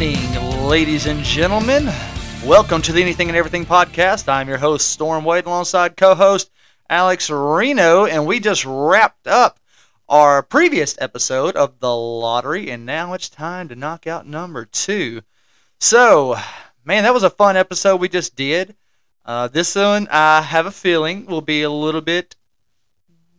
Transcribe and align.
Evening, 0.00 0.68
ladies 0.68 1.06
and 1.06 1.24
gentlemen. 1.24 1.90
Welcome 2.44 2.82
to 2.82 2.92
the 2.92 3.02
Anything 3.02 3.30
and 3.30 3.36
Everything 3.36 3.66
podcast. 3.66 4.28
I'm 4.28 4.46
your 4.46 4.58
host, 4.58 4.92
Storm 4.92 5.24
Wade, 5.24 5.46
alongside 5.46 5.96
co 5.96 6.14
host 6.14 6.52
Alex 6.88 7.28
Reno, 7.28 8.06
and 8.06 8.24
we 8.24 8.38
just 8.38 8.64
wrapped 8.64 9.26
up 9.26 9.58
our 10.08 10.40
previous 10.44 10.96
episode 11.00 11.56
of 11.56 11.80
the 11.80 11.92
lottery, 11.92 12.70
and 12.70 12.86
now 12.86 13.12
it's 13.12 13.28
time 13.28 13.66
to 13.70 13.74
knock 13.74 14.06
out 14.06 14.24
number 14.24 14.64
two. 14.64 15.22
So, 15.80 16.36
man, 16.84 17.02
that 17.02 17.12
was 17.12 17.24
a 17.24 17.30
fun 17.30 17.56
episode 17.56 17.96
we 17.96 18.08
just 18.08 18.36
did. 18.36 18.76
Uh, 19.24 19.48
this 19.48 19.74
one, 19.74 20.06
I 20.12 20.42
have 20.42 20.66
a 20.66 20.70
feeling, 20.70 21.26
will 21.26 21.40
be 21.40 21.62
a 21.62 21.70
little 21.70 22.02
bit, 22.02 22.36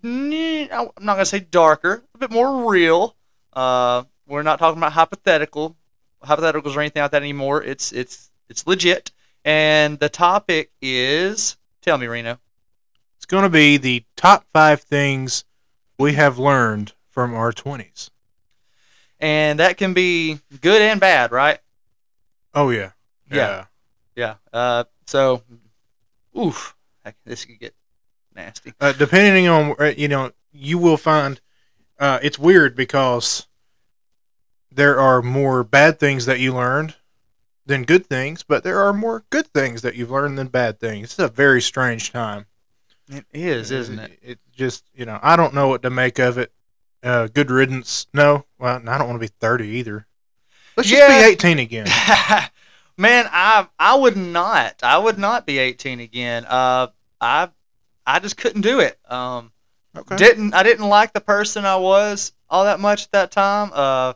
mm, 0.03 0.63
I'm 0.73 0.89
not 0.99 1.13
going 1.13 1.19
to 1.19 1.25
say 1.25 1.39
darker, 1.39 2.03
a 2.13 2.17
bit 2.17 2.31
more 2.31 2.69
real. 2.69 3.15
Uh, 3.53 4.03
we're 4.27 4.43
not 4.43 4.59
talking 4.59 4.77
about 4.77 4.91
hypothetical 4.91 5.77
hypotheticals 6.23 6.75
or 6.75 6.81
anything 6.81 7.01
like 7.01 7.11
that 7.11 7.21
anymore. 7.21 7.63
It's 7.63 7.91
it's 7.91 8.31
it's 8.49 8.65
legit. 8.67 9.11
And 9.45 9.99
the 9.99 10.09
topic 10.09 10.71
is 10.81 11.57
tell 11.81 11.97
me, 11.97 12.07
Reno. 12.07 12.39
It's 13.17 13.25
going 13.25 13.43
to 13.43 13.49
be 13.49 13.77
the 13.77 14.03
top 14.15 14.45
five 14.53 14.81
things 14.81 15.43
we 15.97 16.13
have 16.13 16.39
learned 16.39 16.93
from 17.09 17.33
our 17.33 17.51
20s. 17.51 18.09
And 19.19 19.59
that 19.59 19.77
can 19.77 19.93
be 19.93 20.39
good 20.61 20.81
and 20.81 20.99
bad, 20.99 21.31
right? 21.31 21.59
Oh, 22.53 22.69
yeah. 22.69 22.91
Yeah. 23.29 23.65
Yeah. 24.15 24.35
Uh, 24.53 24.85
so, 25.05 25.43
oof, 26.37 26.75
heck, 27.03 27.17
this 27.25 27.43
could 27.43 27.59
get 27.59 27.75
nasty. 28.33 28.73
Uh, 28.79 28.93
depending 28.93 29.47
on, 29.49 29.75
uh, 29.79 29.91
you 29.97 30.07
know, 30.07 30.31
you 30.53 30.77
will 30.77 30.97
find 30.97 31.41
uh, 31.99 32.19
it's 32.23 32.39
weird 32.39 32.75
because 32.75 33.47
there 34.79 34.97
are 34.97 35.21
more 35.21 35.61
bad 35.65 35.99
things 35.99 36.25
that 36.25 36.39
you 36.39 36.53
learned 36.53 36.95
than 37.65 37.83
good 37.83 38.05
things, 38.05 38.43
but 38.43 38.63
there 38.63 38.79
are 38.79 38.93
more 38.93 39.25
good 39.29 39.47
things 39.47 39.81
that 39.81 39.95
you've 39.95 40.09
learned 40.09 40.37
than 40.37 40.47
bad 40.47 40.79
things. 40.79 41.11
It's 41.11 41.19
a 41.19 41.27
very 41.27 41.61
strange 41.61 42.13
time. 42.13 42.45
It 43.09 43.25
is, 43.33 43.71
isn't 43.71 43.99
it? 43.99 44.17
It 44.21 44.39
just, 44.55 44.85
you 44.95 45.05
know, 45.05 45.19
I 45.21 45.35
don't 45.35 45.53
know 45.53 45.67
what 45.67 45.81
to 45.81 45.89
make 45.89 46.17
of 46.17 46.37
it. 46.37 46.53
Uh, 47.03 47.27
good 47.27 47.51
riddance. 47.51 48.07
No, 48.13 48.45
well, 48.57 48.81
I 48.87 48.97
don't 48.97 49.07
want 49.09 49.21
to 49.21 49.27
be 49.27 49.33
30 49.41 49.67
either. 49.67 50.07
Let's 50.77 50.87
just 50.87 51.07
be 51.07 51.47
18 51.47 51.59
again. 51.59 51.87
Man, 52.97 53.27
I 53.31 53.67
I 53.77 53.95
would 53.95 54.15
not. 54.15 54.75
I 54.81 54.97
would 54.97 55.17
not 55.17 55.45
be 55.45 55.57
18 55.57 55.99
again. 55.99 56.45
Uh, 56.45 56.87
I 57.19 57.49
I 58.05 58.19
just 58.19 58.37
couldn't 58.37 58.61
do 58.61 58.79
it. 58.79 58.97
Um, 59.11 59.51
Okay. 59.97 60.15
didn't 60.17 60.53
I 60.53 60.63
didn't 60.63 60.87
like 60.87 61.13
the 61.13 61.19
person 61.19 61.65
I 61.65 61.75
was 61.75 62.31
all 62.49 62.63
that 62.65 62.79
much 62.79 63.03
at 63.05 63.11
that 63.11 63.31
time. 63.31 63.71
Uh, 63.73 64.13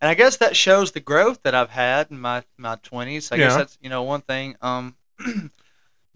and 0.00 0.08
I 0.08 0.14
guess 0.14 0.36
that 0.38 0.56
shows 0.56 0.92
the 0.92 1.00
growth 1.00 1.40
that 1.42 1.54
I've 1.54 1.70
had 1.70 2.10
in 2.10 2.20
my 2.20 2.42
my 2.56 2.76
20s. 2.76 3.32
I 3.32 3.36
guess 3.36 3.56
that's 3.56 3.78
you 3.80 3.90
know 3.90 4.02
one 4.02 4.20
thing. 4.22 4.56
Um, 4.62 4.96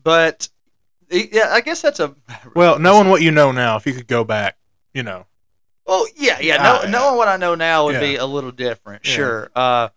but 0.03 0.49
yeah, 1.11 1.49
I 1.51 1.61
guess 1.61 1.83
that's 1.83 2.01
a 2.01 2.15
Well, 2.55 2.79
knowing 2.79 3.09
what 3.09 3.23
you 3.23 3.31
know 3.31 3.53
now, 3.53 3.77
if 3.77 3.87
you 3.87 3.93
could 3.93 4.07
go 4.07 4.25
back, 4.25 4.57
you 4.95 5.03
know. 5.03 5.27
Well, 5.87 6.07
yeah, 6.17 6.39
yeah. 6.41 6.57
Ah, 6.61 6.63
know, 6.63 6.83
yeah. 6.85 6.91
Knowing 6.91 7.17
what 7.17 7.29
I 7.29 7.37
know 7.37 7.55
now 7.55 7.87
would 7.87 7.95
Yeah. 7.95 8.01
be 8.01 8.17
a 8.17 8.27
little 8.27 8.53
different, 8.53 9.05
Yeah. 9.07 9.13
sure. 9.15 9.51
Uh, 9.55 9.89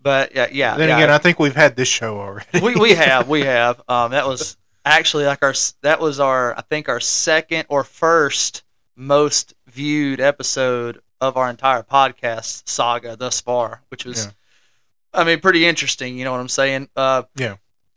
but 0.00 0.34
yeah, 0.34 0.48
yeah. 0.50 0.76
then 0.76 0.88
yeah. 0.88 0.96
again, 0.98 1.10
I 1.10 1.18
think 1.18 1.38
we've 1.38 1.54
had 1.54 1.76
this 1.76 1.88
show 1.88 2.18
already. 2.18 2.60
we 2.60 2.74
we 2.74 2.94
have 2.94 3.28
we 3.28 3.42
have. 3.42 3.80
Um, 3.88 4.10
that 4.10 4.26
was 4.26 4.56
actually 4.84 5.24
like 5.24 5.42
our 5.42 5.54
that 5.82 6.00
was 6.00 6.20
our 6.20 6.56
I 6.58 6.62
think 6.62 6.88
our 6.88 7.00
second 7.00 7.66
or 7.68 7.84
first 7.84 8.64
most 8.96 9.54
viewed 9.66 10.20
episode 10.20 11.00
of 11.28 11.36
our 11.36 11.50
entire 11.50 11.82
podcast 11.82 12.68
saga 12.68 13.16
thus 13.16 13.40
far, 13.40 13.82
which 13.88 14.04
was, 14.04 14.26
Yeah. 14.26 14.30
I 15.12 15.24
mean, 15.24 15.40
pretty 15.40 15.66
interesting. 15.66 16.18
You 16.18 16.24
know 16.24 16.32
what 16.32 16.40
I'm 16.40 16.48
saying? 16.48 16.88
Uh, 16.96 17.22
Yeah. 17.36 17.56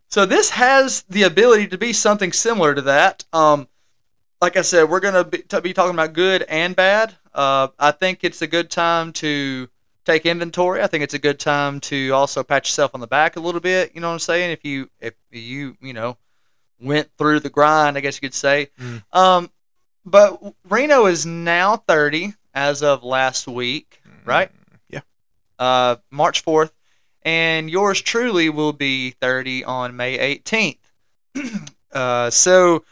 So 0.10 0.26
this 0.26 0.52
has 0.52 1.04
the 1.10 1.24
ability 1.24 1.68
to 1.68 1.78
be 1.78 1.92
something 1.92 2.32
similar 2.32 2.74
to 2.74 2.82
that. 2.84 3.26
Um, 3.34 3.68
like 4.42 4.56
I 4.56 4.62
said, 4.62 4.90
we're 4.90 5.00
gonna 5.00 5.24
be, 5.24 5.40
to 5.40 5.62
be 5.62 5.74
talking 5.74 5.94
about 5.94 6.14
good 6.14 6.44
and 6.44 6.76
bad. 6.76 7.16
Uh, 7.34 7.68
I 7.78 7.92
think 7.92 8.24
it's 8.24 8.42
a 8.42 8.48
good 8.48 8.70
time 8.70 9.12
to 9.14 9.68
take 10.06 10.26
inventory. 10.26 10.82
I 10.82 10.88
think 10.88 11.04
it's 11.04 11.14
a 11.14 11.20
good 11.20 11.40
time 11.40 11.80
to 11.82 12.12
also 12.12 12.44
pat 12.44 12.66
yourself 12.66 12.92
on 12.94 13.02
the 13.02 13.08
back 13.08 13.36
a 13.36 13.40
little 13.40 13.60
bit. 13.60 13.92
You 13.94 14.02
know 14.02 14.08
what 14.08 14.14
I'm 14.14 14.20
saying? 14.20 14.52
If 14.52 14.64
you 14.64 14.90
if 15.02 15.14
you 15.32 15.76
you 15.82 15.94
know 15.94 16.18
went 16.80 17.10
through 17.18 17.42
the 17.42 17.50
grind, 17.50 17.98
I 17.98 18.02
guess 18.02 18.16
you 18.16 18.22
could 18.22 18.34
say. 18.34 18.70
Mm. 18.80 19.04
Um, 19.12 19.52
but 20.06 20.42
Reno 20.70 21.08
is 21.08 21.26
now 21.26 21.78
30 21.78 22.34
as 22.58 22.82
of 22.82 23.04
last 23.04 23.48
week, 23.48 24.02
right? 24.26 24.50
Yeah. 24.90 25.02
Uh, 25.60 25.98
March 26.10 26.44
4th, 26.44 26.72
and 27.22 27.70
yours 27.70 28.02
truly 28.02 28.50
will 28.50 28.74
be 28.74 29.12
30 29.12 29.64
on 29.64 29.96
May 29.96 30.40
18th. 30.40 30.80
uh, 31.92 32.32
so 32.32 32.84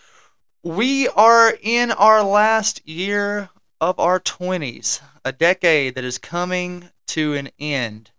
we 0.62 1.08
are 1.08 1.58
in 1.64 1.92
our 1.92 2.24
last 2.24 2.88
year 2.88 3.50
of 3.82 4.00
our 4.00 4.20
20s, 4.20 5.02
a 5.26 5.32
decade 5.32 5.96
that 5.96 6.04
is 6.04 6.20
coming 6.20 6.90
to 7.08 7.34
an 7.34 7.50
end 7.58 8.12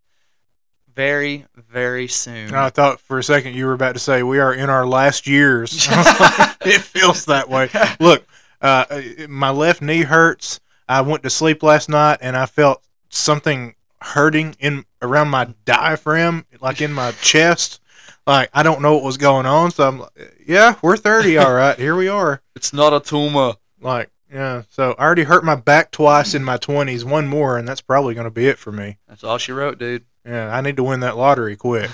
very, 0.93 1.47
very 1.55 2.09
soon. 2.09 2.53
I 2.55 2.71
thought 2.71 2.99
for 2.99 3.21
a 3.21 3.23
second 3.23 3.55
you 3.55 3.67
were 3.67 3.75
about 3.75 3.93
to 3.93 4.01
say 4.01 4.25
we 4.25 4.41
are 4.41 4.53
in 4.53 4.69
our 4.69 4.85
last 4.85 5.29
years. 5.29 5.87
I 5.89 5.97
was 5.97 6.21
like, 6.21 6.75
it 6.75 6.81
feels 6.81 7.27
that 7.27 7.49
way. 7.49 7.71
Look, 8.01 8.27
uh, 8.61 8.85
my 9.29 9.51
left 9.51 9.81
knee 9.81 10.03
hurts. 10.03 10.59
I 10.89 11.01
went 11.01 11.23
to 11.25 11.31
sleep 11.31 11.63
last 11.63 11.89
night 11.89 12.19
and 12.21 12.37
I 12.37 12.47
felt 12.47 12.83
something 13.09 13.75
hurting 14.01 14.57
in 14.61 14.85
around 15.03 15.29
my 15.29 15.55
diaphragm, 15.65 16.47
like 16.61 16.81
in 16.81 16.93
my 16.93 17.13
chest. 17.13 17.81
Like 18.27 18.51
I 18.53 18.63
don't 18.63 18.83
know 18.83 18.95
what 18.95 19.05
was 19.05 19.17
going 19.17 19.47
on. 19.47 19.71
So 19.71 19.89
I'm 19.89 19.99
like, 20.01 20.43
yeah, 20.47 20.77
we're 20.83 20.97
30, 20.97 21.39
all 21.39 21.55
right. 21.55 21.79
Here 21.79 21.97
we 21.97 22.09
are. 22.09 22.43
It's 22.55 22.73
not 22.73 22.93
a 22.93 23.01
tumor. 23.01 23.55
Like 23.81 24.11
yeah. 24.33 24.63
So 24.71 24.95
I 24.99 25.05
already 25.05 25.23
hurt 25.23 25.45
my 25.45 25.55
back 25.55 25.91
twice 25.91 26.35
in 26.35 26.45
my 26.45 26.59
20s. 26.59 27.05
One 27.05 27.29
more, 27.29 27.59
and 27.59 27.67
that's 27.67 27.81
probably 27.81 28.15
going 28.15 28.25
to 28.25 28.31
be 28.31 28.49
it 28.49 28.59
for 28.59 28.73
me. 28.73 28.99
That's 29.09 29.25
all 29.25 29.39
she 29.39 29.53
wrote, 29.53 29.79
dude. 29.79 30.05
Yeah, 30.25 30.55
I 30.55 30.61
need 30.61 30.77
to 30.77 30.83
win 30.83 31.01
that 31.01 31.17
lottery 31.17 31.57
quick. 31.57 31.89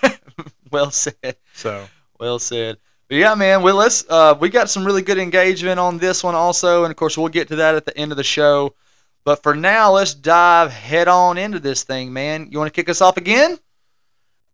well 0.70 0.90
said. 0.90 1.36
So 1.54 1.86
Well 2.18 2.38
said. 2.38 2.76
Yeah, 3.14 3.36
man, 3.36 3.62
well, 3.62 3.76
let's. 3.76 4.04
Uh, 4.08 4.36
we 4.40 4.48
got 4.48 4.68
some 4.68 4.84
really 4.84 5.02
good 5.02 5.18
engagement 5.18 5.78
on 5.78 5.98
this 5.98 6.24
one 6.24 6.34
also, 6.34 6.82
and 6.82 6.90
of 6.90 6.96
course 6.96 7.16
we'll 7.16 7.28
get 7.28 7.46
to 7.48 7.56
that 7.56 7.76
at 7.76 7.86
the 7.86 7.96
end 7.96 8.10
of 8.10 8.16
the 8.16 8.24
show. 8.24 8.74
But 9.22 9.40
for 9.40 9.54
now, 9.54 9.92
let's 9.92 10.14
dive 10.14 10.72
head 10.72 11.06
on 11.06 11.38
into 11.38 11.60
this 11.60 11.84
thing, 11.84 12.12
man. 12.12 12.48
You 12.50 12.58
want 12.58 12.74
to 12.74 12.76
kick 12.76 12.88
us 12.88 13.00
off 13.00 13.16
again? 13.16 13.60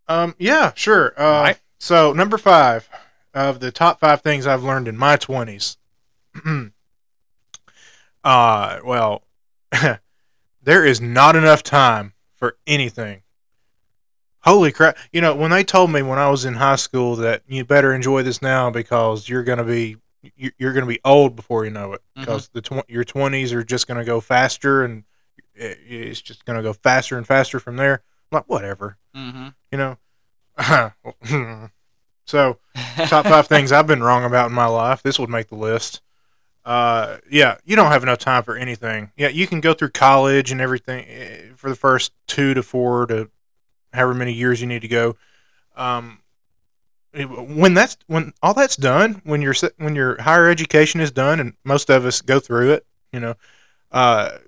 Um, 0.08 0.34
yeah, 0.38 0.72
sure. 0.74 1.14
Uh, 1.16 1.22
Alright. 1.22 1.60
So 1.78 2.12
number 2.12 2.36
five 2.36 2.86
of 3.32 3.60
the 3.60 3.72
top 3.72 3.98
five 3.98 4.20
things 4.20 4.46
I've 4.46 4.62
learned 4.62 4.88
in 4.88 4.96
my 4.98 5.16
twenties. 5.16 5.78
uh, 8.22 8.80
well, 8.84 9.22
there 10.62 10.84
is 10.84 11.00
not 11.00 11.34
enough 11.34 11.62
time 11.62 12.12
for 12.36 12.58
anything. 12.66 13.22
Holy 14.42 14.72
crap! 14.72 14.96
You 15.12 15.20
know 15.20 15.34
when 15.34 15.50
they 15.50 15.62
told 15.64 15.90
me 15.90 16.02
when 16.02 16.18
I 16.18 16.30
was 16.30 16.44
in 16.44 16.54
high 16.54 16.76
school 16.76 17.16
that 17.16 17.42
you 17.46 17.64
better 17.64 17.92
enjoy 17.92 18.22
this 18.22 18.40
now 18.40 18.70
because 18.70 19.28
you're 19.28 19.44
gonna 19.44 19.64
be 19.64 19.96
you- 20.36 20.52
you're 20.58 20.72
gonna 20.72 20.86
be 20.86 21.00
old 21.04 21.36
before 21.36 21.64
you 21.64 21.70
know 21.70 21.92
it 21.92 22.02
because 22.16 22.48
the 22.48 22.60
tw- 22.62 22.88
your 22.88 23.04
twenties 23.04 23.52
are 23.52 23.62
just 23.64 23.86
gonna 23.86 24.04
go 24.04 24.20
faster 24.20 24.82
and 24.84 25.04
it's 25.54 26.20
just 26.22 26.44
gonna 26.46 26.62
go 26.62 26.72
faster 26.72 27.18
and 27.18 27.26
faster 27.26 27.60
from 27.60 27.76
there. 27.76 28.02
I'm 28.32 28.36
like 28.36 28.48
whatever 28.48 28.96
Mm-hmm. 29.14 29.48
you 29.72 29.78
know. 29.78 29.96
so, 32.26 32.58
top 33.06 33.26
five 33.26 33.46
things 33.48 33.72
I've 33.72 33.86
been 33.86 34.02
wrong 34.02 34.24
about 34.24 34.48
in 34.50 34.54
my 34.54 34.66
life. 34.66 35.02
This 35.02 35.18
would 35.18 35.30
make 35.30 35.48
the 35.48 35.56
list. 35.56 36.00
Uh, 36.64 37.16
yeah, 37.30 37.56
you 37.64 37.74
don't 37.76 37.90
have 37.90 38.02
enough 38.02 38.18
time 38.18 38.42
for 38.42 38.56
anything. 38.56 39.10
Yeah, 39.16 39.28
you 39.28 39.46
can 39.46 39.60
go 39.60 39.72
through 39.74 39.90
college 39.90 40.52
and 40.52 40.60
everything 40.60 41.04
eh, 41.08 41.40
for 41.56 41.70
the 41.70 41.76
first 41.76 42.12
two 42.26 42.54
to 42.54 42.62
four 42.62 43.06
to 43.06 43.30
however 43.92 44.14
many 44.14 44.32
years 44.32 44.60
you 44.60 44.66
need 44.66 44.82
to 44.82 44.88
go. 44.88 45.16
Um, 45.76 46.18
when 47.12 47.74
that's 47.74 47.96
when 48.06 48.32
all 48.42 48.54
that's 48.54 48.76
done, 48.76 49.20
when 49.24 49.42
your 49.42 49.54
when 49.78 49.96
your 49.96 50.20
higher 50.22 50.48
education 50.48 51.00
is 51.00 51.10
done, 51.10 51.40
and 51.40 51.54
most 51.64 51.90
of 51.90 52.04
us 52.04 52.20
go 52.20 52.38
through 52.38 52.72
it, 52.72 52.86
you 53.12 53.18
know, 53.18 53.34
uh, 53.90 54.38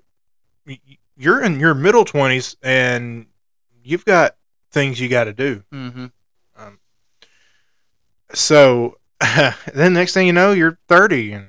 you're 1.17 1.43
in 1.43 1.59
your 1.59 1.73
middle 1.73 2.05
twenties 2.05 2.55
and 2.63 3.25
you've 3.83 4.05
got 4.05 4.35
things 4.71 4.99
you 4.99 5.09
got 5.09 5.25
to 5.25 5.33
do. 5.33 5.63
Mm-hmm. 5.73 6.05
So 8.33 8.97
then 9.73 9.93
next 9.93 10.13
thing 10.13 10.27
you 10.27 10.33
know, 10.33 10.51
you're 10.51 10.79
30 10.87 11.33
and 11.33 11.47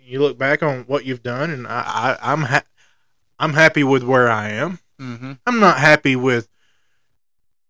you 0.00 0.20
look 0.20 0.38
back 0.38 0.62
on 0.62 0.82
what 0.82 1.04
you've 1.04 1.22
done 1.22 1.50
and 1.50 1.66
I, 1.66 2.16
I 2.22 2.32
I'm 2.32 2.42
ha- 2.42 2.64
I'm 3.38 3.54
happy 3.54 3.82
with 3.82 4.02
where 4.02 4.30
I 4.30 4.50
am. 4.50 4.78
Mm-hmm. 5.00 5.32
I'm 5.46 5.60
not 5.60 5.78
happy 5.78 6.16
with 6.16 6.48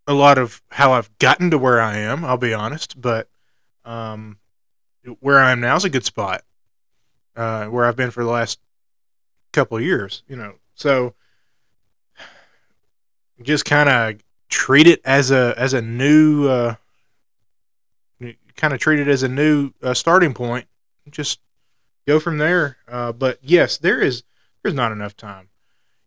a 0.07 0.13
lot 0.13 0.39
of 0.39 0.63
how 0.71 0.93
I've 0.93 1.17
gotten 1.19 1.51
to 1.51 1.59
where 1.59 1.81
I 1.81 1.97
am, 1.97 2.25
I'll 2.25 2.37
be 2.37 2.55
honest, 2.55 3.01
but 3.01 3.29
um 3.85 4.39
where 5.21 5.39
I 5.39 5.53
am 5.53 5.61
now 5.61 5.77
is 5.77 5.85
a 5.85 5.91
good 5.91 6.05
spot. 6.05 6.43
Uh 7.37 7.67
where 7.67 7.85
I've 7.87 7.97
been 7.97 8.11
for 8.11 8.25
the 8.25 8.31
last 8.31 8.59
couple 9.53 9.77
of 9.77 9.83
years, 9.83 10.23
you 10.29 10.37
know. 10.37 10.55
So 10.75 11.15
just 13.43 13.65
kind 13.65 13.89
of 13.89 14.21
treat 14.49 14.87
it 14.87 15.01
as 15.05 15.31
a 15.31 15.55
as 15.57 15.73
a 15.73 15.83
new 15.83 16.49
uh, 16.49 16.75
kind 18.57 18.73
of 18.73 18.81
treat 18.81 19.01
it 19.01 19.09
as 19.09 19.23
a 19.23 19.29
new 19.29 19.73
uh, 19.83 19.95
starting 19.95 20.35
point. 20.35 20.67
Just 21.11 21.41
go 22.07 22.21
from 22.21 22.39
there. 22.39 22.77
Uh, 22.89 23.13
but 23.13 23.39
yes, 23.43 23.79
there 23.79 24.01
is 24.01 24.23
there's 24.63 24.75
not 24.75 24.93
enough 24.93 25.17
time. 25.17 25.49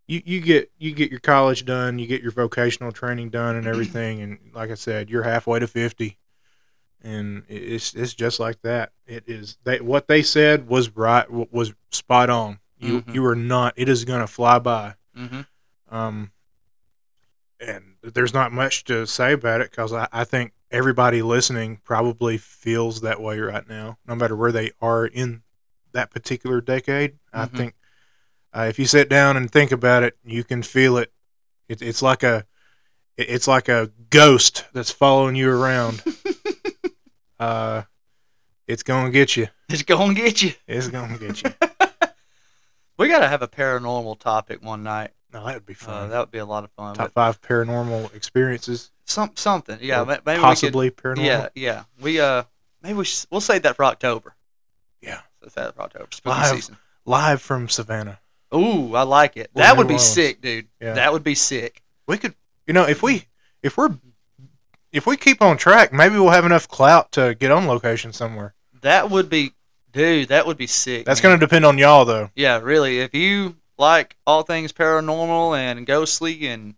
You 0.08 0.22
you 0.26 0.40
get 0.42 0.72
you 0.78 0.94
get 0.94 1.12
your 1.12 1.20
college 1.20 1.66
done, 1.66 2.00
you 2.00 2.08
get 2.08 2.22
your 2.22 2.32
vocational 2.32 2.92
training 2.92 3.30
done, 3.30 3.56
and 3.58 3.68
everything, 3.68 4.22
and 4.22 4.40
like 4.54 4.72
I 4.72 4.76
said, 4.76 5.10
you're 5.10 5.24
halfway 5.24 5.60
to 5.60 5.68
fifty, 5.68 6.18
and 7.04 7.44
it's 7.50 7.94
it's 7.94 8.14
just 8.14 8.40
like 8.40 8.62
that. 8.62 8.92
It 9.06 9.26
is 9.28 9.58
they 9.66 9.82
what 9.82 10.08
they 10.08 10.22
said 10.22 10.68
was 10.70 10.96
right 10.96 11.30
was 11.30 11.74
spot 11.92 12.30
on. 12.30 12.60
You 12.80 13.02
Mhm. 13.02 13.14
you 13.16 13.26
are 13.26 13.36
not. 13.36 13.74
It 13.76 13.90
is 13.90 14.06
gonna 14.06 14.28
fly 14.28 14.60
by. 14.60 14.96
Mm-hmm. 15.18 15.42
Um, 15.96 16.32
and 17.60 17.96
there's 18.04 18.34
not 18.34 18.52
much 18.52 18.84
to 18.86 19.06
say 19.08 19.34
about 19.34 19.62
it 19.62 19.72
because 19.72 19.92
I, 19.92 20.08
I 20.14 20.24
think 20.24 20.54
everybody 20.72 21.22
listening 21.22 21.80
probably 21.84 22.38
feels 22.38 23.02
that 23.02 23.20
way 23.22 23.40
right 23.40 23.68
now, 23.68 23.98
no 24.08 24.16
matter 24.16 24.36
where 24.36 24.52
they 24.52 24.72
are 24.82 25.06
in 25.06 25.42
that 25.94 26.12
particular 26.12 26.62
decade. 26.62 27.18
I 27.34 27.46
Mhm. 27.46 27.58
think 27.58 27.76
uh, 28.54 28.66
if 28.70 28.80
you 28.80 28.86
sit 28.86 29.10
down 29.10 29.38
and 29.38 29.52
think 29.52 29.72
about 29.72 30.04
it, 30.04 30.18
you 30.26 30.44
can 30.44 30.64
feel 30.64 30.98
it. 30.98 31.12
it 31.70 31.82
it's 31.82 32.02
like 32.02 32.24
a 32.24 32.46
it- 33.18 33.30
it's 33.30 33.48
like 33.48 33.68
a 33.70 33.92
ghost 34.10 34.66
that's 34.74 34.92
following 34.92 35.36
you 35.36 35.50
around. 35.52 36.04
uh, 37.40 37.84
it's 38.68 38.84
gonna 38.84 39.10
get 39.12 39.36
you. 39.38 39.48
It's 39.70 39.84
gonna 39.84 40.14
get 40.14 40.42
you. 40.42 40.54
It's 40.68 40.88
gonna 40.88 41.18
get 41.18 41.44
you. 41.44 41.52
We 43.00 43.10
gotta 43.10 43.28
have 43.28 43.44
a 43.44 43.48
paranormal 43.48 44.18
topic 44.20 44.64
one 44.64 44.82
night. 44.82 45.12
No, 45.32 45.46
that 45.46 45.54
would 45.54 45.66
be 45.68 45.74
Uh, 45.74 45.86
fun. 45.86 46.10
that 46.10 46.18
would 46.20 46.32
be 46.32 46.40
a 46.40 46.46
lot 46.48 46.64
of 46.64 46.72
fun. 46.72 46.96
Top 46.96 47.12
five 47.12 47.40
paranormal 47.44 48.12
experiences, 48.16 48.90
some 49.06 49.34
something, 49.36 49.78
yeah. 49.84 50.04
Maybe 50.04 50.42
possibly 50.42 50.88
We 50.88 50.90
could, 50.90 51.18
paranormal. 51.18 51.24
yeah, 51.26 51.50
yeah. 51.54 51.84
We 52.02 52.20
uh, 52.20 52.42
maybe 52.82 52.96
we 52.98 53.06
sh- 53.06 53.26
we'll 53.30 53.40
save 53.40 53.62
that 53.62 53.76
for 53.76 53.86
October. 53.86 54.34
Yeah. 55.00 55.20
Save 55.44 55.54
that 55.54 55.76
for 55.76 55.82
October. 55.84 56.08
Spooky 56.12 56.36
Live. 56.40 56.56
season. 56.56 56.78
live 57.06 57.40
from 57.40 57.70
Savannah. 57.70 58.20
Ooh, 58.54 58.96
I 58.96 59.04
like 59.04 59.38
it. 59.38 59.50
Or 59.54 59.62
that 59.62 59.74
New 59.74 59.78
would 59.80 59.88
be 59.88 59.96
Orleans. 59.96 60.10
sick, 60.10 60.42
dude. 60.42 60.68
Yeah. 60.82 60.94
That 60.94 61.12
would 61.14 61.24
be 61.24 61.36
sick. 61.36 61.82
We 62.08 62.18
could, 62.18 62.34
you 62.66 62.74
know, 62.74 62.84
if 62.86 63.04
we 63.04 63.26
if 63.62 63.78
we're 63.78 63.90
if 64.92 65.06
we 65.06 65.18
keep 65.18 65.42
on 65.42 65.58
track, 65.58 65.92
maybe 65.92 66.16
we'll 66.16 66.30
have 66.30 66.46
enough 66.46 66.68
clout 66.68 67.12
to 67.14 67.36
get 67.36 67.52
on 67.52 67.68
location 67.68 68.14
somewhere. 68.14 68.54
That 68.82 69.10
would 69.10 69.30
be, 69.30 69.54
dude. 69.92 70.30
That 70.30 70.46
would 70.48 70.58
be 70.58 70.68
sick. 70.68 71.06
That's 71.06 71.20
going 71.22 71.38
to 71.38 71.46
depend 71.46 71.66
on 71.66 71.78
y'all, 71.78 72.06
though. 72.06 72.32
Yeah, 72.36 72.60
really. 72.62 73.00
If 73.00 73.14
you 73.14 73.58
like 73.78 74.16
all 74.26 74.44
things 74.44 74.72
paranormal 74.72 75.58
and 75.58 75.86
ghostly 75.86 76.48
and 76.48 76.76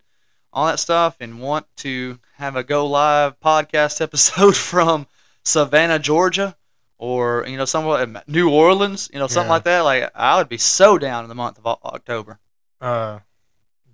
all 0.52 0.66
that 0.66 0.80
stuff 0.80 1.16
and 1.20 1.40
want 1.40 1.66
to 1.76 2.18
have 2.36 2.56
a 2.56 2.64
go 2.64 2.86
live 2.86 3.38
podcast 3.40 4.00
episode 4.02 4.56
from 4.56 5.06
Savannah, 5.44 5.98
Georgia, 6.00 6.56
or 7.02 7.46
you 7.48 7.56
know, 7.56 7.64
somewhat 7.64 8.02
in 8.06 8.20
New 8.26 8.50
Orleans, 8.50 9.08
you 9.10 9.18
know, 9.18 9.26
something 9.26 9.48
Yeah. 9.48 9.54
like 9.54 9.64
that, 9.64 9.80
like 9.80 10.10
I 10.14 10.36
would 10.36 10.50
be 10.50 10.58
so 10.58 10.98
down 10.98 11.24
in 11.24 11.28
the 11.30 11.34
month 11.34 11.58
of 11.58 11.66
October. 11.66 12.38
Uh, 12.78 13.20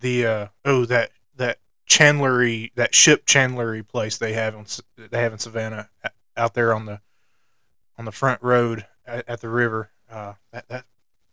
the 0.01 0.27
uh, 0.27 0.47
oh 0.65 0.85
that 0.87 1.13
that 1.37 1.59
Chandlery 1.89 2.73
that 2.75 2.95
ship 2.97 3.25
Chandlery 3.25 3.87
place 3.87 4.19
they 4.19 4.33
have 4.33 4.55
in 4.57 4.67
they 5.11 5.21
have 5.21 5.33
in 5.33 5.39
Savannah 5.39 5.89
out 6.37 6.55
there 6.55 6.75
on 6.75 6.87
the 6.87 7.01
on 7.97 8.05
the 8.07 8.13
front 8.13 8.43
road 8.43 8.87
at, 9.07 9.29
at 9.29 9.41
the 9.41 9.49
river. 9.49 9.91
Uh, 10.11 10.33
that 10.51 10.69
that 10.69 10.85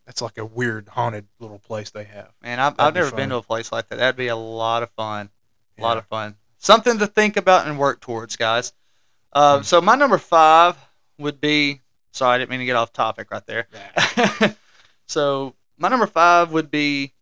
that's 0.05 0.21
like 0.21 0.37
a 0.37 0.45
weird 0.45 0.89
haunted 0.89 1.25
little 1.39 1.57
place 1.59 1.89
they 1.89 2.03
have. 2.03 2.29
Man, 2.43 2.59
I've, 2.59 2.75
I've 2.77 2.93
be 2.93 2.99
never 2.99 3.09
fun. 3.09 3.17
been 3.17 3.29
to 3.29 3.37
a 3.37 3.41
place 3.41 3.71
like 3.71 3.87
that. 3.87 3.97
That'd 3.97 4.15
be 4.15 4.27
a 4.27 4.35
lot 4.35 4.83
of 4.83 4.91
fun. 4.91 5.31
A 5.79 5.81
lot 5.81 5.97
of 5.97 6.05
fun. 6.05 6.35
Something 6.59 6.99
to 6.99 7.07
think 7.07 7.35
about 7.35 7.65
and 7.67 7.79
work 7.79 7.99
towards, 7.99 8.35
guys. 8.35 8.73
Uh, 9.33 9.57
Hmm. 9.57 9.63
So 9.63 9.81
my 9.81 9.95
number 9.95 10.19
five 10.19 10.77
would 11.23 11.41
be. 11.41 11.81
Sorry, 12.11 12.35
I 12.35 12.37
didn't 12.37 12.51
mean 12.51 12.59
to 12.59 12.65
get 12.65 12.75
off 12.75 12.93
topic 12.93 13.31
right 13.31 13.45
there. 13.47 13.67
Yeah. 13.73 14.53
so 15.07 15.55
my 15.77 15.89
number 15.89 16.07
five 16.07 16.51
would 16.51 16.69
be. 16.69 17.13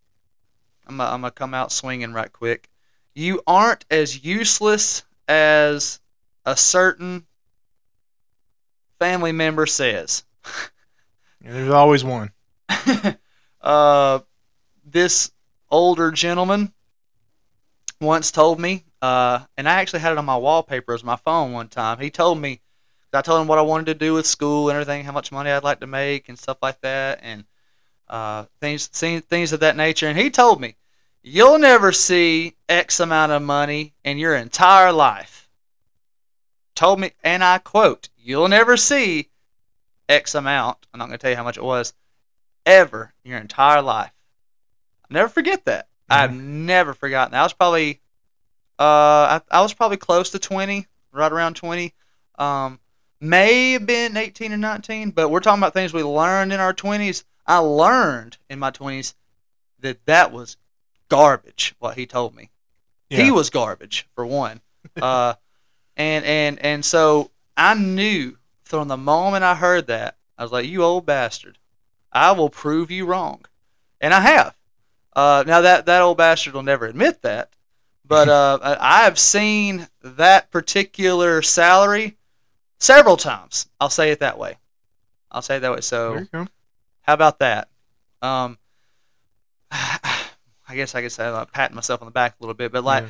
I'm 0.88 0.98
gonna, 0.98 1.10
I'm 1.10 1.22
gonna 1.22 1.32
come 1.32 1.54
out 1.54 1.72
swinging 1.72 2.14
right 2.14 2.32
quick. 2.32 2.70
You 3.16 3.42
aren't 3.48 3.86
as 3.90 4.26
useless 4.26 5.04
as 5.28 6.00
a 6.46 6.58
certain 6.58 7.26
family 9.00 9.32
member 9.32 9.66
says. 9.66 10.24
Yeah, 11.44 11.52
There's 11.54 11.72
always 11.72 12.04
one. 12.04 12.32
uh, 13.62 14.20
this 14.86 15.32
older 15.70 16.12
gentleman 16.12 16.74
once 18.00 18.32
told 18.32 18.60
me, 18.60 18.84
uh, 19.02 19.40
and 19.58 19.68
I 19.68 19.74
actually 19.74 20.02
had 20.02 20.12
it 20.12 20.18
on 20.18 20.26
my 20.26 20.38
wallpaper 20.38 20.94
as 20.94 21.04
my 21.04 21.16
phone 21.16 21.52
one 21.52 21.68
time. 21.68 22.00
He 22.00 22.10
told 22.10 22.40
me, 22.40 22.62
I 23.14 23.22
told 23.22 23.42
him 23.42 23.48
what 23.48 23.60
I 23.60 23.64
wanted 23.64 23.88
to 23.88 23.94
do 23.94 24.14
with 24.14 24.26
school 24.26 24.70
and 24.70 24.76
everything, 24.76 25.04
how 25.04 25.12
much 25.12 25.32
money 25.32 25.52
I'd 25.52 25.64
like 25.64 25.82
to 25.82 25.88
make 25.88 26.30
and 26.30 26.40
stuff 26.40 26.58
like 26.62 26.80
that, 26.82 27.20
and 27.22 27.44
uh, 28.08 28.46
things, 28.60 28.88
things, 28.88 29.54
of 29.54 29.60
that 29.62 29.76
nature. 29.76 30.08
And 30.08 30.18
he 30.18 30.30
told 30.30 30.62
me, 30.62 30.76
you'll 31.22 31.60
never 31.60 31.92
see 31.92 32.56
X 32.70 33.00
amount 33.00 33.32
of 33.32 33.42
money 33.42 33.94
in 34.04 34.18
your 34.18 34.36
entire 34.36 34.92
life. 34.92 35.50
Told 36.76 37.00
me, 37.00 37.12
and 37.24 37.44
I 37.44 37.58
quote, 37.58 38.10
you'll 38.18 38.48
never 38.48 38.78
see 38.78 39.30
X 40.08 40.36
amount. 40.36 40.88
I'm 40.94 41.00
not 41.00 41.08
going 41.08 41.18
to 41.18 41.22
tell 41.22 41.32
you 41.32 41.38
how 41.38 41.44
much 41.44 41.58
it 41.58 41.64
was 41.64 41.94
ever 42.66 43.14
in 43.24 43.32
your 43.32 43.40
entire 43.40 43.82
life. 43.82 44.14
i 45.10 45.14
Never 45.14 45.30
forget 45.30 45.66
that. 45.66 45.88
I've 46.10 46.34
never 46.34 46.94
forgotten. 46.94 47.32
that. 47.32 47.40
I 47.40 47.44
was 47.44 47.54
probably, 47.54 48.02
uh, 48.78 49.40
I, 49.40 49.42
I 49.50 49.62
was 49.62 49.74
probably 49.74 49.98
close 49.98 50.32
to 50.32 50.40
20, 50.40 50.86
right 51.14 51.32
around 51.32 51.56
20. 51.56 51.94
Um, 52.38 52.80
may 53.22 53.74
have 53.74 53.86
been 53.86 54.18
18 54.18 54.52
or 54.52 54.58
19, 54.58 55.12
but 55.12 55.30
we're 55.30 55.40
talking 55.40 55.62
about 55.62 55.74
things 55.74 55.94
we 55.94 56.04
learned 56.04 56.52
in 56.52 56.60
our 56.60 56.74
20s. 56.74 57.24
I 57.46 57.60
learned 57.60 58.38
in 58.50 58.60
my 58.60 58.72
20s 58.72 59.14
that 59.80 60.04
that 60.06 60.32
was 60.32 60.58
garbage. 61.08 61.76
What 61.80 61.98
he 61.98 62.06
told 62.06 62.36
me, 62.36 62.50
he 63.10 63.32
was 63.32 63.50
garbage 63.50 64.08
for 64.16 64.26
one. 64.26 64.62
Uh, 65.00 65.36
and 65.98 66.26
and 66.26 66.60
and 66.60 66.84
so 66.84 67.32
I 67.56 67.74
knew 67.76 68.38
from 68.64 68.88
the 68.88 68.98
moment 68.98 69.44
I 69.44 69.56
heard 69.56 69.88
that, 69.88 70.16
I 70.38 70.44
was 70.44 70.52
like, 70.52 70.68
"You 70.68 70.84
old 70.84 71.06
bastard, 71.06 71.58
I 72.12 72.32
will 72.32 72.50
prove 72.50 72.90
you 72.90 73.06
wrong," 73.06 73.46
and 74.00 74.14
I 74.14 74.22
have. 74.22 74.56
Uh, 75.14 75.44
now 75.46 75.62
that 75.62 75.86
that 75.88 76.02
old 76.02 76.18
bastard 76.18 76.54
will 76.54 76.64
never 76.64 76.86
admit 76.86 77.22
that, 77.24 77.54
but 78.08 78.30
uh, 78.30 78.78
I 78.80 79.04
have 79.04 79.20
seen 79.20 79.88
that 80.02 80.50
particular 80.52 81.42
salary 81.42 82.18
several 82.82 83.16
times. 83.18 83.68
I'll 83.80 83.90
say 83.90 84.12
it 84.12 84.20
that 84.20 84.38
way. 84.38 84.58
I'll 85.32 85.42
say 85.42 85.58
it 85.58 85.60
that 85.62 85.72
way. 85.72 85.82
So 85.82 86.12
There 86.12 86.20
you 86.22 86.28
go. 86.32 86.48
how 87.02 87.14
about 87.14 87.40
that? 87.40 87.70
Um, 88.22 88.58
I 89.72 90.76
guess 90.76 90.96
I 90.96 91.02
could 91.02 91.12
say 91.12 91.26
I'm 91.26 91.46
patting 91.48 91.76
myself 91.76 92.02
on 92.02 92.06
the 92.06 92.12
back 92.12 92.36
a 92.40 92.44
little 92.44 92.56
bit, 92.56 92.72
but 92.72 92.84
like. 92.84 93.04
Yeah. 93.04 93.10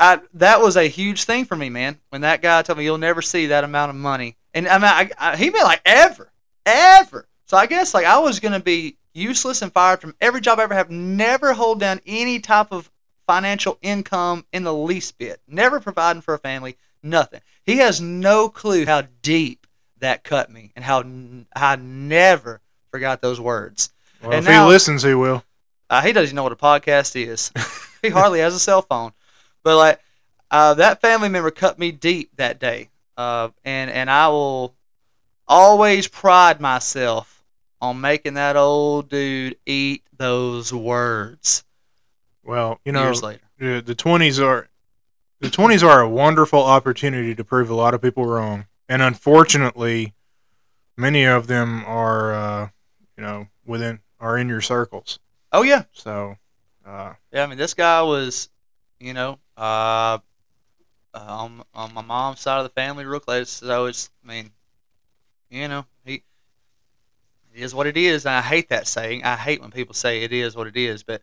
I 0.00 0.20
that 0.32 0.62
was 0.62 0.78
a 0.78 0.88
huge 0.88 1.24
thing 1.24 1.44
for 1.44 1.54
me, 1.54 1.68
man. 1.68 1.98
When 2.08 2.22
that 2.22 2.40
guy 2.40 2.62
told 2.62 2.78
me 2.78 2.84
you'll 2.84 2.96
never 2.96 3.20
see 3.20 3.48
that 3.48 3.62
amount 3.62 3.90
of 3.90 3.96
money, 3.96 4.38
and 4.54 4.66
I 4.66 4.78
mean, 4.78 4.84
I, 4.84 5.10
I, 5.18 5.36
he 5.36 5.50
meant 5.50 5.64
like 5.64 5.82
ever, 5.84 6.32
ever. 6.64 7.28
So 7.44 7.58
I 7.58 7.66
guess 7.66 7.92
like 7.92 8.06
I 8.06 8.18
was 8.18 8.40
gonna 8.40 8.58
be 8.58 8.96
useless 9.12 9.60
and 9.60 9.70
fired 9.70 10.00
from 10.00 10.14
every 10.18 10.40
job 10.40 10.58
I 10.58 10.62
ever 10.62 10.72
have. 10.72 10.90
Never 10.90 11.52
hold 11.52 11.78
down 11.78 12.00
any 12.06 12.40
type 12.40 12.72
of 12.72 12.90
financial 13.26 13.78
income 13.82 14.46
in 14.50 14.64
the 14.64 14.72
least 14.72 15.18
bit. 15.18 15.42
Never 15.46 15.78
providing 15.78 16.22
for 16.22 16.32
a 16.32 16.38
family. 16.38 16.78
Nothing. 17.02 17.42
He 17.66 17.78
has 17.78 18.00
no 18.00 18.48
clue 18.48 18.86
how 18.86 19.02
deep 19.22 19.66
that 19.98 20.22
cut 20.24 20.50
me, 20.50 20.72
and 20.76 20.84
how 20.84 21.00
n- 21.00 21.46
I 21.54 21.76
never 21.76 22.60
forgot 22.90 23.20
those 23.20 23.40
words. 23.40 23.90
Well, 24.22 24.32
And 24.32 24.38
if 24.46 24.50
now- 24.50 24.66
he 24.66 24.72
listens, 24.72 25.02
he 25.02 25.14
will. 25.14 25.42
Uh, 25.90 26.02
he 26.02 26.12
doesn't 26.12 26.34
know 26.34 26.42
what 26.42 26.52
a 26.52 26.56
podcast 26.56 27.14
is. 27.14 27.52
he 28.02 28.08
hardly 28.08 28.40
has 28.40 28.54
a 28.54 28.58
cell 28.60 28.82
phone. 28.82 29.12
But 29.62 29.76
like 29.76 30.00
uh, 30.50 30.74
that 30.74 31.00
family 31.00 31.28
member 31.28 31.50
cut 31.50 31.78
me 31.78 31.92
deep 31.92 32.30
that 32.36 32.58
day, 32.60 32.90
uh, 33.16 33.48
and 33.64 33.90
and 33.90 34.10
I 34.10 34.28
will 34.28 34.74
always 35.48 36.08
pride 36.08 36.60
myself 36.60 37.44
on 37.80 38.00
making 38.00 38.34
that 38.34 38.56
old 38.56 39.08
dude 39.08 39.56
eat 39.66 40.02
those 40.16 40.72
words. 40.72 41.64
Well, 42.44 42.80
you 42.84 42.92
know, 42.92 43.04
years 43.04 43.22
later, 43.22 43.42
the 43.58 43.80
the 43.84 43.94
twenties 43.94 44.38
are 44.40 44.68
the 45.40 45.50
twenties 45.50 45.82
are 45.82 46.00
a 46.00 46.08
wonderful 46.08 46.62
opportunity 46.62 47.34
to 47.34 47.44
prove 47.44 47.70
a 47.70 47.74
lot 47.74 47.94
of 47.94 48.02
people 48.02 48.26
wrong, 48.26 48.66
and 48.88 49.02
unfortunately, 49.02 50.14
many 50.96 51.24
of 51.24 51.46
them 51.46 51.84
are, 51.86 52.32
uh, 52.34 52.68
you 53.16 53.22
know, 53.22 53.48
within 53.64 54.00
are 54.20 54.38
in 54.38 54.48
your 54.48 54.60
circles. 54.62 55.18
oh 55.52 55.62
yeah, 55.62 55.84
So, 55.92 56.36
uh, 56.86 57.14
yeah. 57.32 57.44
I 57.44 57.46
mean, 57.46 57.58
this 57.58 57.74
guy 57.74 58.02
was, 58.02 58.48
you 58.98 59.12
know, 59.12 59.38
uh, 59.56 60.18
uh, 61.14 61.18
on 61.28 61.62
on 61.74 61.92
my 61.94 62.02
mom's 62.02 62.40
side 62.40 62.58
of 62.58 62.64
the 62.64 62.70
family, 62.70 63.04
real 63.04 63.20
close. 63.20 63.50
So 63.50 63.86
it's, 63.86 64.10
I 64.24 64.28
mean, 64.28 64.50
you 65.50 65.68
know, 65.68 65.84
he 66.04 66.22
it 67.54 67.62
is 67.62 67.74
what 67.74 67.86
it 67.86 67.96
is. 67.96 68.24
And 68.26 68.34
I 68.34 68.42
hate 68.42 68.68
that 68.70 68.86
saying. 68.86 69.24
I 69.24 69.36
hate 69.36 69.60
when 69.60 69.70
people 69.70 69.94
say 69.94 70.22
it 70.22 70.32
is 70.32 70.56
what 70.56 70.66
it 70.66 70.76
is. 70.76 71.02
But 71.02 71.22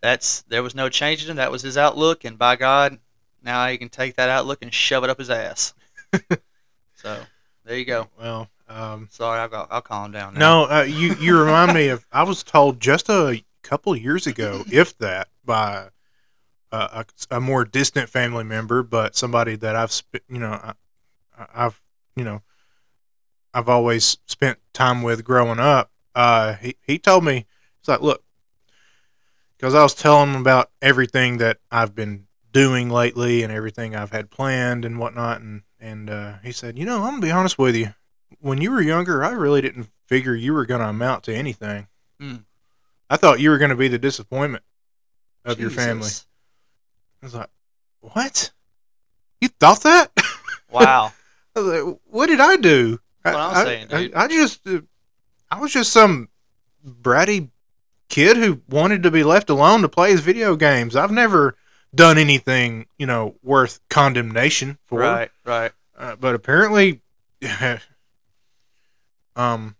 that's 0.00 0.42
there 0.42 0.62
was 0.62 0.74
no 0.74 0.88
changing 0.88 1.28
him. 1.30 1.36
That 1.36 1.52
was 1.52 1.62
his 1.62 1.78
outlook, 1.78 2.24
and 2.24 2.38
by 2.38 2.56
God, 2.56 2.98
now 3.44 3.66
he 3.66 3.78
can 3.78 3.88
take 3.88 4.16
that 4.16 4.28
outlook 4.28 4.58
and 4.62 4.72
shove 4.72 5.04
it 5.04 5.10
up 5.10 5.18
his 5.18 5.30
ass. 5.30 5.74
so 6.94 7.18
there 7.64 7.76
you 7.76 7.84
go. 7.84 8.08
Well, 8.20 8.48
um, 8.68 9.08
Sorry, 9.10 9.40
I'll 9.40 9.48
go, 9.48 9.66
I'll 9.70 9.82
calm 9.82 10.12
down. 10.12 10.34
Now. 10.34 10.64
no, 10.66 10.70
uh, 10.70 10.82
you 10.82 11.14
you 11.20 11.38
remind 11.38 11.74
me 11.74 11.88
of. 11.88 12.06
I 12.12 12.22
was 12.22 12.42
told 12.42 12.80
just 12.80 13.08
a 13.08 13.42
couple 13.62 13.94
years 13.96 14.26
ago, 14.26 14.64
if 14.70 14.96
that, 14.98 15.28
by 15.44 15.88
a, 16.70 16.76
a, 17.30 17.36
a 17.36 17.40
more 17.40 17.64
distant 17.64 18.08
family 18.08 18.44
member, 18.44 18.82
but 18.82 19.14
somebody 19.14 19.56
that 19.56 19.76
I've 19.76 19.92
sp- 19.92 20.24
you 20.28 20.38
know 20.38 20.52
I, 20.52 20.72
I've 21.54 21.80
you 22.16 22.24
know 22.24 22.42
I've 23.54 23.68
always 23.68 24.18
spent 24.26 24.58
time 24.72 25.02
with 25.02 25.24
growing 25.24 25.60
up. 25.60 25.90
Uh, 26.14 26.54
he 26.54 26.76
he 26.82 26.98
told 26.98 27.24
me 27.24 27.46
he's 27.80 27.88
like, 27.88 28.00
look, 28.00 28.24
because 29.56 29.74
I 29.74 29.82
was 29.82 29.94
telling 29.94 30.34
him 30.34 30.40
about 30.40 30.70
everything 30.80 31.38
that 31.38 31.58
I've 31.70 31.94
been 31.94 32.26
doing 32.52 32.90
lately 32.90 33.42
and 33.42 33.52
everything 33.52 33.96
I've 33.96 34.12
had 34.12 34.30
planned 34.30 34.84
and 34.84 34.98
whatnot, 34.98 35.40
and 35.40 35.62
and 35.80 36.08
uh, 36.10 36.34
he 36.44 36.52
said, 36.52 36.78
you 36.78 36.84
know, 36.84 36.98
I'm 37.04 37.12
gonna 37.14 37.22
be 37.22 37.30
honest 37.30 37.58
with 37.58 37.74
you. 37.74 37.94
When 38.40 38.60
you 38.60 38.70
were 38.70 38.80
younger, 38.82 39.24
I 39.24 39.30
really 39.30 39.60
didn't 39.60 39.88
figure 40.06 40.34
you 40.34 40.52
were 40.52 40.66
gonna 40.66 40.88
amount 40.88 41.24
to 41.24 41.34
anything. 41.34 41.88
Hmm. 42.20 42.36
I 43.10 43.16
thought 43.16 43.40
you 43.40 43.50
were 43.50 43.58
gonna 43.58 43.76
be 43.76 43.88
the 43.88 43.98
disappointment 43.98 44.64
of 45.44 45.58
your 45.58 45.70
family. 45.70 46.08
I 47.22 47.26
was 47.26 47.34
like, 47.34 47.50
what? 48.00 48.50
You 49.40 49.48
thought 49.48 49.82
that? 49.82 50.10
Wow. 50.70 51.12
I 51.54 51.60
was 51.60 51.68
like, 51.84 51.98
what 52.06 52.26
did 52.28 52.40
I 52.40 52.56
do? 52.56 52.98
That's 53.22 53.34
what 53.36 53.42
I'm 53.44 53.56
I, 53.56 53.64
saying, 53.64 53.86
I- 53.92 54.02
dude. 54.04 54.14
I, 54.14 54.26
just, 54.28 54.66
uh, 54.66 54.80
I 55.50 55.60
was 55.60 55.70
just 55.70 55.92
some 55.92 56.30
bratty 56.82 57.50
kid 58.08 58.38
who 58.38 58.62
wanted 58.70 59.02
to 59.02 59.10
be 59.10 59.22
left 59.22 59.50
alone 59.50 59.82
to 59.82 59.88
play 59.90 60.12
his 60.12 60.20
video 60.20 60.56
games. 60.56 60.96
I've 60.96 61.10
never 61.10 61.56
done 61.94 62.18
anything, 62.18 62.86
you 62.98 63.06
know, 63.06 63.34
worth 63.42 63.80
condemnation 63.90 64.78
for. 64.86 65.00
right. 65.00 65.30
Right. 65.44 65.72
Uh, 65.96 66.16
but 66.16 66.34
apparently, 66.34 67.00
um, 69.36 69.76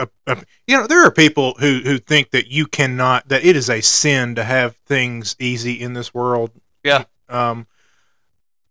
uh, 0.00 0.06
uh, 0.26 0.36
you 0.66 0.76
know, 0.76 0.86
there 0.86 1.04
are 1.04 1.10
people 1.10 1.54
who 1.58 1.80
who 1.84 1.98
think 1.98 2.30
that 2.30 2.48
you 2.48 2.66
cannot, 2.66 3.28
that 3.28 3.44
it 3.44 3.56
is 3.56 3.68
a 3.68 3.80
sin 3.80 4.34
to 4.36 4.44
have 4.44 4.76
things 4.86 5.34
easy 5.38 5.72
in 5.80 5.92
this 5.94 6.14
world. 6.14 6.50
Yeah. 6.84 7.04
Um, 7.28 7.66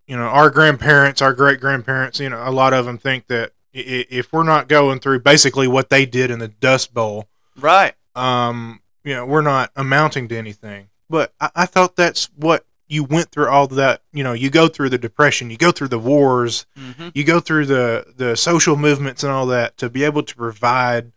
you 0.07 0.15
know, 0.15 0.23
our 0.23 0.49
grandparents, 0.49 1.21
our 1.21 1.33
great 1.33 1.59
grandparents, 1.59 2.19
you 2.19 2.29
know, 2.29 2.41
a 2.47 2.51
lot 2.51 2.73
of 2.73 2.85
them 2.85 2.97
think 2.97 3.27
that 3.27 3.51
if 3.73 4.31
we're 4.31 4.43
not 4.43 4.67
going 4.69 4.99
through 4.99 5.19
basically 5.19 5.67
what 5.67 5.89
they 5.89 6.05
did 6.05 6.31
in 6.31 6.39
the 6.39 6.47
Dust 6.47 6.93
Bowl, 6.93 7.27
Right. 7.59 7.93
um, 8.15 8.79
you 9.07 9.15
know, 9.15 9.25
we're 9.25 9.41
not 9.41 9.71
amounting 9.77 10.27
to 10.27 10.37
anything. 10.37 10.89
But 11.09 11.33
I, 11.39 11.49
I 11.55 11.65
thought 11.65 11.95
that's 11.95 12.25
what 12.35 12.65
you 12.89 13.05
went 13.05 13.31
through 13.31 13.47
all 13.47 13.65
that. 13.67 14.01
You 14.11 14.21
know, 14.25 14.33
you 14.33 14.49
go 14.49 14.67
through 14.67 14.89
the 14.89 14.97
depression, 14.97 15.49
you 15.49 15.55
go 15.57 15.71
through 15.71 15.87
the 15.87 15.97
wars, 15.99 16.65
hmm 16.77 17.07
you 17.13 17.23
go 17.23 17.39
through 17.39 17.67
the 17.67 18.05
the 18.17 18.35
social 18.35 18.75
movements 18.75 19.23
and 19.23 19.31
all 19.31 19.45
that 19.45 19.77
to 19.77 19.89
be 19.89 20.03
able 20.03 20.23
to 20.23 20.35
provide 20.35 21.13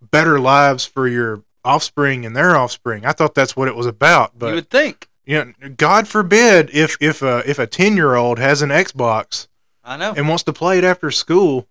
better 0.00 0.38
lives 0.38 0.84
for 0.86 1.08
your 1.08 1.42
offspring 1.64 2.24
and 2.24 2.36
their 2.36 2.54
offspring. 2.56 3.04
I 3.04 3.10
thought 3.10 3.34
that's 3.34 3.56
what 3.56 3.66
it 3.66 3.74
was 3.74 3.86
about. 3.86 4.38
But 4.38 4.48
you 4.50 4.54
would 4.54 4.70
think. 4.70 5.08
you 5.26 5.44
know, 5.60 5.68
God 5.70 6.06
forbid 6.06 6.70
if 6.72 6.96
if 7.00 7.22
a 7.22 7.42
if 7.44 7.58
a 7.58 7.66
ten 7.66 7.96
year 7.96 8.14
old 8.14 8.38
has 8.38 8.62
an 8.62 8.70
Xbox 8.70 9.48
I 9.82 9.96
know. 9.96 10.14
and 10.16 10.28
wants 10.28 10.44
to 10.44 10.52
play 10.52 10.78
it 10.78 10.84
after 10.84 11.10
school, 11.10 11.66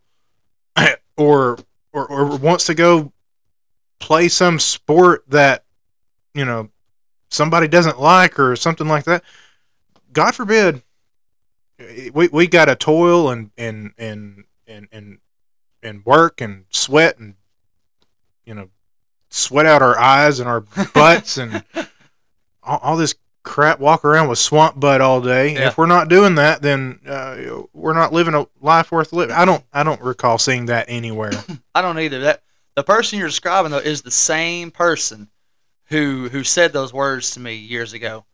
or, 1.18 1.58
or 1.94 2.08
or 2.08 2.36
wants 2.36 2.66
to 2.66 2.74
go 2.74 3.13
play 4.04 4.28
some 4.28 4.60
sport 4.60 5.24
that 5.30 5.64
you 6.34 6.44
know 6.46 6.70
somebody 7.30 7.68
doesn't 7.68 8.00
like 8.02 8.38
or 8.40 8.56
something 8.58 8.88
like 8.88 9.06
that. 9.06 9.24
God 10.12 10.36
forbid, 10.36 10.84
we 12.14 12.28
we 12.28 12.48
got 12.48 12.66
to 12.66 12.76
toil 12.76 13.30
and 13.30 13.52
and 13.58 13.92
and 13.98 14.44
and 14.68 14.88
and 14.92 15.18
and 15.82 16.06
work 16.06 16.42
and 16.42 16.66
sweat 16.70 17.18
and 17.18 17.36
you 18.46 18.54
know 18.54 18.70
sweat 19.30 19.66
out 19.66 19.82
our 19.82 19.98
eyes 19.98 20.40
and 20.40 20.50
our 20.50 20.60
butts 20.94 21.38
and 21.38 21.64
all, 22.62 22.78
all 22.84 22.98
this 22.98 23.16
crap 23.44 23.80
walk 23.80 24.06
around 24.06 24.28
with 24.30 24.38
swamp 24.40 24.80
butt 24.80 25.02
all 25.02 25.20
day 25.20 25.54
Yeah. 25.54 25.68
if 25.68 25.78
we're 25.78 25.86
not 25.88 26.08
doing 26.08 26.36
that 26.36 26.62
then 26.62 27.00
uh, 27.06 27.64
we're 27.74 27.94
not 27.94 28.14
living 28.14 28.34
a 28.36 28.48
life 28.62 28.90
worth 28.92 29.12
living 29.12 29.36
i 29.36 29.44
don't 29.44 29.64
i 29.74 29.84
don't 29.84 30.00
recall 30.02 30.38
seeing 30.38 30.68
that 30.68 30.86
anywhere 30.88 31.32
I 31.76 31.82
don't 31.82 32.00
either. 32.00 32.20
That 32.22 32.44
the 32.76 32.84
person 32.84 33.20
you're 33.20 33.28
describing 33.28 33.72
though 33.72 33.78
is 33.78 34.02
the 34.02 34.12
same 34.12 34.72
person 34.72 35.30
who 35.86 36.30
who 36.30 36.44
said 36.44 36.74
those 36.74 36.94
words 36.94 37.32
to 37.32 37.40
me 37.40 37.56
years 37.56 37.94
ago. 37.94 38.26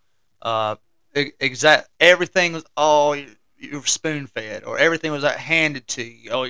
Uh, 0.41 0.75
exact. 1.13 1.89
Everything 2.00 2.53
was 2.53 2.65
all 2.77 3.15
you, 3.15 3.27
you 3.58 3.79
were 3.79 3.86
spoon 3.86 4.27
fed, 4.27 4.63
or 4.63 4.77
everything 4.77 5.12
was 5.12 5.24
uh, 5.24 5.31
handed 5.31 5.88
to 5.88 6.03
you. 6.03 6.29
Oh, 6.31 6.48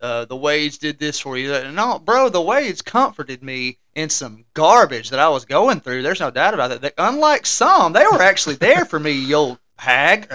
uh, 0.00 0.24
the 0.24 0.36
Wades 0.36 0.78
did 0.78 0.98
this 0.98 1.20
for 1.20 1.38
you. 1.38 1.52
No, 1.70 1.98
bro, 1.98 2.28
the 2.28 2.40
Wades 2.40 2.82
comforted 2.82 3.42
me 3.42 3.78
in 3.94 4.08
some 4.08 4.44
garbage 4.52 5.10
that 5.10 5.20
I 5.20 5.28
was 5.28 5.44
going 5.44 5.80
through. 5.80 6.02
There's 6.02 6.20
no 6.20 6.30
doubt 6.30 6.54
about 6.54 6.70
that. 6.70 6.80
They, 6.82 6.90
unlike 6.98 7.46
some, 7.46 7.92
they 7.92 8.04
were 8.04 8.20
actually 8.20 8.56
there 8.56 8.84
for 8.84 8.98
me, 8.98 9.12
you 9.12 9.36
old 9.36 9.58
hag. 9.76 10.26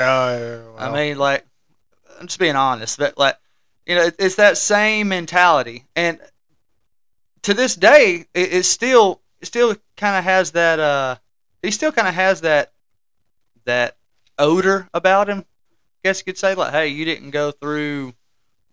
uh, 0.78 0.78
I 0.78 0.94
mean, 0.94 1.18
like, 1.18 1.46
I'm 2.20 2.28
just 2.28 2.40
being 2.40 2.56
honest, 2.56 2.98
but 2.98 3.18
like, 3.18 3.38
you 3.86 3.96
know, 3.96 4.04
it, 4.04 4.16
it's 4.20 4.36
that 4.36 4.58
same 4.58 5.10
mentality, 5.10 5.86
and 5.96 6.20
to 7.48 7.54
this 7.54 7.78
day, 7.78 8.26
it, 8.34 8.54
it 8.54 8.64
still, 8.64 9.22
it 9.40 9.46
still 9.46 9.74
kind 9.96 10.18
of 10.18 10.26
has 10.26 10.52
that. 10.52 10.82
Uh, 10.82 11.16
he 11.62 11.72
still 11.72 11.94
kind 11.94 12.06
of 12.08 12.14
has 12.14 12.42
that, 12.42 12.74
that 13.64 13.96
odor 14.38 14.90
about 14.94 15.30
him. 15.30 15.40
I 15.40 16.00
guess 16.04 16.20
you 16.20 16.26
could 16.26 16.38
say 16.38 16.56
like, 16.56 16.74
hey, 16.74 16.90
you 16.90 17.06
didn't 17.06 17.32
go 17.32 17.52
through, 17.52 18.14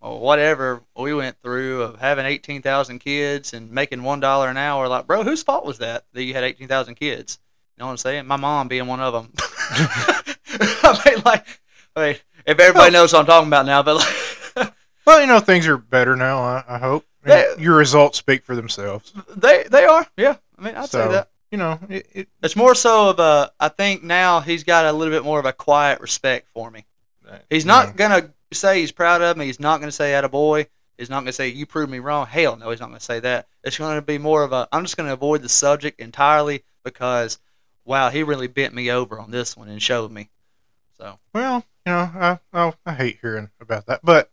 or 0.01 0.19
whatever 0.19 0.83
we 0.97 1.15
went 1.15 1.37
through 1.41 1.83
of 1.83 2.01
having 2.01 2.27
eighteen 2.27 2.63
thousand 2.63 2.99
kids 2.99 3.55
and 3.55 3.71
making 3.71 4.03
one 4.03 4.19
dollar 4.19 4.49
an 4.49 4.57
hour. 4.57 4.89
Like, 4.89 5.07
bro, 5.07 5.23
whose 5.23 5.45
fault 5.45 5.65
was 5.65 5.79
that 5.79 6.05
that 6.13 6.25
you 6.25 6.35
had 6.35 6.43
eighteen 6.43 6.67
thousand 6.67 6.97
kids? 6.97 7.39
You 7.77 7.83
know 7.83 7.87
what 7.87 7.93
I'm 7.93 7.99
saying? 7.99 8.27
My 8.27 8.37
mom 8.37 8.67
being 8.67 8.89
one 8.89 9.01
of 9.01 9.13
them. 9.13 9.33
I 9.39 11.01
mean, 11.07 11.23
like, 11.25 11.47
I 11.95 12.07
mean, 12.07 12.17
if 12.45 12.59
everybody 12.59 12.93
knows 12.93 13.13
what 13.13 13.21
I'm 13.21 13.27
talking 13.27 13.49
about 13.49 13.67
now, 13.67 13.85
but 13.85 13.97
like, 14.57 14.73
well 15.07 15.21
you 15.21 15.27
know 15.27 15.39
things 15.41 15.67
are 15.67 15.77
better 15.77 16.17
now 16.17 16.39
i, 16.39 16.65
I 16.67 16.79
hope 16.79 17.05
They- 17.25 17.55
your 17.59 17.77
results 17.77 18.19
speak 18.19 18.45
for 18.45 18.55
themselves 18.55 19.13
they 19.37 19.65
they 19.65 19.85
are, 19.85 20.07
yeah. 20.17 20.37
I 20.59 20.63
mean, 20.63 20.75
I'd 20.77 20.89
say 20.89 21.09
that. 21.09 21.31
you 21.51 21.59
know 21.59 21.79
it, 21.89 22.07
it, 22.13 22.29
It's 22.43 22.57
more 22.57 22.75
so 22.75 23.11
of 23.11 23.19
a. 23.19 23.51
I 23.59 23.69
think 23.69 24.03
now 24.03 24.41
he's 24.41 24.65
got 24.65 24.85
a 24.87 24.93
little 24.93 25.13
bit 25.13 25.25
more 25.25 25.39
of 25.41 25.47
a 25.47 25.53
quiet 25.53 26.01
respect 26.01 26.49
for 26.55 26.71
me. 26.71 26.85
He's 27.51 27.65
not 27.67 27.87
you 27.87 27.91
know, 27.93 27.97
gonna 27.97 28.31
say 28.53 28.81
he's 28.81 28.93
proud 28.93 29.23
of 29.23 29.37
me. 29.37 29.47
He's 29.47 29.59
not 29.61 29.81
gonna 29.81 29.93
say 29.93 30.15
"at 30.15 30.25
a 30.25 30.29
boy." 30.29 30.67
He's 30.99 31.11
not 31.11 31.21
gonna 31.21 31.33
say 31.33 31.49
"you 31.49 31.67
proved 31.67 31.91
me 31.91 31.99
wrong." 31.99 32.27
Hell 32.27 32.57
no, 32.57 32.71
he's 32.71 32.81
not 32.81 32.87
gonna 32.89 33.01
say 33.01 33.19
that. 33.21 33.49
It's 33.65 33.79
gonna 33.79 34.03
be 34.03 34.19
more 34.19 34.45
of 34.45 34.53
a. 34.53 34.69
I'm 34.71 34.85
just 34.85 34.97
gonna 34.97 35.13
avoid 35.13 35.43
the 35.43 35.49
subject 35.49 36.01
entirely 36.01 36.63
because, 36.85 37.39
wow, 37.85 38.11
he 38.11 38.23
really 38.23 38.47
bent 38.47 38.75
me 38.75 38.91
over 38.91 39.19
on 39.19 39.31
this 39.31 39.57
one 39.57 39.69
and 39.69 39.83
showed 39.83 40.13
me. 40.13 40.31
So 40.99 41.19
well 41.33 41.65
you 41.87 41.93
know 41.93 41.99
I, 41.99 42.39
I 42.53 42.73
i 42.87 42.93
hate 42.95 43.19
hearing 43.21 43.51
about 43.61 43.87
that 43.87 44.01
but 44.03 44.31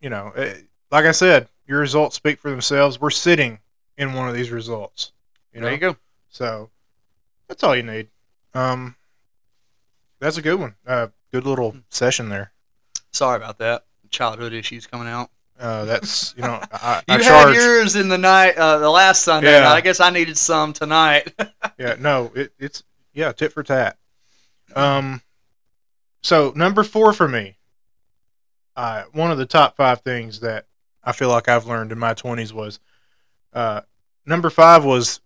you 0.00 0.10
know 0.10 0.32
eh, 0.34 0.54
like 0.90 1.04
i 1.04 1.12
said 1.12 1.48
your 1.70 1.80
results 1.80 2.16
speak 2.16 2.38
for 2.38 2.50
themselves 2.50 3.00
we're 3.00 3.10
sitting 3.10 3.60
in 3.96 4.12
one 4.12 4.28
of 4.28 4.34
these 4.34 4.50
results 4.50 5.12
you 5.52 5.60
know 5.60 5.66
there 5.66 5.74
you 5.74 5.80
go. 5.80 5.96
So 6.28 6.70
that's 7.48 7.62
all 7.62 7.74
you 7.74 7.82
need. 7.82 8.08
Um, 8.54 8.94
that's 10.20 10.36
a 10.36 10.42
good 10.42 10.58
one. 10.58 10.76
Uh, 10.86 11.08
good 11.32 11.44
little 11.44 11.76
session 11.90 12.28
there. 12.28 12.52
Sorry 13.12 13.36
about 13.36 13.58
that. 13.58 13.84
Childhood 14.10 14.52
issues 14.52 14.86
coming 14.86 15.08
out. 15.08 15.30
Uh, 15.58 15.84
that's 15.84 16.34
you 16.36 16.42
know 16.42 16.60
I, 16.72 17.02
You 17.08 17.14
I 17.14 17.22
had 17.22 17.54
yours 17.54 17.96
in 17.96 18.08
the 18.08 18.16
night, 18.16 18.56
uh, 18.56 18.78
the 18.78 18.88
last 18.88 19.22
Sunday. 19.22 19.52
Yeah. 19.60 19.70
I 19.70 19.80
guess 19.80 20.00
I 20.00 20.10
needed 20.10 20.36
some 20.36 20.72
tonight. 20.72 21.32
Yeah, 21.78 21.96
no, 21.98 22.30
it, 22.34 22.52
it's 22.58 22.82
yeah, 23.14 23.32
tit 23.32 23.52
for 23.52 23.62
tat. 23.62 23.96
Um, 24.76 25.22
so 26.22 26.52
number 26.54 26.84
four 26.84 27.14
for 27.14 27.26
me. 27.26 27.56
Uh, 28.76 29.04
one 29.12 29.30
of 29.30 29.38
the 29.38 29.46
top 29.46 29.78
five 29.78 30.02
things 30.02 30.40
that 30.40 30.66
I 31.02 31.12
feel 31.12 31.28
like 31.28 31.48
I've 31.48 31.66
learned 31.66 31.92
in 31.92 31.98
my 31.98 32.14
twenties 32.14 32.52
was, 32.52 32.78
uh, 33.52 33.82
number 34.26 34.50
five 34.50 34.84
was, 34.84 35.20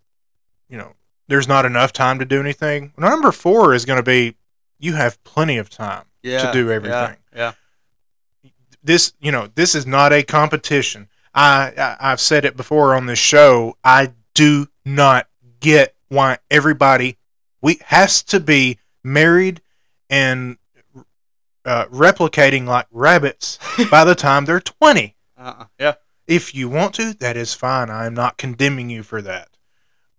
you 0.68 0.78
know, 0.78 0.94
there's 1.28 1.48
not 1.48 1.64
enough 1.64 1.92
time 1.92 2.18
to 2.18 2.24
do 2.24 2.40
anything. 2.40 2.92
Number 2.96 3.32
four 3.32 3.74
is 3.74 3.84
going 3.84 3.98
to 3.98 4.02
be, 4.02 4.36
you 4.78 4.94
have 4.94 5.22
plenty 5.24 5.56
of 5.56 5.70
time. 5.70 6.04
yeah, 6.22 6.52
do 6.52 6.68
yeah, 6.68 6.74
everything. 6.74 7.16
Yeah, 7.34 7.52
this 8.84 9.14
you 9.18 9.32
know 9.32 9.48
this 9.54 9.74
is 9.74 9.86
not 9.86 10.12
a 10.12 10.22
competition 10.22 11.08
I, 11.34 11.72
I 11.76 12.12
i've 12.12 12.20
said 12.20 12.44
it 12.44 12.56
before 12.56 12.94
on 12.94 13.06
this 13.06 13.18
show 13.18 13.76
i 13.82 14.12
do 14.34 14.68
not 14.84 15.26
get 15.58 15.94
why 16.08 16.38
everybody 16.50 17.16
we 17.62 17.80
has 17.86 18.22
to 18.24 18.38
be 18.38 18.78
married 19.02 19.62
and 20.10 20.58
uh, 21.64 21.86
replicating 21.86 22.66
like 22.66 22.86
rabbits 22.90 23.58
by 23.90 24.04
the 24.04 24.14
time 24.14 24.44
they're 24.44 24.60
20 24.60 25.16
uh-uh. 25.44 25.64
yeah. 25.78 25.94
if 26.26 26.54
you 26.54 26.68
want 26.68 26.94
to 26.94 27.12
that 27.14 27.36
is 27.36 27.54
fine 27.54 27.90
i'm 27.90 28.14
not 28.14 28.36
condemning 28.38 28.90
you 28.90 29.02
for 29.02 29.20
that 29.22 29.48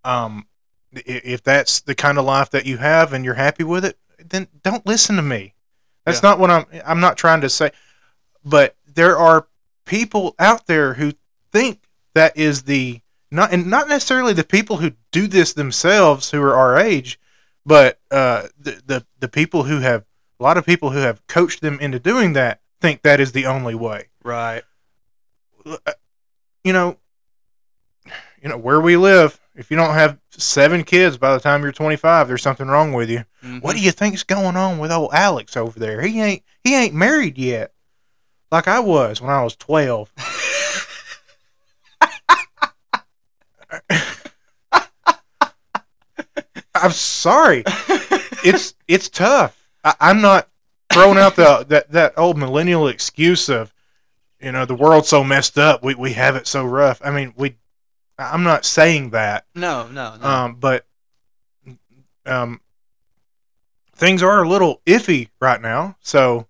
Um, 0.04 0.46
if 0.92 1.42
that's 1.42 1.80
the 1.80 1.94
kind 1.94 2.16
of 2.16 2.24
life 2.24 2.50
that 2.50 2.64
you 2.64 2.78
have 2.78 3.12
and 3.12 3.24
you're 3.24 3.34
happy 3.34 3.64
with 3.64 3.84
it, 3.84 3.98
then 4.18 4.46
don't 4.62 4.86
listen 4.86 5.16
to 5.16 5.22
me. 5.22 5.54
That's 6.04 6.22
Yeah. 6.22 6.30
not 6.30 6.38
what 6.38 6.50
I'm. 6.50 6.64
I'm 6.86 7.00
not 7.00 7.18
trying 7.18 7.40
to 7.42 7.50
say, 7.50 7.70
but 8.44 8.76
there 8.86 9.18
are 9.18 9.48
people 9.84 10.34
out 10.38 10.66
there 10.68 10.94
who 10.94 11.12
think 11.52 11.80
that 12.14 12.36
is 12.36 12.62
the 12.62 13.00
not 13.30 13.52
and 13.52 13.66
not 13.66 13.88
necessarily 13.88 14.32
the 14.32 14.44
people 14.44 14.76
who 14.78 14.92
do 15.10 15.26
this 15.26 15.52
themselves 15.52 16.30
who 16.30 16.40
are 16.40 16.54
our 16.54 16.78
age, 16.78 17.18
but 17.66 17.98
uh, 18.12 18.46
the 18.58 18.80
the 18.86 19.06
the 19.18 19.28
people 19.28 19.64
who 19.64 19.80
have 19.80 20.04
a 20.38 20.42
lot 20.42 20.56
of 20.56 20.64
people 20.64 20.90
who 20.92 21.00
have 21.00 21.26
coached 21.26 21.60
them 21.60 21.78
into 21.80 21.98
doing 21.98 22.32
that 22.34 22.60
think 22.80 23.02
that 23.02 23.18
is 23.20 23.32
the 23.32 23.46
only 23.46 23.74
way. 23.74 24.08
Right. 24.22 24.62
You 26.64 26.72
know, 26.72 26.96
you 28.42 28.48
know 28.48 28.56
where 28.58 28.80
we 28.80 28.96
live. 28.96 29.38
If 29.54 29.70
you 29.70 29.76
don't 29.76 29.94
have 29.94 30.18
seven 30.30 30.84
kids 30.84 31.16
by 31.16 31.32
the 31.32 31.40
time 31.40 31.62
you're 31.62 31.72
25, 31.72 32.28
there's 32.28 32.42
something 32.42 32.68
wrong 32.68 32.92
with 32.92 33.08
you. 33.08 33.24
Mhm. 33.42 33.62
What 33.62 33.74
do 33.74 33.82
you 33.82 33.90
think's 33.90 34.22
going 34.22 34.56
on 34.56 34.78
with 34.78 34.92
old 34.92 35.12
Alex 35.12 35.56
over 35.56 35.78
there? 35.78 36.02
He 36.02 36.20
ain't 36.20 36.42
he 36.62 36.74
ain't 36.74 36.94
married 36.94 37.38
yet, 37.38 37.72
like 38.50 38.68
I 38.68 38.80
was 38.80 39.20
when 39.20 39.30
I 39.30 39.42
was 39.42 39.56
12. 39.56 40.10
I'm 46.74 46.92
sorry. 46.92 47.64
It's 48.44 48.74
it's 48.86 49.08
tough. 49.08 49.56
I, 49.82 49.94
I'm 50.00 50.20
not 50.20 50.48
throwing 50.92 51.18
out 51.18 51.36
the 51.36 51.64
that, 51.68 51.90
that 51.90 52.14
old 52.18 52.36
millennial 52.36 52.88
excuse 52.88 53.48
of, 53.48 53.72
you 54.40 54.52
know, 54.52 54.64
the 54.64 54.74
world's 54.74 55.08
so 55.08 55.24
messed 55.24 55.58
up. 55.58 55.82
We 55.82 55.94
we 55.94 56.12
have 56.12 56.36
it 56.36 56.46
so 56.46 56.64
rough. 56.64 57.00
I 57.04 57.10
mean, 57.10 57.32
we. 57.36 57.56
I'm 58.18 58.42
not 58.42 58.64
saying 58.64 59.10
that. 59.10 59.44
no, 59.54 59.88
no, 59.88 60.16
no. 60.16 60.26
Um, 60.26 60.54
but 60.54 60.86
um, 62.24 62.60
things 63.94 64.22
are 64.22 64.42
a 64.42 64.48
little 64.48 64.80
iffy 64.86 65.28
right 65.40 65.60
now, 65.60 65.96
so 66.00 66.46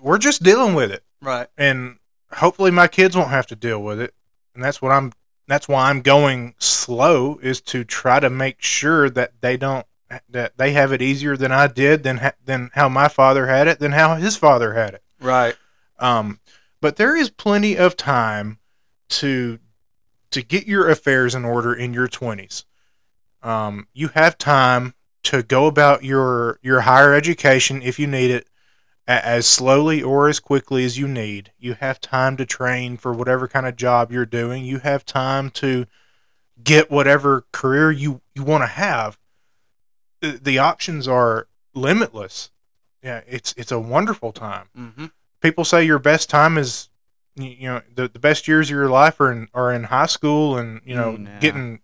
we're 0.00 0.18
just 0.18 0.42
dealing 0.42 0.74
with 0.74 0.90
it, 0.90 1.02
right. 1.20 1.48
and 1.58 1.98
hopefully 2.32 2.70
my 2.70 2.88
kids 2.88 3.16
won't 3.16 3.30
have 3.30 3.46
to 3.48 3.56
deal 3.56 3.82
with 3.82 4.00
it. 4.00 4.14
And 4.54 4.64
that's 4.64 4.82
what 4.82 4.92
I'm. 4.92 5.12
That's 5.46 5.68
why 5.68 5.88
I'm 5.88 6.02
going 6.02 6.54
slow 6.58 7.38
is 7.42 7.62
to 7.62 7.82
try 7.82 8.20
to 8.20 8.28
make 8.28 8.60
sure 8.60 9.08
that 9.10 9.32
they 9.40 9.56
don't 9.56 9.86
that 10.28 10.56
they 10.56 10.72
have 10.72 10.92
it 10.92 11.02
easier 11.02 11.36
than 11.36 11.52
I 11.52 11.66
did, 11.66 12.02
than 12.02 12.18
ha- 12.18 12.32
than 12.44 12.70
how 12.74 12.88
my 12.88 13.08
father 13.08 13.46
had 13.46 13.68
it, 13.68 13.78
than 13.78 13.92
how 13.92 14.16
his 14.16 14.36
father 14.36 14.74
had 14.74 14.94
it. 14.94 15.02
Right. 15.20 15.56
Um, 15.98 16.40
but 16.80 16.96
there 16.96 17.16
is 17.16 17.30
plenty 17.30 17.76
of 17.76 17.96
time 17.96 18.58
to 19.10 19.58
to 20.30 20.42
get 20.42 20.66
your 20.66 20.88
affairs 20.88 21.34
in 21.34 21.44
order 21.44 21.74
in 21.74 21.94
your 21.94 22.08
twenties. 22.08 22.64
Um, 23.42 23.88
you 23.92 24.08
have 24.08 24.36
time 24.36 24.94
to 25.24 25.42
go 25.42 25.66
about 25.66 26.04
your 26.04 26.58
your 26.62 26.82
higher 26.82 27.14
education 27.14 27.82
if 27.82 27.98
you 27.98 28.06
need 28.06 28.30
it 28.30 28.48
as 29.06 29.46
slowly 29.46 30.02
or 30.02 30.28
as 30.28 30.38
quickly 30.38 30.84
as 30.84 30.98
you 30.98 31.08
need. 31.08 31.50
You 31.58 31.74
have 31.74 32.00
time 32.00 32.36
to 32.36 32.44
train 32.44 32.98
for 32.98 33.12
whatever 33.12 33.48
kind 33.48 33.66
of 33.66 33.74
job 33.74 34.12
you're 34.12 34.26
doing. 34.26 34.64
You 34.64 34.80
have 34.80 35.04
time 35.04 35.50
to 35.52 35.86
get 36.62 36.90
whatever 36.90 37.46
career 37.52 37.90
you, 37.90 38.20
you 38.34 38.42
want 38.42 38.62
to 38.62 38.68
have. 38.68 39.18
The, 40.20 40.38
the 40.42 40.58
options 40.58 41.08
are 41.08 41.48
limitless. 41.74 42.50
Yeah, 43.02 43.22
it's 43.26 43.54
it's 43.56 43.72
a 43.72 43.78
wonderful 43.78 44.32
time 44.32 44.68
Mm-hmm. 44.76 45.06
People 45.40 45.64
say 45.64 45.84
your 45.84 45.98
best 45.98 46.28
time 46.30 46.58
is 46.58 46.88
you 47.36 47.68
know 47.68 47.80
the, 47.94 48.08
the 48.08 48.18
best 48.18 48.48
years 48.48 48.66
of 48.68 48.70
your 48.74 48.88
life 48.90 49.20
are 49.20 49.30
in 49.30 49.48
are 49.54 49.72
in 49.72 49.84
high 49.84 50.06
school 50.06 50.56
and 50.58 50.80
you 50.84 50.94
know 50.94 51.12
Mm, 51.12 51.26
yeah. 51.26 51.38
getting 51.38 51.80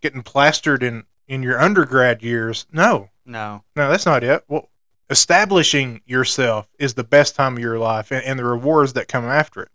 getting 0.00 0.22
plastered 0.22 0.82
in 0.82 1.04
in 1.26 1.42
your 1.42 1.60
undergrad 1.60 2.22
years. 2.22 2.66
No. 2.72 3.08
No. 3.26 3.64
no 3.74 3.90
that's 3.90 4.06
not 4.06 4.22
it. 4.22 4.44
Well 4.48 4.68
establishing 5.10 6.00
yourself 6.06 6.68
is 6.78 6.94
the 6.94 7.04
best 7.04 7.34
time 7.36 7.54
of 7.54 7.58
your 7.62 7.78
life 7.78 8.10
and, 8.10 8.24
and 8.24 8.38
the 8.38 8.44
rewards 8.44 8.94
that 8.94 9.08
come 9.08 9.24
after 9.24 9.62
it. 9.64 9.70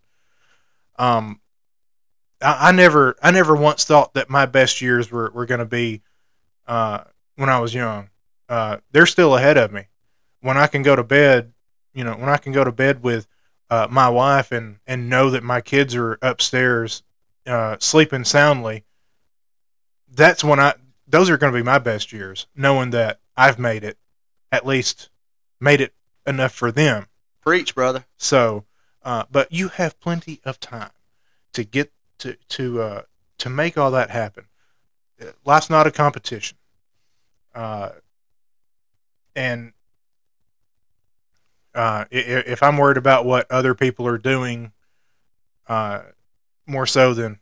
Um 0.97 1.41
I, 2.41 2.69
I 2.69 2.71
never 2.71 3.15
i 3.21 3.31
never 3.31 3.55
once 3.55 3.83
thought 3.83 4.13
that 4.13 4.29
my 4.29 4.45
best 4.45 4.81
years 4.81 5.11
were, 5.11 5.31
were 5.31 5.45
going 5.45 5.59
to 5.59 5.65
be 5.65 6.01
uh 6.67 7.03
when 7.35 7.49
i 7.49 7.59
was 7.59 7.73
young. 7.73 8.09
Uh 8.47 8.77
they're 8.91 9.05
still 9.05 9.35
ahead 9.35 9.57
of 9.57 9.71
me. 9.73 9.87
When 10.41 10.57
i 10.57 10.67
can 10.67 10.81
go 10.83 10.95
to 10.95 11.03
bed 11.03 11.51
you 11.93 12.03
know 12.03 12.13
when 12.13 12.29
i 12.29 12.37
can 12.37 12.51
go 12.51 12.63
to 12.63 12.71
bed 12.71 13.03
with 13.03 13.27
uh, 13.69 13.87
my 13.89 14.09
wife 14.09 14.51
and 14.51 14.77
and 14.87 15.09
know 15.09 15.29
that 15.29 15.43
my 15.43 15.61
kids 15.61 15.95
are 15.95 16.17
upstairs 16.21 17.03
uh, 17.45 17.75
sleeping 17.79 18.23
soundly 18.23 18.83
that's 20.11 20.43
when 20.43 20.59
i 20.59 20.73
those 21.07 21.29
are 21.29 21.37
going 21.37 21.51
to 21.51 21.59
be 21.59 21.63
my 21.63 21.79
best 21.79 22.11
years 22.11 22.47
knowing 22.55 22.89
that 22.91 23.19
i've 23.37 23.59
made 23.59 23.83
it 23.83 23.97
at 24.51 24.65
least 24.65 25.09
made 25.59 25.81
it 25.81 25.93
enough 26.25 26.53
for 26.53 26.71
them. 26.71 27.07
Preach, 27.41 27.73
brother. 27.73 28.05
so 28.17 28.65
uh, 29.03 29.23
but 29.31 29.51
you 29.51 29.69
have 29.69 29.99
plenty 29.99 30.41
of 30.43 30.59
time 30.59 30.91
to 31.53 31.63
get 31.63 31.91
to 32.19 32.35
to 32.49 32.81
uh, 32.81 33.01
to 33.39 33.49
make 33.49 33.77
all 33.77 33.91
that 33.91 34.09
happen. 34.09 34.45
Life's 35.45 35.69
not 35.69 35.87
a 35.87 35.91
competition. 35.91 36.57
Uh, 37.55 37.89
and 39.35 39.73
uh, 41.75 42.05
if 42.11 42.63
I'm 42.63 42.77
worried 42.77 42.97
about 42.97 43.25
what 43.25 43.49
other 43.51 43.73
people 43.75 44.07
are 44.07 44.17
doing, 44.17 44.71
uh, 45.67 46.01
more 46.65 46.85
so 46.85 47.13
than 47.13 47.39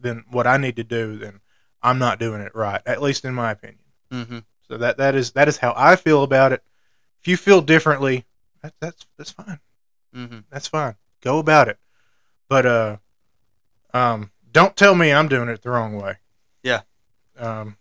than 0.00 0.24
what 0.30 0.46
I 0.46 0.56
need 0.56 0.76
to 0.76 0.84
do, 0.84 1.18
then 1.18 1.40
I'm 1.82 1.98
not 1.98 2.18
doing 2.18 2.40
it 2.40 2.54
right. 2.54 2.80
At 2.86 3.02
least 3.02 3.24
in 3.24 3.34
my 3.34 3.50
opinion. 3.50 3.78
Mm-hmm. 4.10 4.38
So 4.68 4.78
that 4.78 4.96
that 4.98 5.14
is 5.14 5.32
that 5.32 5.48
is 5.48 5.58
how 5.58 5.74
I 5.76 5.96
feel 5.96 6.22
about 6.22 6.52
it. 6.52 6.62
If 7.20 7.28
you 7.28 7.36
feel 7.36 7.60
differently, 7.60 8.24
that, 8.62 8.74
that's 8.80 9.06
that's 9.16 9.30
fine. 9.30 9.60
Mm-hmm. 10.14 10.38
That's 10.50 10.68
fine. 10.68 10.96
Go 11.20 11.38
about 11.38 11.68
it. 11.68 11.78
But 12.48 12.66
uh, 12.66 12.96
um, 13.92 14.30
don't 14.52 14.76
tell 14.76 14.94
me 14.94 15.12
I'm 15.12 15.28
doing 15.28 15.48
it 15.48 15.62
the 15.62 15.70
wrong 15.70 15.96
way. 15.96 16.16
Yeah. 16.62 16.82
Um, 17.38 17.76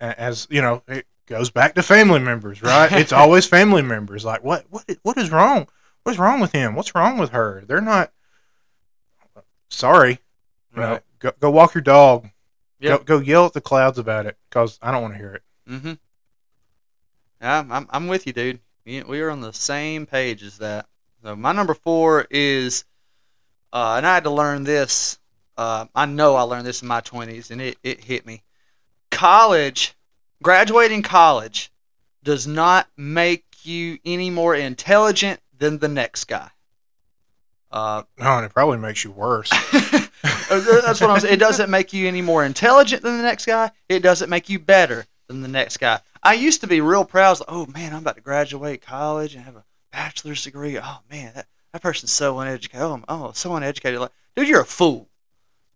as 0.00 0.46
you 0.50 0.62
know, 0.62 0.82
goes 1.28 1.50
back 1.50 1.74
to 1.74 1.82
family 1.82 2.18
members, 2.18 2.62
right? 2.62 2.90
it's 2.90 3.12
always 3.12 3.46
family 3.46 3.82
members. 3.82 4.24
Like, 4.24 4.42
what, 4.42 4.64
what, 4.70 4.84
what 5.02 5.18
is 5.18 5.30
wrong? 5.30 5.68
What's 6.02 6.18
wrong 6.18 6.40
with 6.40 6.52
him? 6.52 6.74
What's 6.74 6.94
wrong 6.94 7.18
with 7.18 7.30
her? 7.30 7.64
They're 7.66 7.80
not. 7.80 8.12
Sorry. 9.68 10.18
Know, 10.74 11.00
go, 11.18 11.32
go 11.40 11.50
walk 11.50 11.74
your 11.74 11.82
dog. 11.82 12.28
Yep. 12.80 13.04
Go, 13.04 13.18
go 13.18 13.24
yell 13.24 13.46
at 13.46 13.52
the 13.52 13.60
clouds 13.60 13.98
about 13.98 14.26
it 14.26 14.36
because 14.48 14.78
I 14.80 14.92
don't 14.92 15.02
want 15.02 15.14
to 15.14 15.18
hear 15.18 15.34
it. 15.34 15.42
Mm-hmm. 15.68 15.92
Yeah, 17.40 17.64
I'm, 17.68 17.86
I'm 17.90 18.06
with 18.06 18.26
you, 18.26 18.32
dude. 18.32 18.60
We, 18.86 19.02
we 19.02 19.20
are 19.20 19.30
on 19.30 19.40
the 19.40 19.52
same 19.52 20.06
page 20.06 20.42
as 20.42 20.58
that. 20.58 20.86
So 21.22 21.34
my 21.34 21.52
number 21.52 21.74
four 21.74 22.26
is, 22.30 22.84
uh, 23.72 23.94
and 23.96 24.06
I 24.06 24.14
had 24.14 24.24
to 24.24 24.30
learn 24.30 24.62
this. 24.62 25.18
Uh, 25.56 25.86
I 25.94 26.06
know 26.06 26.36
I 26.36 26.42
learned 26.42 26.66
this 26.66 26.82
in 26.82 26.88
my 26.88 27.00
20s, 27.00 27.50
and 27.50 27.60
it, 27.60 27.76
it 27.82 28.04
hit 28.04 28.24
me. 28.24 28.44
College, 29.10 29.96
graduating 30.42 31.02
college, 31.02 31.70
does 32.22 32.46
not 32.46 32.88
make 32.96 33.44
you 33.64 33.98
any 34.04 34.30
more 34.30 34.54
intelligent 34.54 35.40
than 35.56 35.78
the 35.78 35.88
next 35.88 36.24
guy. 36.24 36.50
Uh, 37.70 38.02
Oh, 38.20 38.36
and 38.36 38.46
it 38.46 38.52
probably 38.52 38.78
makes 38.78 39.04
you 39.04 39.10
worse. 39.10 39.50
That's 40.22 41.00
what 41.00 41.10
I'm 41.10 41.20
saying. 41.20 41.34
It 41.34 41.40
doesn't 41.40 41.70
make 41.70 41.92
you 41.92 42.08
any 42.08 42.22
more 42.22 42.44
intelligent 42.44 43.02
than 43.02 43.16
the 43.16 43.22
next 43.22 43.44
guy. 43.46 43.70
It 43.88 44.00
doesn't 44.00 44.30
make 44.30 44.48
you 44.48 44.58
better 44.58 45.06
than 45.26 45.42
the 45.42 45.48
next 45.48 45.76
guy. 45.76 46.00
I 46.22 46.34
used 46.34 46.60
to 46.62 46.66
be 46.66 46.80
real 46.80 47.04
proud. 47.04 47.40
Like, 47.40 47.48
oh 47.48 47.66
man, 47.66 47.92
I'm 47.92 48.00
about 48.00 48.16
to 48.16 48.22
graduate 48.22 48.82
college 48.82 49.34
and 49.34 49.44
have 49.44 49.56
a 49.56 49.64
bachelor's 49.92 50.42
degree. 50.42 50.78
Oh 50.78 50.98
man, 51.10 51.32
that, 51.34 51.46
that 51.72 51.82
person's 51.82 52.12
so 52.12 52.38
uneducated. 52.40 52.82
Oh, 52.82 53.02
oh, 53.08 53.32
so 53.32 53.54
uneducated. 53.54 54.00
Like, 54.00 54.12
dude, 54.34 54.48
you're 54.48 54.62
a 54.62 54.66
fool. 54.66 55.08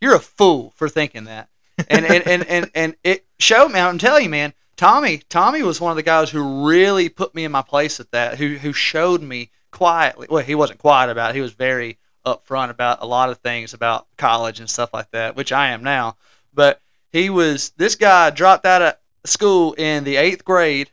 You're 0.01 0.17
a 0.17 0.21
fool 0.21 0.73
for 0.75 0.89
thinking 0.89 1.25
that. 1.25 1.49
And 1.89 2.05
and, 2.05 2.27
and, 2.27 2.47
and, 2.47 2.71
and 2.75 2.97
it 3.03 3.25
showed 3.39 3.71
me. 3.71 3.81
I'm 3.81 3.99
telling 3.99 4.25
you, 4.25 4.31
man. 4.31 4.53
Tommy, 4.77 5.19
Tommy 5.29 5.63
was 5.63 5.81
one 5.81 5.91
of 5.91 5.97
the 5.97 6.03
guys 6.03 6.31
who 6.31 6.67
really 6.67 7.09
put 7.09 7.35
me 7.35 7.45
in 7.45 7.53
my 7.53 7.63
place 7.63 8.01
at 8.01 8.11
that. 8.11 8.39
Who 8.39 8.57
who 8.57 8.73
showed 8.73 9.23
me 9.23 9.51
quietly. 9.71 10.27
Well, 10.31 10.43
he 10.43 10.55
wasn't 10.55 10.79
quiet 10.79 11.11
about 11.11 11.31
it. 11.31 11.37
He 11.37 11.43
was 11.43 11.53
very 11.53 11.99
upfront 12.25 12.71
about 12.71 13.03
a 13.03 13.07
lot 13.07 13.31
of 13.31 13.39
things 13.39 13.75
about 13.75 14.07
college 14.17 14.61
and 14.61 14.71
stuff 14.71 14.91
like 14.93 15.11
that, 15.11 15.37
which 15.37 15.53
I 15.53 15.69
am 15.69 15.83
now. 15.83 16.17
But 16.55 16.81
he 17.11 17.31
was 17.31 17.71
this 17.77 17.97
guy 17.97 18.31
dropped 18.31 18.67
out 18.67 18.83
of 18.83 18.95
school 19.25 19.75
in 19.75 20.05
the 20.05 20.17
eighth 20.17 20.45
grade. 20.45 20.91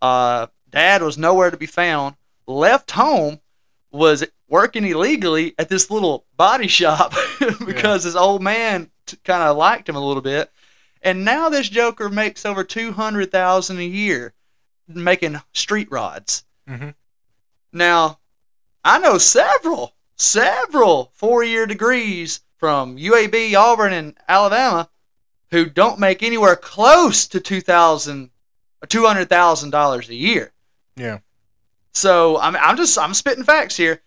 Uh, 0.00 0.46
dad 0.70 1.02
was 1.02 1.18
nowhere 1.18 1.50
to 1.50 1.56
be 1.56 1.66
found. 1.66 2.16
Left 2.46 2.90
home, 2.92 3.40
was 3.90 4.24
working 4.48 4.84
illegally 4.84 5.54
at 5.58 5.68
this 5.68 5.90
little 5.90 6.24
body 6.36 6.68
shop 6.68 7.14
because 7.66 8.04
his 8.04 8.16
old 8.16 8.42
man 8.42 8.90
t- 9.08 9.18
kind 9.24 9.42
of 9.42 9.56
liked 9.56 9.88
him 9.88 9.96
a 9.96 10.04
little 10.04 10.22
bit. 10.22 10.50
And 11.02 11.24
now 11.24 11.48
this 11.48 11.68
Joker 11.68 12.08
makes 12.08 12.44
over 12.44 12.64
two 12.64 12.92
hundred 12.92 13.30
thousand 13.30 13.78
a 13.78 13.84
year 13.84 14.34
making 14.86 15.40
street 15.52 15.88
rods. 15.90 16.44
Mhm. 16.68 16.94
Now, 17.72 18.18
I 18.84 18.98
know 18.98 19.18
several, 19.18 19.94
several 20.16 21.12
four-year 21.14 21.66
degrees 21.66 22.40
from 22.56 22.96
UAB, 22.96 23.54
Auburn, 23.54 23.92
and 23.92 24.16
Alabama 24.28 24.88
who 25.50 25.66
don't 25.66 25.98
make 25.98 26.22
anywhere 26.22 26.56
close 26.56 27.26
to 27.28 27.40
two 27.40 27.60
thousand, 27.60 28.30
two 28.88 29.06
hundred 29.06 29.28
thousand 29.28 29.70
dollars 29.70 30.08
a 30.08 30.14
year. 30.14 30.52
Yeah. 30.96 31.18
So 31.92 32.38
I'm 32.38 32.56
I'm 32.56 32.76
just 32.76 32.98
I'm 32.98 33.14
spitting 33.14 33.44
facts 33.44 33.76
here. 33.76 34.02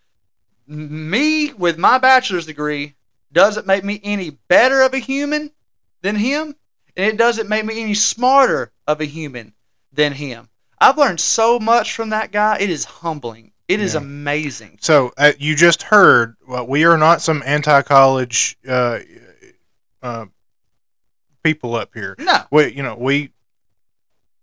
Me 0.68 1.52
with 1.54 1.78
my 1.78 1.98
bachelor's 1.98 2.46
degree 2.46 2.96
doesn't 3.34 3.66
make 3.68 3.84
me 3.84 4.00
any 4.04 4.32
better 4.48 4.82
of 4.82 4.94
a 4.94 5.00
human 5.00 5.52
than 6.02 6.16
him, 6.16 6.56
and 6.98 7.06
it 7.08 7.18
doesn't 7.18 7.50
make 7.50 7.66
me 7.66 7.82
any 7.82 7.94
smarter 7.94 8.72
of 8.88 9.02
a 9.02 9.06
human 9.06 9.54
than 9.94 10.14
him. 10.14 10.50
I've 10.80 10.98
learned 10.98 11.20
so 11.20 11.60
much 11.60 11.94
from 11.94 12.10
that 12.10 12.32
guy. 12.32 12.58
It 12.60 12.70
is 12.70 12.86
humbling. 12.86 13.52
It 13.68 13.80
is 13.80 13.94
Yeah. 13.94 14.00
amazing. 14.02 14.80
So 14.82 15.14
uh, 15.18 15.32
you 15.38 15.56
just 15.56 15.84
heard. 15.84 16.36
Well, 16.48 16.66
we 16.68 16.84
are 16.86 16.98
not 16.98 17.22
some 17.22 17.42
anti-college 17.46 18.58
uh, 18.68 19.00
uh, 20.02 20.26
people 21.44 21.76
up 21.76 21.92
here. 21.94 22.16
No, 22.20 22.44
We, 22.52 22.74
you 22.74 22.84
know, 22.84 22.96
we 22.96 23.32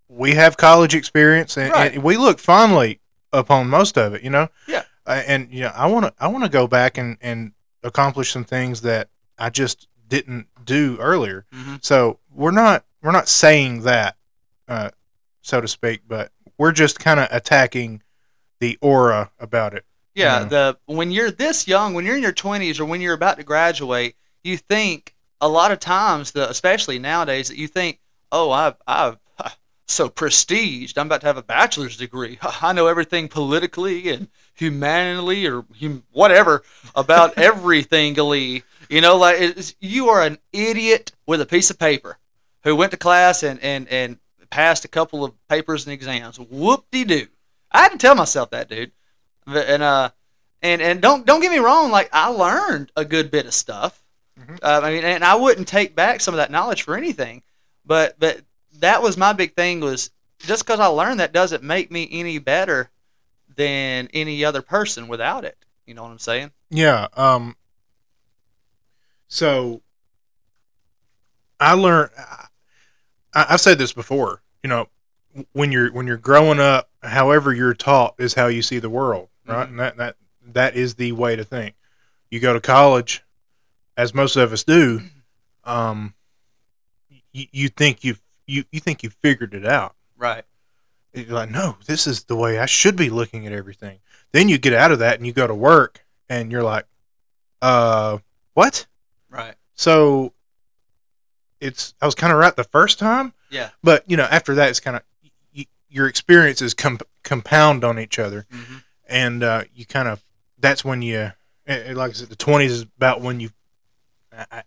we 0.09 0.33
have 0.35 0.57
college 0.57 0.95
experience, 0.95 1.59
and, 1.59 1.71
Right. 1.73 1.93
and 1.95 2.03
we 2.03 2.17
look 2.17 2.39
fondly 2.39 3.01
upon 3.33 3.69
most 3.69 3.99
of 3.99 4.15
it. 4.15 4.23
You 4.23 4.31
know. 4.31 4.49
Yeah. 4.67 4.85
Uh, 5.07 5.23
and 5.27 5.53
you 5.53 5.63
know, 5.63 5.73
I 5.75 5.87
want 5.87 6.07
to 6.07 6.15
I 6.19 6.29
want 6.29 6.45
to 6.45 6.51
go 6.51 6.67
back 6.67 6.97
and 6.99 7.17
and 7.21 7.53
accomplish 7.83 8.33
some 8.33 8.45
things 8.45 8.81
that 8.83 9.09
I 9.39 9.51
just 9.51 9.89
didn't 10.09 10.47
do 10.65 10.97
earlier. 11.01 11.45
Mhm. 11.55 11.85
So 11.85 12.19
we're 12.33 12.51
not 12.51 12.85
we're 13.03 13.13
not 13.13 13.29
saying 13.29 13.83
that, 13.83 14.17
uh, 14.67 14.91
so 15.43 15.61
to 15.61 15.69
speak, 15.69 16.03
but 16.09 16.33
we're 16.59 16.73
just 16.73 16.99
kind 16.99 17.21
of 17.21 17.29
attacking 17.31 18.03
the 18.59 18.77
aura 18.81 19.31
about 19.39 19.73
it. 19.75 19.85
Yeah, 20.17 20.41
Yeah. 20.41 20.45
the 20.47 20.79
when 20.87 21.13
you're 21.13 21.31
this 21.31 21.69
young, 21.69 21.95
when 21.95 22.05
you're 22.05 22.17
in 22.17 22.23
your 22.23 22.33
20s 22.33 22.81
or 22.81 22.85
when 22.85 23.01
you're 23.01 23.15
about 23.15 23.37
to 23.37 23.45
graduate, 23.45 24.17
you 24.43 24.57
think 24.57 25.15
a 25.41 25.49
lot 25.49 25.71
of 25.71 25.79
times, 25.79 26.33
the 26.33 26.51
especially 26.51 26.99
nowadays, 26.99 27.47
that 27.49 27.57
you 27.57 27.69
think, 27.69 28.01
"Oh, 28.33 28.51
I've 28.51 28.75
I've 28.89 29.19
so 29.87 30.09
prestiged. 30.09 30.99
I'm 30.99 31.07
about 31.07 31.21
to 31.21 31.27
have 31.29 31.37
a 31.37 31.43
bachelor's 31.43 31.97
degree. 31.97 32.39
I 32.63 32.73
know 32.73 32.89
everything 32.89 33.29
politically 33.29 34.09
and 34.11 34.29
humanly 34.59 35.47
or 35.47 35.65
hum, 35.81 36.05
whatever 36.13 36.63
about 36.95 37.39
everything." 37.39 38.15
You 38.17 39.01
know, 39.01 39.17
like 39.17 39.57
you 39.81 40.09
are 40.09 40.23
an 40.23 40.39
idiot 40.53 41.13
with 41.27 41.41
a 41.41 41.47
piece 41.47 41.71
of 41.71 41.79
paper 41.79 42.19
who 42.65 42.77
went 42.77 42.91
to 42.93 42.97
class 42.97 43.43
and 43.43 43.61
and 43.61 43.89
and 43.89 44.19
passed 44.51 44.85
a 44.85 44.89
couple 44.89 45.25
of 45.25 45.35
papers 45.49 45.87
and 45.87 45.93
exams. 45.93 46.39
Whoop 46.39 46.87
de 46.91 47.05
doo. 47.05 47.27
I 47.71 47.83
had 47.83 47.93
to 47.93 47.99
tell 47.99 48.15
myself 48.15 48.51
that, 48.51 48.69
dude. 48.69 48.93
And 49.47 49.83
uh 49.83 50.11
and 50.63 50.83
and 50.83 51.01
don't 51.01 51.27
don't 51.27 51.41
get 51.41 51.53
me 51.53 51.59
wrong 51.59 51.91
like 51.91 52.09
i 52.13 52.27
learned 52.29 52.91
a 52.97 53.05
good 53.05 53.31
bit 53.31 53.47
of 53.47 53.55
stuff 53.55 54.03
Mhm. 54.39 54.59
uh, 54.63 54.81
i 54.85 54.93
mean 54.93 55.05
and 55.05 55.25
i 55.25 55.35
wouldn't 55.35 55.69
take 55.69 55.95
back 55.97 56.21
some 56.21 56.35
of 56.35 56.39
that 56.39 56.51
knowledge 56.51 56.83
for 56.83 56.97
anything 56.97 57.43
but 57.85 58.17
but 58.19 58.41
that 58.79 59.03
was 59.03 59.17
my 59.17 59.33
big 59.33 59.55
thing 59.55 59.81
was 59.81 60.11
just 60.41 60.65
because 60.65 60.81
i 60.81 60.87
learned 60.87 61.21
that 61.21 61.33
doesn't 61.33 61.63
make 61.63 61.91
me 61.91 62.09
any 62.11 62.39
better 62.39 62.91
than 63.59 64.09
any 64.15 64.45
other 64.45 64.63
person 64.63 65.07
without 65.09 65.45
it 65.45 65.57
you 65.87 65.93
know 65.95 66.03
what 66.03 66.11
i'm 66.13 66.19
saying 66.19 66.51
Yeah. 66.71 67.09
Um. 67.15 67.57
So 69.29 69.83
I 71.61 71.75
learned. 71.75 72.11
I, 72.17 73.47
I've 73.51 73.61
said 73.61 73.79
this 73.79 73.93
before. 73.93 74.43
You 74.63 74.69
know, 74.71 74.89
when 75.53 75.73
you're 75.73 75.93
when 75.93 76.07
you're 76.07 76.17
growing 76.17 76.61
up, 76.61 76.89
however 77.03 77.53
you're 77.55 77.75
taught 77.75 78.15
is 78.19 78.35
how 78.35 78.47
you 78.47 78.63
see 78.63 78.79
the 78.79 78.91
world, 78.91 79.29
right? 79.47 79.67
Mhm. 79.67 79.71
And 79.71 79.81
that 79.81 79.97
that 79.97 80.17
that 80.53 80.77
is 80.77 80.95
the 80.95 81.13
way 81.13 81.37
to 81.37 81.45
think. 81.45 81.75
You 82.31 82.41
go 82.41 82.53
to 82.53 82.61
college, 82.61 83.23
as 83.97 84.15
most 84.15 84.37
of 84.37 84.53
us 84.53 84.65
do. 84.65 85.01
Um. 85.65 86.15
You, 87.33 87.47
you 87.53 87.69
think 87.69 88.05
you've 88.05 88.21
you, 88.47 88.65
you 88.73 88.81
think 88.81 89.03
you've 89.03 89.17
figured 89.23 89.53
it 89.55 89.67
out. 89.67 89.95
right 90.17 90.45
You're 91.15 91.27
like, 91.35 91.51
no, 91.51 91.77
this 91.87 92.07
is 92.07 92.25
the 92.25 92.37
way 92.37 92.59
I 92.59 92.67
should 92.67 92.97
be 92.97 93.11
looking 93.11 93.47
at 93.47 93.53
everything. 93.53 93.99
Then 94.33 94.49
you 94.49 94.59
get 94.59 94.73
out 94.75 94.93
of 94.93 94.99
that 95.01 95.17
and 95.19 95.27
you 95.27 95.33
go 95.33 95.47
to 95.47 95.55
work 95.55 96.05
and 96.29 96.53
you're 96.53 96.63
like, 96.63 96.85
uh, 97.63 98.19
what? 98.55 98.87
right 99.31 99.55
So 99.75 100.33
it's, 101.61 101.95
I 102.01 102.07
was 102.07 102.15
kind 102.15 102.33
of 102.33 102.39
right 102.39 102.55
the 102.55 102.65
first 102.65 102.99
time. 102.99 103.33
Yeah. 103.51 103.71
But, 103.83 104.05
you 104.09 104.17
know, 104.17 104.25
after 104.31 104.55
that, 104.57 104.69
it's 104.69 104.81
kind 104.81 104.97
of, 104.97 105.03
y- 105.57 105.67
your 105.89 106.07
experiences 106.07 106.75
com- 106.75 107.01
compound 107.25 107.85
on 107.85 107.99
each 107.99 108.19
other. 108.19 108.47
hmm 108.51 108.77
And 109.09 109.43
uh, 109.43 109.65
you 109.75 109.87
kind 109.87 110.09
of, 110.09 110.23
that's 110.59 110.85
when 110.85 111.03
you, 111.03 111.33
like 111.67 112.11
I 112.11 112.13
said, 112.13 112.29
the 112.29 112.37
20s 112.37 112.67
is 112.67 112.83
about 112.83 113.21
when 113.23 113.41
you, 113.41 113.51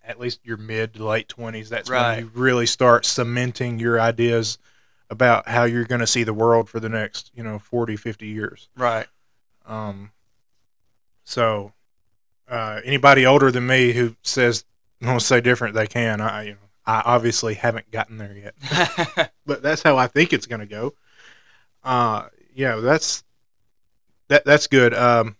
at 0.03 0.19
least 0.19 0.39
your 0.43 0.57
mid 0.57 0.95
to 0.95 1.05
late 1.05 1.29
20s, 1.29 1.69
that's 1.69 1.89
Right. 1.89 2.15
when 2.15 2.25
you 2.25 2.31
really 2.33 2.65
start 2.65 3.05
cementing 3.05 3.79
your 3.79 4.01
ideas 4.01 4.57
about 5.11 5.47
how 5.47 5.65
you're 5.65 5.83
going 5.85 5.99
to 6.01 6.07
see 6.07 6.23
the 6.23 6.33
world 6.33 6.69
for 6.69 6.79
the 6.79 6.89
next, 6.89 7.29
you 7.35 7.43
know, 7.43 7.59
40, 7.59 7.97
50 7.97 8.25
years. 8.27 8.69
right 8.75 9.05
Um, 9.67 10.11
so, 11.23 11.73
uh, 12.49 12.79
anybody 12.83 13.25
older 13.25 13.51
than 13.51 13.67
me 13.67 13.91
who 13.91 14.15
says 14.23 14.63
wants 15.01 15.25
to 15.25 15.27
say 15.35 15.41
different, 15.41 15.75
they 15.75 15.85
can. 15.85 16.19
I, 16.21 16.43
you 16.43 16.51
know, 16.53 16.57
I 16.85 17.01
obviously 17.05 17.53
haven't 17.53 17.91
gotten 17.91 18.17
there 18.17 18.35
yet, 18.35 19.31
but 19.45 19.61
that's 19.61 19.83
how 19.83 19.97
I 19.97 20.07
think 20.07 20.33
it's 20.33 20.47
going 20.47 20.61
to 20.61 20.65
go. 20.65 20.93
Uh, 21.83 22.27
yeah, 22.55 22.77
that's 22.77 23.23
that. 24.29 24.45
That's 24.45 24.67
good. 24.67 24.93
Um, 24.93 25.35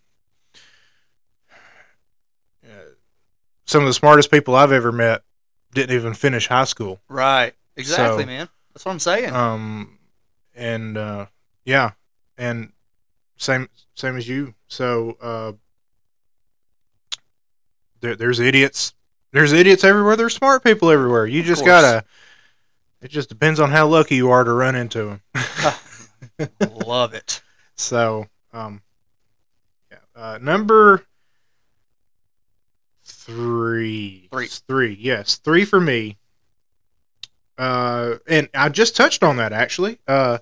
some 3.64 3.82
of 3.82 3.86
the 3.86 3.94
smartest 3.94 4.30
people 4.30 4.54
I've 4.54 4.72
ever 4.72 4.92
met 4.92 5.22
didn't 5.74 5.94
even 5.96 6.14
finish 6.14 6.48
high 6.48 6.64
school. 6.64 7.00
right 7.08 7.54
exactly 7.76 8.22
So- 8.24 8.26
man 8.26 8.48
that's 8.72 8.84
what 8.84 8.92
i'm 8.92 8.98
saying 8.98 9.32
Um, 9.32 9.98
and 10.54 10.98
uh, 10.98 11.26
yeah, 11.64 11.92
and 12.36 12.72
same 13.36 13.68
same 13.94 14.16
as 14.16 14.28
you. 14.28 14.54
So 14.68 15.16
uh, 15.20 15.52
there, 18.00 18.16
there's 18.16 18.38
idiots. 18.38 18.94
There's 19.32 19.52
idiots 19.52 19.82
everywhere. 19.82 20.16
There's 20.16 20.34
smart 20.34 20.62
people 20.62 20.90
everywhere. 20.90 21.26
You 21.26 21.42
just 21.42 21.62
course. 21.62 21.82
gotta. 21.82 22.04
It 23.00 23.10
just 23.10 23.28
depends 23.28 23.58
on 23.58 23.70
how 23.70 23.88
lucky 23.88 24.14
you 24.14 24.30
are 24.30 24.44
to 24.44 24.52
run 24.52 24.76
into 24.76 25.18
them. 25.34 26.48
love 26.86 27.14
it 27.14 27.42
so, 27.74 28.26
um, 28.52 28.80
yeah. 29.90 29.98
Uh, 30.14 30.38
number 30.40 31.04
three. 33.04 34.28
Three. 34.30 34.46
Three. 34.46 34.96
Yes, 35.00 35.36
three 35.36 35.64
for 35.64 35.80
me. 35.80 36.18
Uh, 37.58 38.16
and 38.26 38.48
I 38.54 38.68
just 38.68 38.96
touched 38.96 39.22
on 39.22 39.36
that 39.36 39.52
actually. 39.52 39.98
Uh, 40.06 40.38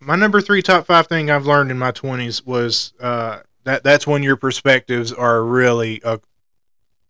my 0.00 0.16
number 0.16 0.40
three 0.40 0.62
top 0.62 0.86
five 0.86 1.06
thing 1.06 1.30
I've 1.30 1.46
learned 1.46 1.70
in 1.70 1.78
my 1.78 1.92
twenties 1.92 2.44
was 2.44 2.92
uh 3.00 3.40
that 3.64 3.84
that's 3.84 4.06
when 4.06 4.22
your 4.22 4.36
perspectives 4.36 5.12
are 5.12 5.44
really 5.44 6.02
uh, 6.02 6.18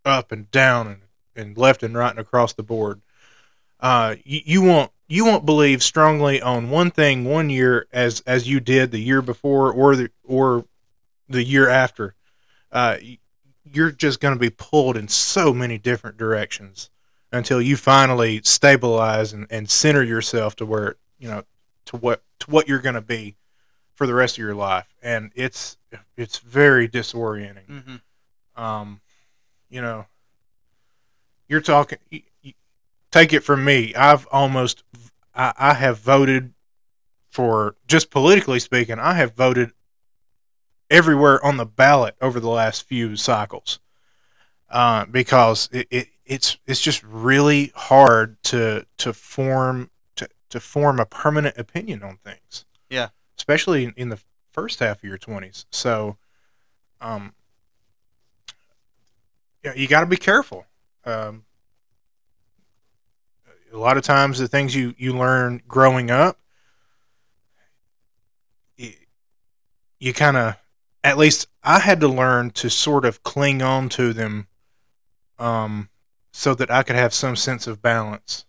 up 0.05 0.33
and 0.33 0.51
down 0.51 0.87
and, 0.87 1.03
and 1.35 1.57
left 1.57 1.83
and 1.83 1.95
right 1.95 2.11
and 2.11 2.19
across 2.19 2.53
the 2.53 2.63
board. 2.63 3.01
Uh, 3.81 4.17
you, 4.25 4.41
you 4.45 4.63
won't 4.63 4.93
you 5.09 5.25
won't 5.25 5.47
believe 5.47 5.83
strongly 5.83 6.41
on 6.41 6.71
one 6.71 6.91
thing 6.91 7.25
one 7.25 7.51
year 7.51 7.87
as 7.93 8.21
as 8.27 8.49
you 8.49 8.61
did 8.61 8.91
the 8.91 9.01
year 9.01 9.23
before 9.23 9.73
or 9.73 9.97
the 9.97 10.11
or 10.25 10.65
the 11.29 11.43
year 11.43 11.69
after. 11.69 12.15
Uh, 12.71 12.97
you're 13.65 13.91
just 13.91 14.21
going 14.21 14.35
to 14.35 14.41
be 14.41 14.51
pulled 14.51 14.97
in 14.97 15.09
so 15.09 15.53
many 15.53 15.79
different 15.79 16.17
directions 16.17 16.91
until 17.33 17.61
you 17.61 17.77
finally 17.77 18.41
stabilize 18.45 19.33
and, 19.33 19.47
and 19.51 19.69
center 19.69 20.03
yourself 20.03 20.55
to 20.57 20.67
where 20.67 20.97
you 21.19 21.29
know 21.29 21.43
to 21.87 21.97
what 21.97 22.23
to 22.41 22.51
what 22.51 22.69
you're 22.69 22.79
going 22.81 22.95
to 22.95 23.01
be 23.01 23.37
for 23.95 24.07
the 24.07 24.15
rest 24.15 24.35
of 24.35 24.39
your 24.39 24.55
life. 24.55 24.87
And 25.03 25.33
it's 25.35 25.77
it's 26.17 26.39
very 26.39 26.89
disorienting. 26.89 27.67
Hmm 27.67 27.97
um 28.55 29.01
you 29.71 29.81
know 29.81 30.05
you're 31.49 31.63
talking 31.63 31.99
take 33.11 33.33
it 33.33 33.41
from 33.41 33.65
me. 33.65 33.95
I've 33.95 34.27
almost 34.31 34.85
I, 35.35 35.53
I 35.59 35.75
have 35.75 35.99
voted 35.99 36.53
for 37.31 37.77
just 37.89 38.11
politically 38.11 38.61
speaking 38.61 38.99
i 38.99 39.15
have 39.15 39.35
voted 39.35 39.73
everywhere 40.91 41.43
on 41.43 41.57
the 41.57 41.65
ballot 41.65 42.15
over 42.21 42.39
the 42.39 42.51
last 42.51 42.87
few 42.87 43.17
cycles 43.17 43.81
uh, 44.69 45.07
because 45.07 45.69
it, 45.73 45.89
it 45.91 46.09
it's 46.33 46.57
it's 46.67 46.81
just 46.81 47.03
really 47.03 47.73
hard 47.75 48.43
to 48.45 48.87
to 48.99 49.13
form 49.13 49.91
to, 50.17 50.29
to 50.51 50.61
form 50.61 50.99
a 51.01 51.07
permanent 51.07 51.57
opinion 51.59 52.03
on 52.03 52.19
things 52.25 52.65
Yeah. 52.91 53.09
especially 53.39 53.85
in, 53.85 53.93
in 53.97 54.09
the 54.09 54.19
first 54.53 54.79
half 54.81 54.99
of 54.99 55.05
your 55.05 55.19
20s 55.19 55.65
so 55.71 56.17
um 57.01 57.33
yeah, 59.65 59.75
you 59.75 59.87
got 59.87 60.01
to 60.01 60.07
be 60.07 60.17
careful. 60.17 60.67
Um, 61.05 61.45
a 63.73 63.77
lot 63.77 63.97
of 63.97 64.03
times, 64.03 64.39
the 64.39 64.49
things 64.49 64.75
you 64.75 64.95
you 64.99 65.17
learn 65.17 65.63
growing 65.67 66.11
up, 66.11 66.39
you, 68.77 68.93
you 69.99 70.13
kind 70.13 70.37
of, 70.37 70.57
at 71.05 71.17
least 71.17 71.47
I 71.63 71.79
had 71.79 72.01
to 72.01 72.09
learn 72.09 72.51
to 72.53 72.69
sort 72.69 73.05
of 73.05 73.23
cling 73.23 73.63
on 73.63 73.89
to 73.91 74.13
them, 74.13 74.49
um, 75.39 75.89
so 76.33 76.55
that 76.55 76.71
I 76.71 76.83
could 76.83 76.97
have 76.97 77.15
some 77.15 77.37
sense 77.37 77.67
of 77.67 77.83
balance 77.83 78.47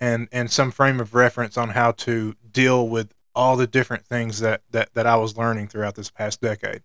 and 0.00 0.28
and 0.32 0.50
some 0.50 0.70
frame 0.70 1.00
of 1.00 1.14
reference 1.14 1.56
on 1.56 1.70
how 1.70 1.92
to 1.92 2.34
deal 2.50 2.88
with 2.88 3.14
all 3.34 3.56
the 3.56 3.66
different 3.66 4.04
things 4.04 4.40
that 4.40 4.62
that, 4.70 4.92
that 4.94 5.06
I 5.06 5.16
was 5.16 5.36
learning 5.36 5.68
throughout 5.68 5.94
this 5.94 6.10
past 6.10 6.40
decade. 6.40 6.82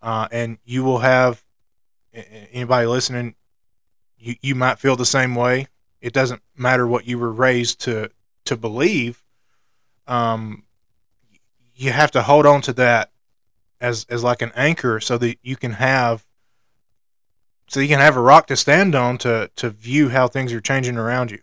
Uh, 0.00 0.28
and 0.30 0.58
you 0.64 0.84
will 0.84 0.98
have 0.98 1.42
anybody 2.12 2.86
listening, 2.86 3.34
you, 4.18 4.34
you 4.42 4.54
might 4.54 4.78
feel 4.78 4.96
the 4.96 5.06
same 5.06 5.34
way. 5.34 5.68
It 6.00 6.12
doesn't 6.12 6.42
matter 6.56 6.86
what 6.86 7.06
you 7.06 7.18
were 7.18 7.32
raised 7.32 7.80
to 7.82 8.10
to 8.44 8.56
believe. 8.56 9.22
Um, 10.06 10.64
you 11.74 11.92
have 11.92 12.10
to 12.12 12.22
hold 12.22 12.44
on 12.44 12.60
to 12.62 12.72
that 12.74 13.10
as 13.80 14.04
as 14.08 14.22
like 14.22 14.42
an 14.42 14.52
anchor 14.54 15.00
so 15.00 15.16
that 15.18 15.38
you 15.42 15.56
can 15.56 15.72
have 15.72 16.24
so 17.72 17.80
you 17.80 17.88
can 17.88 18.00
have 18.00 18.18
a 18.18 18.20
rock 18.20 18.48
to 18.48 18.56
stand 18.56 18.94
on 18.94 19.16
to 19.18 19.50
to 19.56 19.70
view 19.70 20.10
how 20.10 20.28
things 20.28 20.52
are 20.52 20.60
changing 20.60 20.98
around 20.98 21.30
you. 21.30 21.40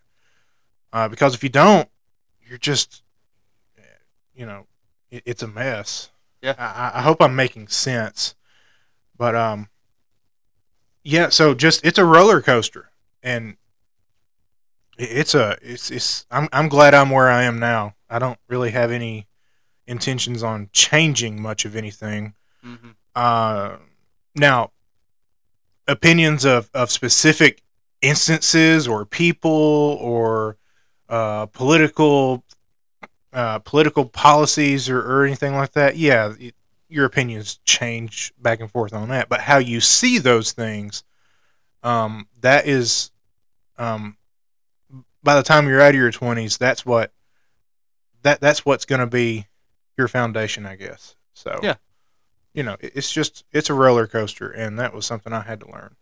Uh, 0.94 1.08
because 1.08 1.34
if 1.34 1.42
you 1.42 1.50
don't, 1.50 1.89
you're 2.48 2.60
just 2.60 3.02
you 4.36 4.46
know 4.46 4.68
it, 5.10 5.24
it's 5.26 5.42
a 5.42 5.48
mess. 5.48 6.12
Yeah. 6.44 6.54
I, 6.58 7.00
I 7.00 7.02
hope 7.02 7.20
I'm 7.20 7.36
making 7.36 7.68
sense, 7.70 8.36
but 9.18 9.36
um, 9.36 9.70
yeah. 11.04 11.30
So 11.30 11.56
just 11.56 11.84
it's 11.84 11.98
a 11.98 12.06
roller 12.06 12.42
coaster, 12.42 12.92
and 13.24 13.58
it's 15.00 15.34
a 15.34 15.58
it's 15.63 15.89
it's. 15.89 16.28
I'm 16.30 16.48
I'm 16.54 16.70
glad 16.70 16.94
I'm 16.94 17.10
where 17.10 17.30
I 17.30 17.44
am 17.44 17.58
now. 17.58 17.96
I 18.08 18.20
don't 18.20 18.39
really 18.48 18.70
have 18.70 18.92
any 18.92 19.28
intentions 19.88 20.44
on 20.44 20.70
changing 20.74 21.42
much 21.42 21.65
of 21.65 21.76
anything. 21.76 22.36
Mm-hmm. 22.63 22.89
Uh, 23.15 23.78
now, 24.36 24.72
opinions 25.89 26.45
of, 26.45 26.69
of 26.73 26.91
specific 26.91 27.62
instances 28.02 28.88
or 28.88 29.06
people 29.06 29.97
or 29.99 30.58
uh, 31.10 31.47
political 31.47 32.43
uh, 33.34 33.60
political 33.60 34.06
policies 34.06 34.89
or, 34.89 34.99
or 34.99 35.25
anything 35.25 35.54
like 35.54 35.71
that, 35.73 35.97
yeah, 35.97 36.34
it, 36.39 36.56
your 36.88 37.06
opinions 37.06 37.60
change 37.65 38.34
back 38.39 38.60
and 38.60 38.71
forth 38.71 38.93
on 38.93 39.10
that. 39.10 39.30
But 39.30 39.41
how 39.41 39.58
you 39.58 39.82
see 39.82 40.17
those 40.17 40.52
things, 40.52 41.04
um, 41.84 42.28
that 42.41 42.67
is, 42.67 43.12
um, 43.78 44.17
by 45.21 45.36
the 45.36 45.43
time 45.43 45.67
you're 45.67 45.82
out 45.82 45.89
of 45.89 45.95
your 45.95 46.12
twenties, 46.12 46.58
that's 46.58 46.86
what 46.86 47.12
that 48.23 48.41
that's 48.41 48.65
what's 48.65 48.86
going 48.86 49.02
to 49.02 49.08
be 49.08 49.45
your 49.97 50.08
foundation, 50.08 50.65
I 50.65 50.75
guess. 50.75 51.15
So 51.34 51.60
Yeah. 51.62 51.75
You 52.54 52.64
know, 52.64 52.78
it's 52.80 53.12
just 53.12 53.46
it's 53.52 53.70
a 53.70 53.74
roller 53.74 54.08
coaster, 54.08 54.50
and 54.50 54.80
that 54.80 54.94
was 54.94 55.06
something 55.06 55.34
I 55.34 55.42
had 55.42 55.60
to 55.62 55.72
learn. 55.72 55.96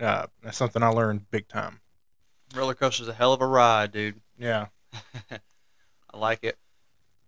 Uh, 0.00 0.26
that's 0.42 0.56
something 0.56 0.82
I 0.82 0.88
learned 0.88 1.30
big 1.30 1.48
time. 1.48 1.80
Roller 2.54 2.74
coaster's 2.74 3.08
a 3.08 3.12
hell 3.12 3.32
of 3.32 3.40
a 3.40 3.46
ride, 3.46 3.92
dude. 3.92 4.20
Yeah. 4.38 4.68
I 5.30 6.16
like 6.16 6.44
it. 6.44 6.56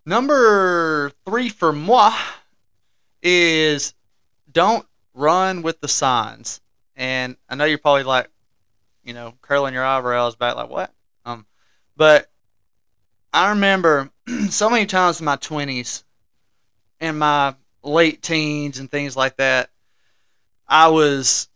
Number 0.03 1.11
three 1.27 1.47
for 1.49 1.71
moi 1.71 2.11
is 3.21 3.93
don't 4.51 4.87
run 5.13 5.61
with 5.61 5.79
the 5.79 5.87
signs. 5.87 6.59
And 6.95 7.37
I 7.47 7.53
know 7.53 7.65
you're 7.65 7.77
probably 7.77 8.03
like, 8.03 8.29
you 9.03 9.13
know, 9.13 9.35
curling 9.41 9.75
your 9.75 9.85
eyebrows 9.85 10.35
back, 10.35 10.55
like 10.55 10.69
what? 10.69 10.91
Um, 11.23 11.45
but 11.95 12.31
I 13.31 13.49
remember 13.49 14.09
so 14.49 14.69
many 14.69 14.87
times 14.87 15.19
in 15.19 15.25
my 15.25 15.35
twenties, 15.35 16.03
in 16.99 17.17
my 17.17 17.55
late 17.83 18.21
teens 18.21 18.79
and 18.79 18.89
things 18.89 19.15
like 19.15 19.37
that, 19.37 19.69
I 20.67 20.87
was, 20.87 21.49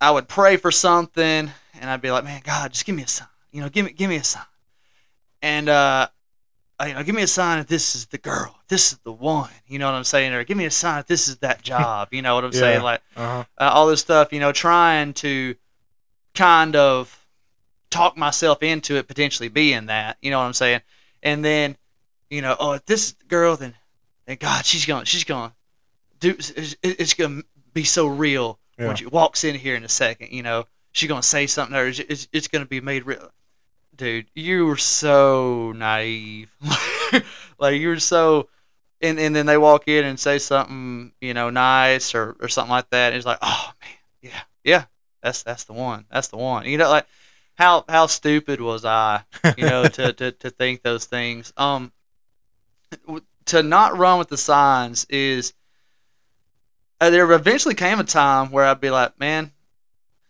I 0.00 0.10
would 0.10 0.28
pray 0.28 0.56
for 0.56 0.70
something, 0.70 1.50
and 1.80 1.90
I'd 1.90 2.00
be 2.00 2.10
like, 2.10 2.24
man, 2.24 2.40
God, 2.44 2.72
just 2.72 2.84
give 2.84 2.96
me 2.96 3.02
a 3.02 3.08
sign. 3.08 3.28
You 3.52 3.60
know, 3.60 3.68
give 3.68 3.84
me, 3.86 3.92
give 3.92 4.10
me 4.10 4.16
a 4.16 4.24
sign. 4.24 4.42
And 5.42 5.68
uh, 5.68 6.08
you 6.84 6.94
know, 6.94 7.02
give 7.02 7.14
me 7.14 7.22
a 7.22 7.26
sign 7.26 7.58
if 7.58 7.66
this 7.66 7.94
is 7.94 8.06
the 8.06 8.18
girl, 8.18 8.56
this 8.68 8.92
is 8.92 8.98
the 9.04 9.12
one. 9.12 9.50
You 9.66 9.78
know 9.78 9.86
what 9.86 9.96
I'm 9.96 10.04
saying? 10.04 10.32
Or 10.32 10.42
give 10.44 10.56
me 10.56 10.64
a 10.64 10.70
sign 10.70 11.00
if 11.00 11.06
this 11.06 11.28
is 11.28 11.38
that 11.38 11.62
job. 11.62 12.08
You 12.12 12.22
know 12.22 12.34
what 12.34 12.44
I'm 12.44 12.52
Yeah. 12.52 12.60
saying? 12.60 12.82
Like 12.82 13.02
Uh-huh. 13.16 13.44
uh, 13.58 13.70
all 13.72 13.86
this 13.86 14.00
stuff. 14.00 14.32
You 14.32 14.40
know, 14.40 14.52
trying 14.52 15.12
to 15.14 15.54
kind 16.34 16.74
of 16.76 17.24
talk 17.90 18.16
myself 18.16 18.62
into 18.62 18.96
it 18.96 19.06
potentially 19.06 19.48
being 19.48 19.86
that. 19.86 20.16
You 20.20 20.30
know 20.30 20.38
what 20.38 20.46
I'm 20.46 20.52
saying? 20.52 20.80
And 21.22 21.44
then, 21.44 21.76
you 22.28 22.42
know, 22.42 22.56
oh, 22.58 22.72
if 22.72 22.84
this 22.86 23.08
is 23.08 23.12
the 23.14 23.26
girl, 23.26 23.56
then, 23.56 23.74
then 24.26 24.36
God, 24.40 24.64
she's 24.64 24.86
gonna, 24.86 25.04
she's 25.04 25.24
gonna 25.24 25.54
Dude, 26.20 26.38
It's, 26.56 26.76
it's 26.82 27.14
gonna 27.14 27.42
be 27.72 27.84
so 27.84 28.06
real 28.06 28.58
Yeah. 28.78 28.86
when 28.88 28.96
she 28.96 29.06
walks 29.06 29.44
in 29.44 29.54
here 29.54 29.74
in 29.76 29.84
a 29.84 29.88
second. 29.88 30.30
You 30.32 30.42
know, 30.42 30.64
she's 30.92 31.08
gonna 31.08 31.22
say 31.22 31.46
something, 31.46 31.76
or 31.76 31.86
it's, 31.86 31.98
it's, 31.98 32.28
it's 32.32 32.48
gonna 32.48 32.66
be 32.66 32.80
made 32.80 33.04
real. 33.04 33.30
Dude, 33.96 34.26
you 34.34 34.66
were 34.66 34.76
so 34.76 35.72
naive. 35.76 36.50
like 37.58 37.78
you 37.80 37.88
were 37.88 37.98
so, 38.00 38.48
and 39.00 39.18
and 39.20 39.36
then 39.36 39.46
they 39.46 39.58
walk 39.58 39.86
in 39.86 40.04
and 40.04 40.18
say 40.18 40.38
something, 40.38 41.12
you 41.20 41.34
know, 41.34 41.50
nice 41.50 42.14
or, 42.14 42.36
or 42.40 42.48
something 42.48 42.70
like 42.72 42.90
that. 42.90 43.08
And 43.08 43.16
it's 43.16 43.26
like, 43.26 43.38
oh 43.42 43.72
man, 43.82 43.98
yeah, 44.22 44.40
yeah, 44.64 44.84
that's 45.22 45.42
that's 45.42 45.64
the 45.64 45.74
one, 45.74 46.06
that's 46.10 46.28
the 46.28 46.38
one. 46.38 46.64
You 46.64 46.78
know, 46.78 46.88
like 46.88 47.06
how 47.56 47.84
how 47.88 48.06
stupid 48.06 48.60
was 48.60 48.84
I, 48.84 49.22
you 49.56 49.66
know, 49.66 49.84
to, 49.84 50.12
to, 50.20 50.32
to 50.32 50.50
think 50.50 50.82
those 50.82 51.04
things. 51.04 51.52
Um, 51.56 51.92
to 53.46 53.62
not 53.62 53.96
run 53.98 54.18
with 54.18 54.28
the 54.28 54.36
signs 54.38 55.06
is. 55.10 55.52
Uh, 57.00 57.10
there 57.10 57.30
eventually 57.32 57.74
came 57.74 57.98
a 58.00 58.04
time 58.04 58.50
where 58.50 58.64
I'd 58.64 58.80
be 58.80 58.90
like, 58.90 59.18
man, 59.18 59.52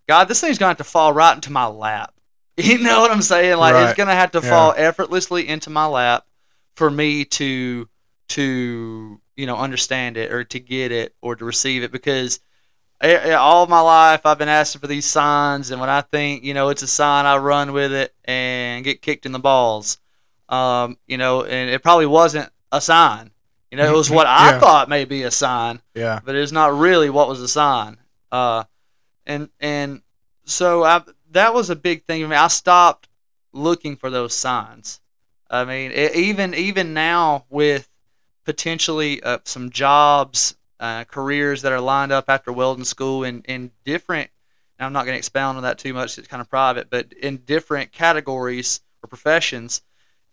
God, 0.09 0.29
this 0.29 0.41
thing's 0.41 0.59
gonna 0.59 0.71
have 0.71 0.79
to 0.79 0.85
fall 0.85 1.13
right 1.13 1.35
into 1.35 1.53
my 1.53 1.67
lap. 1.67 2.15
You 2.57 2.79
know 2.79 3.01
what 3.01 3.11
I'm 3.11 3.23
saying? 3.23 3.59
Like 3.59 3.75
Right. 3.75 3.83
it's 3.83 3.95
gonna 3.95 4.15
have 4.15 4.33
to 4.33 4.43
Yeah. 4.43 4.49
fall 4.49 4.75
effortlessly 4.77 5.49
into 5.49 5.71
my 5.71 5.87
lap 5.87 6.25
for 6.77 6.91
me 6.91 7.25
to 7.27 7.89
to 8.31 9.21
you 9.37 9.47
know 9.47 9.57
understand 9.57 10.17
it 10.17 10.33
or 10.33 10.45
to 10.45 10.61
get 10.61 10.93
it 10.93 11.15
or 11.23 11.37
to 11.37 11.45
receive 11.45 11.83
it 11.83 11.93
because 11.93 12.41
eh, 13.03 13.31
eh, 13.31 13.35
all 13.35 13.67
my 13.67 13.81
life 13.81 14.27
I've 14.27 14.39
been 14.39 14.49
asking 14.49 14.81
for 14.81 14.87
these 14.87 15.07
signs 15.07 15.71
and 15.71 15.81
when 15.81 15.91
I 15.91 16.03
think 16.03 16.45
you 16.45 16.55
know 16.55 16.71
it's 16.71 16.83
a 16.83 16.87
sign 16.89 17.27
I 17.27 17.39
run 17.39 17.73
with 17.73 17.93
it 17.93 18.15
and 18.25 18.85
get 18.85 19.03
kicked 19.03 19.27
in 19.27 19.33
the 19.33 19.39
balls 19.41 19.99
um, 20.49 20.97
you 21.07 21.19
know 21.19 21.45
and 21.45 21.71
it 21.71 21.83
probably 21.83 22.07
wasn't 22.07 22.51
a 22.77 22.81
sign 22.81 23.31
you 23.71 23.79
know 23.79 23.87
it 23.93 23.97
was 23.97 24.11
what 24.11 24.27
I 24.27 24.51
Yeah. 24.53 24.61
thought 24.61 24.89
may 24.89 25.05
be 25.05 25.23
a 25.25 25.31
sign 25.31 25.81
Yeah. 25.95 26.21
but 26.25 26.35
it's 26.37 26.53
not 26.53 26.77
really 26.79 27.11
what 27.11 27.29
was 27.29 27.41
a 27.41 27.49
sign. 27.49 27.99
Uh, 28.31 28.65
and 29.27 29.49
and 29.61 30.03
so 30.45 30.85
I, 30.85 31.03
that 31.31 31.55
was 31.55 31.71
a 31.71 31.77
big 31.77 32.05
thing. 32.05 32.23
I 32.23 32.27
mean, 32.27 32.39
I 32.39 32.49
stopped 32.49 33.09
looking 33.53 33.97
for 33.97 34.11
those 34.11 34.35
signs. 34.35 35.01
I 35.51 35.65
mean, 35.65 35.91
e- 35.93 36.13
even 36.15 36.55
even 36.55 36.95
now 36.95 37.47
with 37.49 37.89
potentially 38.45 39.23
uh, 39.23 39.39
some 39.45 39.71
jobs, 39.71 40.57
uh, 40.81 41.05
careers 41.05 41.63
that 41.63 41.73
are 41.73 41.81
lined 41.81 42.13
up 42.13 42.27
after 42.29 42.53
welding 42.53 42.85
school 42.85 43.25
in 43.25 43.43
in 43.43 43.71
different. 43.85 44.31
And 44.79 44.87
I'm 44.87 44.93
not 44.93 45.05
going 45.07 45.15
to 45.15 45.19
expound 45.19 45.57
on 45.57 45.63
that 45.63 45.79
too 45.79 45.95
much. 45.95 46.19
It's 46.19 46.29
kind 46.29 46.41
of 46.41 46.51
private, 46.51 46.91
but 46.91 47.13
in 47.13 47.39
different 47.39 47.93
categories 47.93 48.81
or 49.03 49.09
professions, 49.09 49.83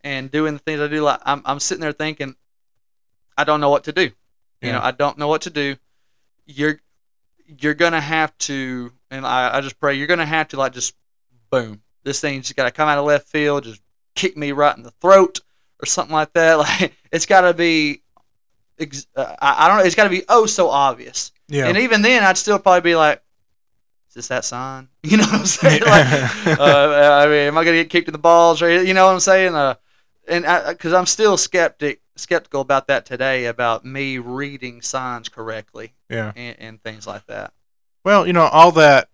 and 0.03 0.31
doing 0.31 0.53
the 0.53 0.59
things 0.59 0.79
I 0.79 0.87
do. 0.87 1.01
Like 1.03 1.19
I'm 1.25 1.41
I'm 1.45 1.59
sitting 1.59 1.81
there 1.81 1.91
thinking, 1.91 2.35
I 3.37 3.43
don't 3.43 3.61
know 3.61 3.69
what 3.69 3.85
to 3.85 3.91
do. 3.91 4.11
You 4.61 4.71
know, 4.71 4.79
I 4.81 4.91
don't 4.91 5.17
know 5.17 5.27
what 5.27 5.41
to 5.43 5.49
do. 5.49 5.75
You're 6.45 6.79
you're 7.59 7.73
gonna 7.73 8.01
have 8.01 8.37
to, 8.39 8.91
and 9.09 9.25
I, 9.25 9.57
I 9.57 9.61
just 9.61 9.79
pray 9.79 9.95
you're 9.95 10.07
gonna 10.07 10.25
have 10.25 10.49
to 10.49 10.57
like 10.57 10.73
just 10.73 10.95
boom. 11.49 11.81
This 12.03 12.21
thing's 12.21 12.45
just 12.45 12.55
gotta 12.55 12.71
come 12.71 12.87
out 12.87 12.97
of 12.97 13.05
left 13.05 13.27
field, 13.27 13.63
just 13.63 13.81
kick 14.15 14.37
me 14.37 14.51
right 14.51 14.75
in 14.75 14.83
the 14.83 14.91
throat 14.91 15.39
or 15.81 15.85
something 15.85 16.13
like 16.13 16.33
that. 16.33 16.59
Like 16.59 16.93
it's 17.11 17.25
gotta 17.25 17.53
be, 17.53 18.03
ex- 18.79 19.07
uh, 19.15 19.35
I, 19.41 19.65
I 19.65 19.67
don't 19.67 19.77
know. 19.77 19.83
It's 19.83 19.95
gotta 19.95 20.09
be 20.09 20.23
oh 20.29 20.45
so 20.45 20.69
obvious. 20.69 21.31
Yeah. 21.47 21.67
And 21.67 21.77
even 21.77 22.01
then, 22.01 22.23
I'd 22.23 22.37
still 22.37 22.59
probably 22.59 22.81
be 22.81 22.95
like, 22.95 23.21
is 24.09 24.13
this 24.13 24.27
that 24.27 24.45
sign? 24.45 24.87
You 25.03 25.17
know 25.17 25.23
what 25.23 25.33
I'm 25.33 25.45
saying? 25.45 25.81
like, 25.81 26.05
uh, 26.59 27.23
I 27.23 27.25
mean, 27.25 27.47
am 27.47 27.57
I 27.57 27.65
gonna 27.65 27.77
get 27.77 27.89
kicked 27.89 28.07
in 28.07 28.11
the 28.11 28.19
balls 28.19 28.61
or 28.61 28.83
you 28.83 28.93
know 28.93 29.07
what 29.07 29.13
I'm 29.13 29.19
saying? 29.19 29.55
Uh, 29.55 29.73
and 30.27 30.45
because 30.67 30.93
I'm 30.93 31.05
still 31.05 31.37
skeptic 31.37 32.01
skeptical 32.15 32.61
about 32.61 32.87
that 32.87 33.05
today 33.05 33.45
about 33.45 33.83
me 33.83 34.17
reading 34.17 34.81
signs 34.81 35.29
correctly 35.29 35.93
yeah. 36.09 36.31
and, 36.35 36.55
and 36.59 36.83
things 36.83 37.07
like 37.07 37.25
that. 37.27 37.53
Well, 38.03 38.27
you 38.27 38.33
know, 38.33 38.43
all 38.43 38.71
that, 38.73 39.09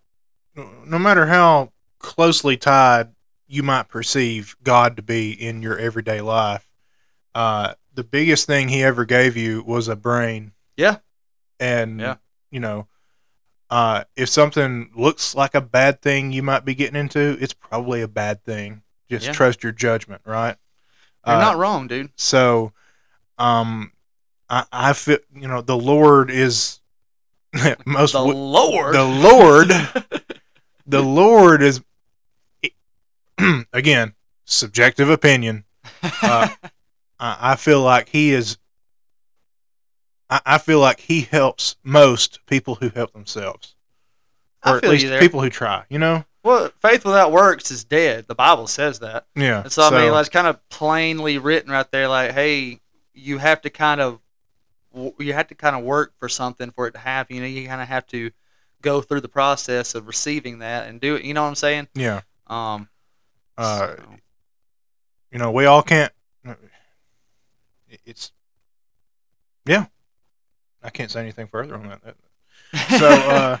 no 0.54 0.98
matter 0.98 1.26
how 1.26 1.72
closely 1.98 2.56
tied 2.56 3.10
you 3.46 3.62
might 3.62 3.88
perceive 3.88 4.56
God 4.62 4.96
to 4.96 5.02
be 5.02 5.32
in 5.32 5.62
your 5.62 5.78
everyday 5.78 6.20
life, 6.20 6.68
uh, 7.34 7.74
the 7.94 8.04
biggest 8.04 8.46
thing 8.46 8.68
He 8.68 8.82
ever 8.82 9.04
gave 9.04 9.36
you 9.36 9.62
was 9.62 9.88
a 9.88 9.96
brain. 9.96 10.52
Yeah. 10.76 10.96
And, 11.58 12.00
Yeah. 12.00 12.16
you 12.50 12.60
know, 12.60 12.88
uh, 13.70 14.04
if 14.16 14.28
something 14.28 14.90
looks 14.94 15.34
like 15.34 15.54
a 15.54 15.60
bad 15.60 16.00
thing 16.00 16.32
you 16.32 16.42
might 16.42 16.64
be 16.64 16.74
getting 16.74 16.96
into, 16.96 17.36
it's 17.40 17.52
probably 17.52 18.02
a 18.02 18.08
bad 18.08 18.44
thing. 18.44 18.82
Just 19.10 19.26
Yeah. 19.26 19.32
trust 19.32 19.62
your 19.62 19.72
judgment, 19.72 20.22
right? 20.24 20.56
You're 21.28 21.36
Uh, 21.36 21.40
not 21.40 21.56
wrong, 21.58 21.86
dude. 21.88 22.10
so, 22.16 22.72
um, 23.38 23.92
I, 24.50 24.64
I 24.72 24.92
feel, 24.94 25.18
you 25.34 25.46
know, 25.48 25.60
the 25.60 25.76
Lord 25.76 26.30
is 26.30 26.80
most 27.86 28.12
The 28.12 28.18
wi- 28.18 28.34
Lord. 28.34 28.94
the 28.94 29.04
Lord 29.04 29.68
the 30.86 31.02
Lord 31.02 31.62
is 31.62 31.82
again, 33.72 34.14
subjective 34.44 35.10
opinion. 35.10 35.64
Uh, 36.22 36.48
I, 37.20 37.52
I 37.52 37.56
feel 37.56 37.82
like 37.82 38.08
he 38.08 38.32
is. 38.32 38.58
I, 40.30 40.40
I 40.46 40.58
feel 40.58 40.80
like 40.80 41.00
he 41.00 41.22
helps 41.22 41.76
most 41.82 42.44
people 42.46 42.76
who 42.76 42.88
help 42.90 43.12
themselves, 43.12 43.74
or 44.64 44.76
at 44.78 44.84
least 44.84 45.06
people 45.20 45.40
who 45.42 45.50
try. 45.50 45.84
You 45.88 45.98
know? 45.98 46.24
Well, 46.42 46.70
faith 46.80 47.04
without 47.04 47.32
works 47.32 47.70
is 47.70 47.84
dead. 47.84 48.26
The 48.28 48.34
Bible 48.34 48.66
says 48.66 49.00
that. 49.00 49.26
Yeah. 49.34 49.62
And 49.62 49.72
so, 49.72 49.82
I 49.82 49.90
mean, 49.90 50.12
like, 50.12 50.20
it's 50.20 50.28
kind 50.28 50.46
of 50.46 50.66
plainly 50.68 51.38
written 51.38 51.70
right 51.70 51.90
there, 51.90 52.08
like, 52.08 52.32
hey, 52.32 52.80
you 53.14 53.38
have 53.38 53.60
to 53.62 53.70
kind 53.70 54.00
of, 54.00 54.20
you 55.18 55.32
have 55.34 55.48
to 55.48 55.54
kind 55.54 55.76
of 55.76 55.82
work 55.84 56.12
for 56.18 56.28
something 56.28 56.70
for 56.70 56.86
it 56.86 56.92
to 56.92 56.98
happen. 56.98 57.36
You 57.36 57.42
know, 57.42 57.48
you 57.48 57.66
kind 57.66 57.82
of 57.82 57.88
have 57.88 58.06
to 58.08 58.30
go 58.80 59.00
through 59.00 59.20
the 59.22 59.28
process 59.28 59.94
of 59.94 60.06
receiving 60.06 60.60
that 60.60 60.88
and 60.88 61.00
do 61.00 61.16
it. 61.16 61.24
You 61.24 61.34
know 61.34 61.42
what 61.42 61.48
I'm 61.48 61.54
saying? 61.56 61.88
yeah. 61.94 62.20
Um, 62.46 62.88
Uh, 63.56 63.96
so- 63.96 64.02
you 65.30 65.38
know, 65.38 65.50
we 65.50 65.66
all 65.66 65.82
can't. 65.82 66.12
It's 68.04 68.32
yeah. 69.66 69.86
I 70.82 70.90
can't 70.90 71.10
say 71.10 71.20
anything 71.20 71.46
further 71.48 71.74
on 71.74 71.88
that. 71.88 72.16
So, 72.98 73.08
uh, 73.08 73.58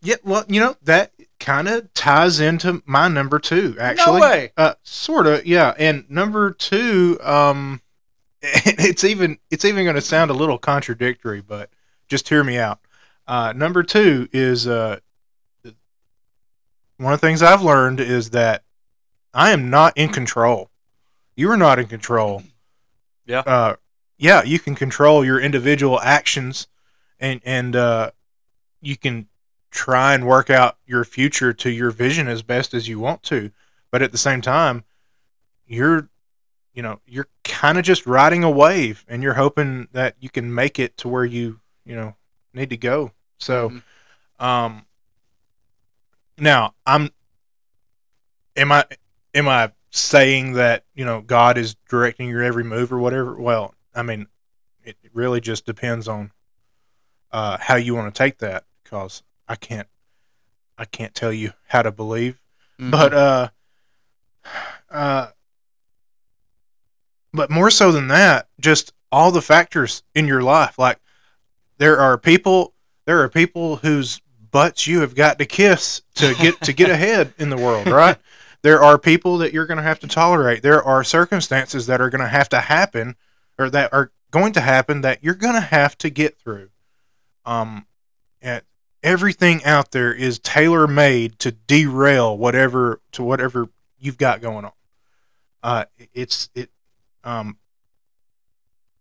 yeah, 0.00 0.16
well, 0.22 0.44
you 0.48 0.60
know 0.60 0.76
that 0.84 1.12
kind 1.44 1.68
of 1.68 1.92
ties 1.92 2.40
into 2.40 2.82
my 2.86 3.06
number 3.06 3.38
two. 3.38 3.76
Actually, 3.78 4.20
no 4.20 4.26
way. 4.26 4.52
uh, 4.56 4.74
sort 4.82 5.26
of, 5.26 5.46
yeah. 5.46 5.74
And 5.78 6.08
number 6.10 6.52
two, 6.52 7.18
um, 7.22 7.82
it's 8.42 9.04
even 9.04 9.38
it's 9.50 9.64
even 9.64 9.84
going 9.84 9.94
to 9.94 10.00
sound 10.00 10.30
a 10.30 10.34
little 10.34 10.58
contradictory, 10.58 11.42
but 11.42 11.70
just 12.08 12.28
hear 12.28 12.42
me 12.42 12.56
out. 12.56 12.80
Uh, 13.26 13.52
number 13.54 13.82
two 13.82 14.28
is 14.32 14.66
uh, 14.66 14.98
one 16.96 17.12
of 17.12 17.20
the 17.20 17.26
things 17.26 17.42
I've 17.42 17.62
learned 17.62 18.00
is 18.00 18.30
that 18.30 18.62
I 19.34 19.50
am 19.50 19.68
not 19.68 19.96
in 19.96 20.10
control. 20.10 20.70
You 21.36 21.50
are 21.50 21.56
not 21.56 21.78
in 21.78 21.86
control. 21.86 22.42
Yeah. 23.26 23.40
Uh, 23.40 23.76
yeah, 24.16 24.42
you 24.44 24.58
can 24.58 24.74
control 24.74 25.24
your 25.24 25.40
individual 25.40 26.00
actions, 26.00 26.68
and 27.20 27.40
and 27.44 27.76
uh, 27.76 28.12
you 28.80 28.96
can 28.96 29.26
try 29.74 30.14
and 30.14 30.24
work 30.24 30.50
out 30.50 30.78
your 30.86 31.04
future 31.04 31.52
to 31.52 31.68
your 31.68 31.90
vision 31.90 32.28
as 32.28 32.42
best 32.42 32.72
as 32.74 32.86
you 32.86 33.00
want 33.00 33.24
to. 33.24 33.50
But 33.90 34.02
at 34.02 34.12
the 34.12 34.18
same 34.18 34.40
time, 34.40 34.84
you're, 35.66 36.08
you 36.72 36.80
know, 36.80 37.00
you're 37.06 37.26
kind 37.42 37.76
of 37.76 37.84
just 37.84 38.06
riding 38.06 38.44
a 38.44 38.50
wave, 38.50 39.04
and 39.08 39.20
you're 39.20 39.34
hoping 39.34 39.88
that 39.90 40.14
you 40.20 40.30
can 40.30 40.54
make 40.54 40.78
it 40.78 40.96
to 40.98 41.08
where 41.08 41.24
you, 41.24 41.60
you 41.84 41.96
know, 41.96 42.14
need 42.52 42.70
to 42.70 42.76
go. 42.76 43.10
So, 43.38 43.70
Mhm. 43.70 43.82
um, 44.38 44.86
now 46.38 46.74
I'm, 46.86 47.10
am 48.56 48.70
I, 48.70 48.84
am 49.34 49.48
I 49.48 49.72
saying 49.90 50.52
that 50.52 50.84
you 50.94 51.04
know 51.04 51.20
God 51.20 51.58
is 51.58 51.74
directing 51.88 52.28
your 52.28 52.42
every 52.42 52.64
move 52.64 52.92
or 52.92 52.98
whatever? 52.98 53.34
Well, 53.34 53.74
I 53.92 54.02
mean, 54.02 54.28
it 54.84 54.96
really 55.12 55.40
just 55.40 55.66
depends 55.66 56.06
on 56.06 56.30
uh, 57.32 57.58
how 57.58 57.74
you 57.74 57.94
want 57.94 58.14
to 58.14 58.18
take 58.18 58.38
that, 58.38 58.64
because 58.82 59.22
I 59.48 59.56
can't, 59.56 59.88
I 60.78 60.84
can't 60.84 61.14
tell 61.14 61.32
you 61.32 61.52
how 61.68 61.82
to 61.82 61.90
believe 61.92 62.40
Mhm. 62.80 62.90
but 62.90 63.14
uh 63.14 63.48
uh 64.90 65.28
but 67.32 67.50
more 67.50 67.70
so 67.70 67.92
than 67.92 68.08
that 68.08 68.48
just 68.60 68.92
all 69.12 69.30
the 69.30 69.42
factors 69.42 70.02
in 70.14 70.26
your 70.26 70.42
life 70.42 70.76
like 70.78 70.98
there 71.78 72.00
are 72.00 72.18
people 72.18 72.74
there 73.06 73.20
are 73.22 73.28
people 73.28 73.76
whose 73.76 74.20
butts 74.50 74.86
you 74.88 75.00
have 75.00 75.14
got 75.14 75.38
to 75.38 75.46
kiss 75.46 76.02
to 76.14 76.34
get 76.34 76.60
to 76.62 76.72
get 76.72 76.90
ahead 76.90 77.32
in 77.38 77.50
the 77.50 77.56
world 77.56 77.86
right? 77.88 78.18
There 78.62 78.82
are 78.82 78.96
people 78.98 79.36
that 79.38 79.52
you're 79.52 79.66
going 79.66 79.76
to 79.76 79.82
have 79.82 80.00
to 80.00 80.06
tolerate. 80.08 80.62
There 80.62 80.82
are 80.82 81.04
circumstances 81.04 81.86
that 81.86 82.00
are 82.00 82.08
going 82.08 82.22
to 82.22 82.28
have 82.28 82.48
to 82.48 82.60
happen 82.60 83.14
or 83.58 83.68
that 83.68 83.92
are 83.92 84.10
going 84.30 84.54
to 84.54 84.62
happen 84.62 85.02
that 85.02 85.22
you're 85.22 85.34
going 85.34 85.52
to 85.52 85.60
have 85.60 85.98
to 85.98 86.08
get 86.08 86.38
through. 86.38 86.70
Um 87.44 87.86
and 88.40 88.62
everything 89.04 89.62
out 89.64 89.92
there 89.92 90.12
is 90.12 90.40
tailor 90.40 90.88
made 90.88 91.38
to 91.38 91.52
derail 91.52 92.36
whatever 92.36 93.00
to 93.12 93.22
whatever 93.22 93.68
you've 93.98 94.18
got 94.18 94.40
going 94.40 94.64
on. 94.64 94.72
Uh, 95.62 95.84
it's 96.12 96.50
it 96.54 96.70
um 97.22 97.56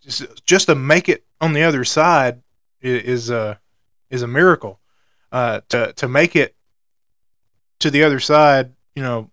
just, 0.01 0.45
just 0.45 0.67
to 0.67 0.75
make 0.75 1.09
it 1.09 1.25
on 1.41 1.53
the 1.53 1.63
other 1.63 1.83
side 1.83 2.41
is 2.81 3.29
a 3.29 3.59
is 4.09 4.21
a 4.21 4.27
miracle. 4.27 4.79
Uh, 5.31 5.61
to 5.69 5.93
to 5.93 6.07
make 6.07 6.35
it 6.35 6.55
to 7.79 7.89
the 7.89 8.03
other 8.03 8.19
side, 8.19 8.73
you 8.95 9.01
know, 9.01 9.31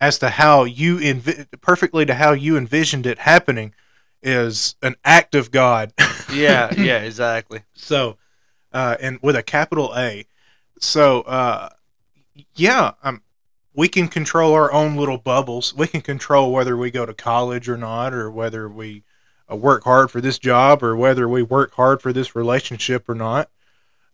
as 0.00 0.18
to 0.18 0.30
how 0.30 0.64
you 0.64 0.96
envi- 0.96 1.46
perfectly 1.60 2.06
to 2.06 2.14
how 2.14 2.32
you 2.32 2.56
envisioned 2.56 3.06
it 3.06 3.18
happening 3.18 3.74
is 4.22 4.76
an 4.82 4.94
act 5.04 5.34
of 5.34 5.50
God. 5.50 5.92
yeah, 6.32 6.72
yeah, 6.78 6.98
exactly. 6.98 7.62
So, 7.74 8.16
uh, 8.72 8.96
and 9.00 9.18
with 9.22 9.36
a 9.36 9.42
capital 9.42 9.92
A. 9.96 10.26
So, 10.80 11.22
uh, 11.22 11.70
yeah, 12.54 12.92
um, 13.02 13.22
we 13.74 13.88
can 13.88 14.08
control 14.08 14.54
our 14.54 14.72
own 14.72 14.96
little 14.96 15.18
bubbles. 15.18 15.74
We 15.74 15.86
can 15.86 16.00
control 16.00 16.52
whether 16.52 16.76
we 16.76 16.90
go 16.90 17.06
to 17.06 17.14
college 17.14 17.68
or 17.68 17.76
not, 17.76 18.12
or 18.12 18.30
whether 18.30 18.68
we 18.68 19.04
uh, 19.50 19.56
work 19.56 19.84
hard 19.84 20.10
for 20.10 20.20
this 20.20 20.38
job, 20.38 20.82
or 20.82 20.96
whether 20.96 21.28
we 21.28 21.42
work 21.42 21.74
hard 21.74 22.02
for 22.02 22.12
this 22.12 22.34
relationship 22.34 23.08
or 23.08 23.14
not. 23.14 23.50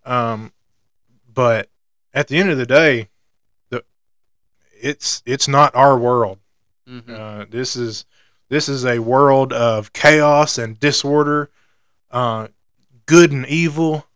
Um, 0.05 0.53
but 1.33 1.69
at 2.15 2.29
the 2.29 2.39
end 2.39 2.51
of 2.51 2.59
the 2.59 2.67
day, 2.67 3.09
the 3.71 3.85
it's 4.81 5.23
it's 5.27 5.49
not 5.49 5.75
our 5.75 5.97
world. 5.99 6.39
hmm 6.87 7.01
Uh, 7.09 7.45
this 7.49 7.77
is 7.77 8.05
this 8.49 8.69
is 8.69 8.85
a 8.85 8.99
world 8.99 9.53
of 9.53 9.93
chaos 9.93 10.59
and 10.59 10.81
disorder, 10.81 11.51
uh, 12.11 12.49
good 13.07 13.31
and 13.31 13.47
evil, 13.47 14.07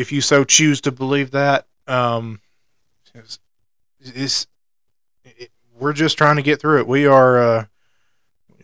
if 0.00 0.10
you 0.12 0.20
so 0.20 0.44
choose 0.44 0.80
to 0.82 0.92
believe 0.92 1.30
that. 1.32 1.66
Um, 1.86 2.40
it's, 3.14 3.38
it's- 4.00 4.46
it- 5.24 5.50
we're 5.78 5.92
just 5.94 6.18
trying 6.18 6.36
to 6.36 6.42
get 6.42 6.60
through 6.60 6.78
it. 6.80 6.86
We 6.86 7.06
are 7.06 7.40
uh, 7.40 7.64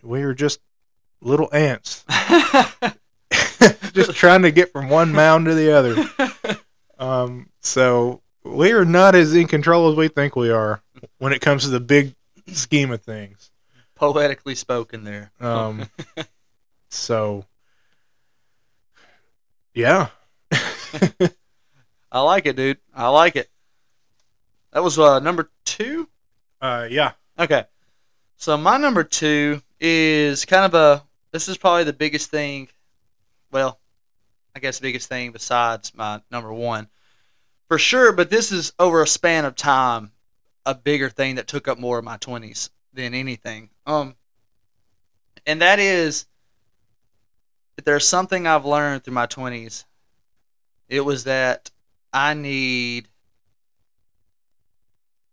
we 0.03 0.21
are 0.21 0.33
just 0.35 0.59
little 1.19 1.49
ants, 1.51 2.05
just 3.93 4.13
trying 4.15 4.43
to 4.43 4.51
get 4.51 4.71
from 4.71 4.87
one 4.89 5.11
mound 5.13 5.45
to 5.45 5.55
the 5.55 5.71
other. 5.71 6.57
Um, 6.99 7.49
so 7.61 8.23
we 8.43 8.71
are 8.71 8.83
not 8.83 9.13
as 9.13 9.35
in 9.35 9.45
control 9.47 9.87
as 9.91 9.95
we 9.95 10.07
think 10.07 10.35
we 10.35 10.49
are 10.49 10.81
when 11.19 11.31
it 11.31 11.41
comes 11.41 11.61
to 11.65 11.69
the 11.69 11.79
big 11.79 12.15
scheme 12.47 12.89
of 12.91 13.03
things. 13.03 13.51
Poetically 13.93 14.55
spoken 14.55 15.03
there. 15.03 15.31
Um, 15.39 15.85
so 16.89 17.45
yeah, 19.75 20.07
I 22.11 22.21
like 22.21 22.45
it, 22.45 22.55
dude. 22.55 22.77
I 22.93 23.09
like 23.09 23.35
it. 23.35 23.49
That 24.71 24.83
was 24.83 24.97
uh, 24.99 25.19
number 25.19 25.49
two. 25.65 26.07
uh, 26.61 26.87
yeah, 26.89 27.13
Okay. 27.39 27.65
So 28.37 28.55
my 28.57 28.77
number 28.77 29.03
two 29.03 29.61
is 29.79 30.45
kind 30.45 30.65
of 30.65 30.73
a. 30.75 31.03
This 31.31 31.47
is 31.47 31.57
probably 31.57 31.83
the 31.83 31.93
biggest 31.93 32.29
thing. 32.29 32.67
Well, 33.51 33.79
I 34.55 34.59
guess 34.59 34.77
the 34.77 34.83
biggest 34.83 35.09
thing 35.09 35.31
besides 35.31 35.91
my 35.95 36.21
number 36.29 36.53
one, 36.53 36.87
for 37.67 37.79
sure. 37.79 38.11
But 38.11 38.29
this 38.29 38.51
is 38.51 38.73
over 38.77 39.01
a 39.01 39.07
span 39.07 39.45
of 39.45 39.55
time, 39.55 40.11
a 40.65 40.75
bigger 40.75 41.09
thing 41.09 41.35
that 41.35 41.47
took 41.47 41.67
up 41.67 41.79
more 41.79 41.97
of 41.97 42.05
my 42.05 42.17
twenties 42.17 42.69
than 42.93 43.15
anything. 43.15 43.69
Um, 43.87 44.15
and 45.47 45.61
that 45.61 45.79
is, 45.79 46.27
if 47.77 47.85
there's 47.85 48.07
something 48.07 48.45
I've 48.45 48.65
learned 48.65 49.03
through 49.03 49.13
my 49.15 49.25
twenties, 49.25 49.85
it 50.89 51.01
was 51.01 51.25
that 51.25 51.71
I 52.13 52.33
need 52.33 53.07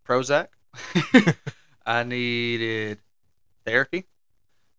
Prozac. 0.06 0.48
I 1.86 2.02
needed 2.02 2.98
therapy. 3.64 4.06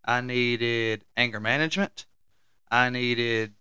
I 0.04 0.22
needed 0.22 1.04
anger 1.18 1.40
management. 1.40 2.06
I 2.70 2.90
needed 2.90 3.54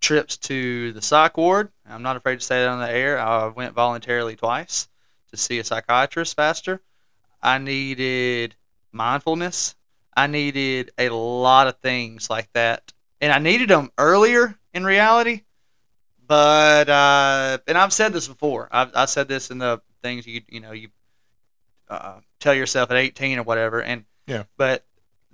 trips 0.00 0.36
to 0.36 0.92
the 0.92 1.02
psych 1.02 1.36
ward. 1.36 1.70
I'm 1.88 2.02
not 2.02 2.16
afraid 2.16 2.40
to 2.40 2.44
say 2.44 2.60
that 2.60 2.68
on 2.68 2.80
the 2.80 2.90
air. 2.90 3.18
I 3.18 3.46
went 3.46 3.74
voluntarily 3.74 4.36
twice 4.36 4.88
to 5.30 5.36
see 5.36 5.58
a 5.58 5.64
psychiatrist 5.64 6.34
faster. 6.34 6.80
I 7.42 7.58
needed 7.58 8.56
mindfulness. 8.90 9.74
I 10.16 10.26
needed 10.26 10.90
a 10.98 11.08
lot 11.10 11.66
of 11.68 11.78
things 11.78 12.28
like 12.28 12.52
that. 12.52 12.92
And 13.20 13.32
I 13.32 13.38
needed 13.38 13.70
them 13.70 13.90
earlier 13.96 14.58
in 14.74 14.84
reality. 14.84 15.42
But, 16.26 16.88
uh, 16.88 17.58
and 17.66 17.76
I've 17.76 17.92
said 17.92 18.12
this 18.12 18.28
before. 18.28 18.68
I've, 18.70 18.90
I 18.94 19.04
said 19.06 19.28
this 19.28 19.50
in 19.50 19.58
the 19.58 19.80
things 20.02 20.26
you, 20.26 20.42
you 20.48 20.60
know, 20.60 20.72
you 20.72 20.88
uh, 21.88 22.20
tell 22.40 22.54
yourself 22.54 22.90
at 22.90 22.96
18 22.96 23.38
or 23.38 23.42
whatever. 23.42 23.82
And 23.82 24.04
Yeah. 24.26 24.44
but 24.56 24.84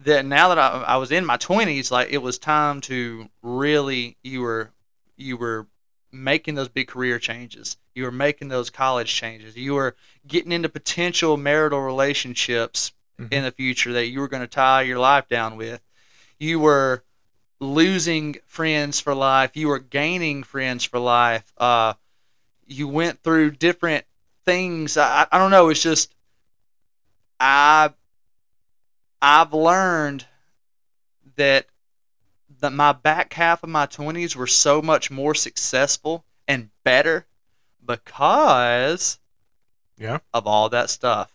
that 0.04 0.24
now 0.24 0.48
that 0.48 0.58
I, 0.58 0.82
I 0.86 0.96
was 0.96 1.10
in 1.12 1.24
my 1.24 1.36
20s, 1.36 1.90
like 1.90 2.08
it 2.10 2.18
was 2.18 2.38
time 2.38 2.80
to 2.82 3.28
really 3.42 4.16
you 4.22 4.40
were 4.42 4.70
you 5.16 5.36
were 5.36 5.66
making 6.12 6.54
those 6.54 6.68
big 6.68 6.88
career 6.88 7.18
changes. 7.18 7.76
You 7.94 8.04
were 8.04 8.12
making 8.12 8.48
those 8.48 8.70
college 8.70 9.12
changes. 9.14 9.56
You 9.56 9.74
were 9.74 9.94
getting 10.26 10.52
into 10.52 10.68
potential 10.68 11.36
marital 11.36 11.80
relationships 11.80 12.92
Mhm. 13.20 13.32
in 13.32 13.42
the 13.42 13.50
future 13.50 13.92
that 13.94 14.06
you 14.06 14.20
were 14.20 14.28
going 14.28 14.42
to 14.42 14.46
tie 14.46 14.82
your 14.82 15.00
life 15.00 15.26
down 15.28 15.56
with. 15.56 15.80
You 16.38 16.60
were 16.60 17.02
losing 17.60 18.36
friends 18.46 19.00
for 19.00 19.14
life. 19.14 19.56
You 19.56 19.68
were 19.68 19.78
gaining 19.78 20.42
friends 20.42 20.84
for 20.84 20.98
life. 20.98 21.52
Uh, 21.56 21.94
you 22.66 22.86
went 22.88 23.22
through 23.22 23.52
different 23.52 24.04
things. 24.44 24.96
I, 24.96 25.26
I 25.30 25.38
don't 25.38 25.50
know. 25.50 25.68
It's 25.68 25.82
just 25.82 26.14
I 27.40 27.90
I've 29.20 29.52
learned 29.52 30.26
that 31.36 31.66
that 32.60 32.72
my 32.72 32.92
back 32.92 33.32
half 33.34 33.62
of 33.62 33.68
my 33.68 33.86
twenties 33.86 34.34
were 34.36 34.46
so 34.46 34.82
much 34.82 35.10
more 35.10 35.34
successful 35.34 36.24
and 36.46 36.70
better 36.84 37.26
because 37.84 39.18
Yeah. 39.96 40.18
of 40.34 40.46
all 40.46 40.68
that 40.70 40.90
stuff. 40.90 41.32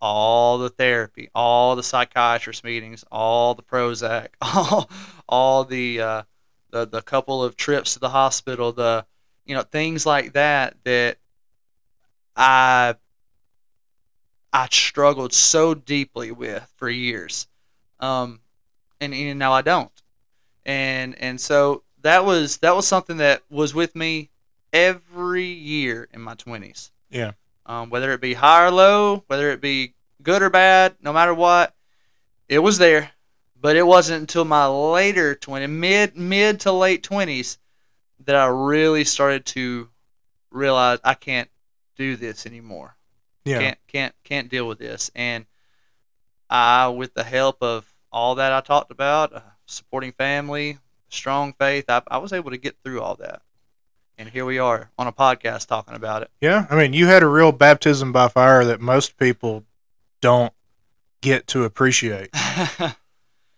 All 0.00 0.58
the 0.58 0.68
therapy, 0.68 1.28
all 1.34 1.74
the 1.74 1.82
psychiatrist 1.82 2.62
meetings, 2.62 3.04
all 3.10 3.54
the 3.54 3.62
Prozac, 3.62 4.28
all, 4.40 4.88
all 5.28 5.64
the, 5.64 6.00
uh, 6.00 6.22
the 6.70 6.86
the 6.86 7.02
couple 7.02 7.42
of 7.42 7.56
trips 7.56 7.94
to 7.94 8.00
the 8.00 8.10
hospital, 8.10 8.72
the 8.72 9.04
you 9.44 9.54
know 9.54 9.62
things 9.62 10.06
like 10.06 10.32
that 10.34 10.76
that 10.84 11.18
I 12.36 12.94
I 14.52 14.68
struggled 14.70 15.32
so 15.32 15.74
deeply 15.74 16.30
with 16.30 16.70
for 16.76 16.88
years, 16.88 17.48
um, 18.00 18.40
and, 19.00 19.14
and 19.14 19.38
now 19.38 19.52
I 19.52 19.62
don't, 19.62 20.02
and 20.64 21.14
and 21.18 21.40
so 21.40 21.82
that 22.02 22.24
was 22.24 22.58
that 22.58 22.76
was 22.76 22.86
something 22.86 23.18
that 23.18 23.42
was 23.50 23.74
with 23.74 23.96
me 23.96 24.30
every 24.72 25.46
year 25.46 26.08
in 26.12 26.20
my 26.20 26.34
twenties. 26.34 26.92
Yeah. 27.10 27.32
Um, 27.68 27.90
whether 27.90 28.10
it 28.12 28.20
be 28.20 28.34
high 28.34 28.66
or 28.66 28.70
low, 28.70 29.24
whether 29.28 29.50
it 29.50 29.60
be 29.60 29.94
good 30.22 30.42
or 30.42 30.50
bad, 30.50 30.96
no 31.00 31.12
matter 31.12 31.34
what, 31.34 31.74
it 32.48 32.58
was 32.60 32.78
there. 32.78 33.10
But 33.60 33.76
it 33.76 33.86
wasn't 33.86 34.22
until 34.22 34.44
my 34.44 34.66
later 34.66 35.34
twenty, 35.34 35.66
mid 35.66 36.16
mid 36.16 36.60
to 36.60 36.72
late 36.72 37.02
twenties, 37.02 37.58
that 38.24 38.34
I 38.36 38.46
really 38.46 39.04
started 39.04 39.44
to 39.46 39.88
realize 40.50 40.98
I 41.04 41.14
can't 41.14 41.50
do 41.96 42.16
this 42.16 42.46
anymore 42.46 42.96
Yeah. 43.44 43.58
can't 43.58 43.78
can't 43.88 44.14
can't 44.24 44.48
deal 44.48 44.68
with 44.68 44.78
this 44.78 45.10
and 45.16 45.44
i 46.48 46.86
with 46.88 47.12
the 47.12 47.24
help 47.24 47.58
of 47.60 47.92
all 48.12 48.36
that 48.36 48.52
i 48.52 48.60
talked 48.60 48.92
about 48.92 49.34
uh, 49.34 49.40
supporting 49.66 50.12
family 50.12 50.78
strong 51.08 51.52
faith 51.54 51.86
I, 51.88 52.02
I 52.06 52.18
was 52.18 52.32
able 52.32 52.50
to 52.52 52.56
get 52.56 52.76
through 52.84 53.02
all 53.02 53.16
that 53.16 53.42
and 54.18 54.28
here 54.28 54.44
we 54.44 54.58
are 54.58 54.90
on 54.98 55.06
a 55.06 55.12
podcast 55.12 55.66
talking 55.68 55.94
about 55.94 56.22
it 56.22 56.30
Yeah. 56.40 56.66
I 56.70 56.76
mean, 56.76 56.92
you 56.92 57.06
had 57.06 57.22
a 57.22 57.26
real 57.28 57.52
baptism 57.52 58.12
by 58.12 58.28
fire 58.28 58.64
that 58.64 58.80
most 58.80 59.16
people 59.16 59.64
don't 60.20 60.52
get 61.22 61.46
to 61.48 61.64
appreciate. 61.64 62.30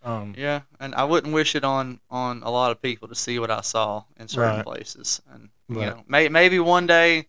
Um, 0.02 0.32
yeah 0.34 0.62
and 0.80 0.94
i 0.94 1.04
wouldn't 1.04 1.34
wish 1.34 1.54
it 1.54 1.62
on 1.62 2.00
on 2.10 2.42
a 2.42 2.50
lot 2.50 2.70
of 2.70 2.80
people 2.80 3.06
to 3.08 3.14
see 3.14 3.38
what 3.38 3.50
i 3.50 3.60
saw 3.60 4.04
in 4.18 4.28
certain 4.28 4.56
Right. 4.56 4.64
places 4.64 5.20
and 5.30 5.50
you 5.68 5.74
know 5.76 6.02
may, 6.08 6.30
maybe 6.30 6.58
one 6.58 6.86
day 6.86 7.26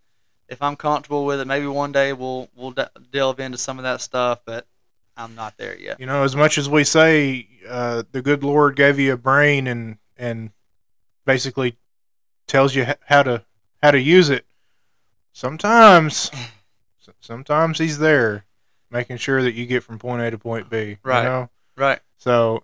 if 0.47 0.61
i'm 0.61 0.77
comfortable 0.77 1.25
with 1.25 1.41
it 1.41 1.47
maybe 1.47 1.67
one 1.67 1.91
day 1.91 2.13
we'll 2.13 2.47
we'll 2.55 2.71
de- 2.71 2.89
delve 3.11 3.41
into 3.41 3.57
some 3.57 3.77
of 3.77 3.83
that 3.83 3.99
stuff 3.99 4.39
but 4.45 4.67
i'm 5.17 5.35
not 5.35 5.57
there 5.57 5.77
yet 5.77 5.99
You 5.99 6.05
know, 6.05 6.23
as 6.23 6.33
much 6.33 6.57
as 6.57 6.69
we 6.69 6.85
say 6.85 7.45
uh, 7.67 8.03
the 8.13 8.21
good 8.21 8.41
Lord 8.41 8.77
gave 8.77 8.97
you 8.99 9.11
a 9.11 9.17
brain 9.17 9.67
and 9.67 9.97
and 10.15 10.51
basically 11.25 11.75
tells 12.51 12.75
you 12.75 12.85
how 13.05 13.23
to 13.23 13.43
how 13.81 13.91
to 13.91 13.99
use 13.99 14.29
it, 14.29 14.45
sometimes 15.31 16.29
sometimes 17.21 17.79
He's 17.79 17.97
there, 17.97 18.45
making 18.91 19.17
sure 19.17 19.41
that 19.41 19.53
you 19.53 19.65
get 19.65 19.83
from 19.83 19.97
point 19.97 20.21
A 20.21 20.29
to 20.31 20.37
point 20.37 20.69
B. 20.69 20.97
Right. 21.01 21.23
You 21.23 21.29
know? 21.29 21.49
right 21.77 21.99
So, 22.17 22.63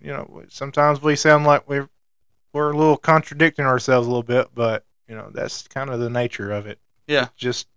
you 0.00 0.12
know, 0.12 0.42
sometimes 0.48 1.00
we 1.00 1.14
sound 1.14 1.44
like 1.44 1.68
we're 1.68 1.88
we're 2.52 2.72
a 2.72 2.76
little 2.76 2.96
contradicting 2.96 3.64
ourselves 3.64 4.06
a 4.06 4.10
little 4.10 4.24
bit, 4.24 4.48
but 4.54 4.84
you 5.08 5.14
know 5.14 5.30
that's 5.32 5.68
kind 5.68 5.88
of 5.88 6.00
the 6.00 6.10
nature 6.10 6.50
of 6.50 6.66
it. 6.66 6.78
Yeah. 7.06 7.28
just 7.36 7.68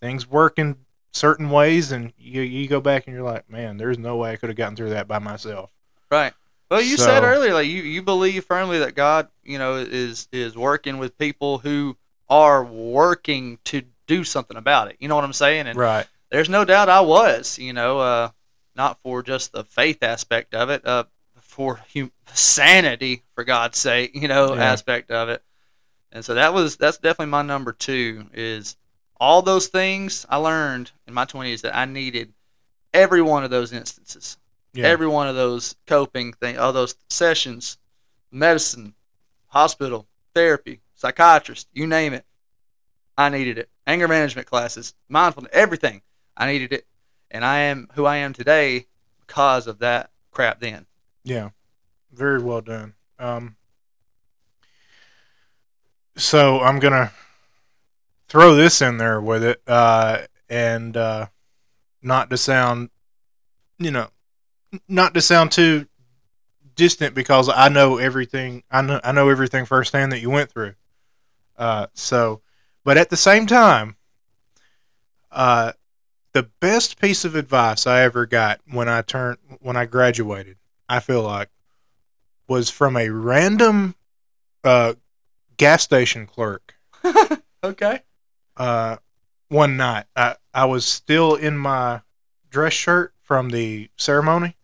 things 0.00 0.28
work 0.28 0.58
in 0.58 0.76
certain 1.12 1.50
ways, 1.50 1.90
and 1.90 2.12
you 2.16 2.42
you 2.42 2.68
go 2.68 2.80
back 2.80 3.06
and 3.06 3.14
you're 3.14 3.24
like, 3.24 3.50
man, 3.50 3.76
there's 3.76 3.98
no 3.98 4.16
way 4.16 4.32
I 4.32 4.36
could 4.36 4.50
have 4.50 4.56
gotten 4.56 4.76
through 4.76 4.90
that 4.90 5.08
by 5.08 5.18
myself. 5.18 5.72
Right. 6.10 6.32
Well, 6.72 6.80
you 6.80 6.96
said 6.96 7.20
So- 7.20 7.24
earlier, 7.26 7.52
like 7.52 7.66
you, 7.68 7.82
you 7.82 8.00
believe 8.00 8.46
firmly 8.46 8.78
that 8.78 8.94
God, 8.94 9.28
you 9.44 9.58
know, 9.58 9.76
is 9.76 10.26
is 10.32 10.56
working 10.56 10.96
with 10.96 11.18
people 11.18 11.58
who 11.58 11.98
are 12.30 12.64
working 12.64 13.58
to 13.64 13.82
do 14.06 14.24
something 14.24 14.56
about 14.56 14.88
it. 14.88 14.96
You 14.98 15.06
know 15.08 15.14
what 15.14 15.24
I'm 15.24 15.34
saying? 15.34 15.66
And 15.66 15.78
Right. 15.78 16.06
there's 16.30 16.48
no 16.48 16.64
doubt 16.64 16.88
I 16.88 17.00
was, 17.02 17.58
you 17.58 17.74
know, 17.74 17.98
uh, 17.98 18.30
not 18.74 18.98
for 19.02 19.22
just 19.22 19.52
the 19.52 19.64
faith 19.64 20.02
aspect 20.02 20.54
of 20.54 20.70
it, 20.70 20.86
uh, 20.86 21.04
for 21.42 21.78
hum- 21.92 22.10
sanity, 22.32 23.22
for 23.34 23.44
God's 23.44 23.76
sake, 23.76 24.12
you 24.14 24.26
know, 24.26 24.54
Yeah. 24.54 24.64
aspect 24.72 25.10
of 25.10 25.28
it. 25.28 25.42
And 26.10 26.24
so 26.24 26.32
that 26.32 26.54
was 26.54 26.76
that's 26.78 26.96
definitely 26.96 27.26
my 27.32 27.42
number 27.42 27.72
two 27.72 28.30
is 28.32 28.76
all 29.20 29.42
those 29.42 29.66
things 29.66 30.24
I 30.30 30.36
learned 30.36 30.90
in 31.06 31.12
my 31.12 31.26
20s 31.26 31.60
that 31.60 31.76
I 31.76 31.84
needed 31.84 32.32
every 32.94 33.20
one 33.20 33.44
of 33.44 33.50
those 33.50 33.74
instances 33.74 34.38
Yeah. 34.74 34.86
every 34.86 35.06
one 35.06 35.28
of 35.28 35.34
those 35.34 35.76
coping 35.86 36.32
thing, 36.32 36.58
all 36.58 36.72
those 36.72 36.94
sessions, 37.10 37.78
medicine, 38.30 38.94
hospital, 39.48 40.06
therapy, 40.34 40.80
psychiatrist, 40.94 41.68
you 41.72 41.86
name 41.86 42.14
it. 42.14 42.24
I 43.18 43.28
needed 43.28 43.58
it. 43.58 43.68
Anger 43.86 44.08
management 44.08 44.46
classes, 44.46 44.94
mindfulness, 45.08 45.52
everything. 45.52 46.02
I 46.36 46.46
needed 46.46 46.72
it. 46.72 46.86
And 47.30 47.44
I 47.44 47.58
am 47.58 47.88
who 47.94 48.06
I 48.06 48.16
am 48.16 48.32
today 48.32 48.86
because 49.26 49.66
of 49.66 49.78
that 49.80 50.10
crap 50.30 50.60
then. 50.60 50.86
Yeah, 51.24 51.50
very 52.12 52.42
well 52.42 52.60
done. 52.60 52.94
Um, 53.18 53.56
so 56.16 56.60
I'm 56.60 56.78
gonna 56.78 57.12
throw 58.28 58.54
this 58.54 58.82
in 58.82 58.98
there 58.98 59.20
with 59.20 59.44
it, 59.44 59.62
uh, 59.66 60.22
and 60.48 60.96
uh, 60.96 61.26
not 62.02 62.30
to 62.30 62.36
sound, 62.36 62.90
you 63.78 63.90
know, 63.90 64.08
not 64.88 65.14
to 65.14 65.20
sound 65.20 65.52
too 65.52 65.86
distant 66.74 67.14
because 67.14 67.48
I 67.48 67.68
know 67.68 67.98
everything. 67.98 68.62
I 68.70 68.82
know 68.82 69.00
I 69.04 69.12
know 69.12 69.28
everything 69.28 69.64
firsthand 69.64 70.12
that 70.12 70.20
you 70.20 70.30
went 70.30 70.50
through. 70.50 70.74
Uh, 71.56 71.86
so, 71.94 72.40
but 72.84 72.96
at 72.96 73.10
the 73.10 73.16
same 73.16 73.46
time, 73.46 73.96
uh, 75.30 75.72
the 76.32 76.44
best 76.60 77.00
piece 77.00 77.24
of 77.24 77.34
advice 77.34 77.86
I 77.86 78.02
ever 78.02 78.26
got 78.26 78.60
when 78.70 78.88
I 78.88 79.02
turned 79.02 79.38
when 79.60 79.76
I 79.76 79.84
graduated, 79.86 80.56
I 80.88 81.00
feel 81.00 81.22
like, 81.22 81.50
was 82.48 82.70
from 82.70 82.96
a 82.96 83.10
random 83.10 83.94
uh, 84.64 84.94
gas 85.56 85.82
station 85.82 86.26
clerk. 86.26 86.74
Okay. 87.64 88.00
Uh, 88.56 88.96
one 89.48 89.76
night, 89.76 90.06
I 90.16 90.34
I 90.52 90.64
was 90.64 90.84
still 90.84 91.36
in 91.36 91.56
my 91.56 92.00
dress 92.50 92.72
shirt 92.72 93.14
from 93.22 93.50
the 93.50 93.88
ceremony, 93.96 94.56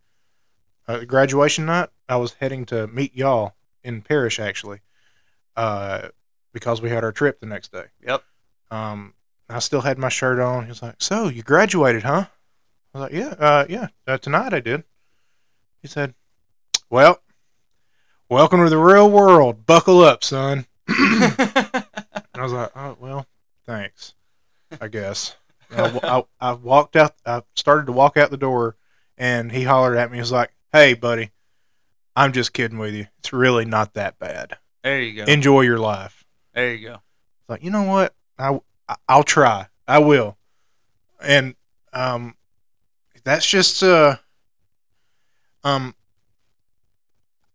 uh, 0.89 1.05
graduation 1.05 1.67
night. 1.67 1.91
I 2.09 2.17
was 2.17 2.33
heading 2.41 2.65
to 2.67 2.87
meet 2.89 3.15
y'all 3.15 3.55
in 3.85 4.03
Parish 4.03 4.41
actually, 4.41 4.81
uh, 5.57 6.09
because 6.53 6.81
we 6.81 6.91
had 6.91 7.05
our 7.05 7.13
trip 7.13 7.39
the 7.41 7.47
next 7.47 7.71
day. 7.71 7.85
Yep. 8.05 8.25
Um, 8.71 9.15
I 9.49 9.61
still 9.61 9.83
had 9.83 9.99
my 9.99 10.09
shirt 10.09 10.41
on. 10.41 10.65
He 10.65 10.71
was 10.71 10.83
like, 10.83 10.97
"So 10.99 11.29
you 11.29 11.43
graduated, 11.43 12.03
huh?" 12.03 12.27
I 12.95 12.99
was 12.99 13.03
like, 13.03 13.13
"Yeah, 13.13 13.35
uh, 13.39 13.67
yeah, 13.69 13.89
uh, 14.07 14.19
tonight 14.19 14.53
I 14.53 14.61
did." 14.61 14.85
He 15.81 15.89
said, 15.89 16.15
"Well, 16.91 17.23
welcome 18.29 18.65
to 18.65 18.71
the 18.71 18.79
real 18.79 19.11
world. 19.11 19.67
Buckle 19.67 20.01
up, 20.01 20.25
son." 20.25 20.67
And 20.89 22.43
I 22.43 22.45
was 22.45 22.53
like, 22.53 22.71
"Oh 22.77 22.97
well, 23.01 23.27
thanks, 23.67 24.15
I 24.81 24.87
guess." 24.87 25.37
I, 25.77 26.01
I, 26.03 26.25
I 26.41 26.53
walked 26.53 26.95
out. 26.95 27.15
I 27.27 27.43
started 27.57 27.87
to 27.87 27.93
walk 27.93 28.17
out 28.17 28.31
the 28.31 28.37
door, 28.37 28.77
and 29.17 29.51
he 29.51 29.65
hollered 29.65 29.97
at 29.97 30.11
me. 30.11 30.19
He 30.19 30.21
was 30.21 30.31
like, 30.31 30.53
"Hey, 30.73 30.95
buddy, 30.95 31.31
I'm 32.17 32.33
just 32.33 32.53
kidding 32.53 32.79
with 32.79 32.95
you. 32.95 33.07
It's 33.19 33.33
really 33.33 33.65
not 33.65 33.95
that 33.95 34.19
bad. 34.19 34.59
there 34.83 35.01
you 35.01 35.25
go. 35.25 35.31
Enjoy 35.31 35.63
your 35.63 35.79
life." 35.79 36.25
there 36.55 36.75
you 36.75 36.89
go. 36.89 36.95
It's 36.95 37.49
like, 37.49 37.63
you 37.63 37.71
know 37.71 37.85
what? 37.85 38.15
I 38.39 38.59
I'll 39.09 39.23
try. 39.23 39.69
I 39.87 39.99
will. 39.99 40.37
And 41.23 41.55
um, 41.93 42.35
that's 43.25 43.47
just 43.47 43.83
uh, 43.83 44.17
um, 45.65 45.95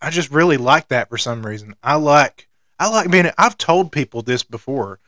I 0.02 0.10
just 0.10 0.32
really 0.32 0.58
like 0.58 0.90
that 0.90 1.10
for 1.10 1.18
some 1.18 1.46
reason. 1.46 1.76
I 1.84 1.96
like 1.96 2.48
I 2.80 2.90
like 2.90 3.10
being. 3.10 3.30
I've 3.38 3.58
told 3.58 3.92
people 3.92 4.22
this 4.22 4.44
before. 4.44 5.00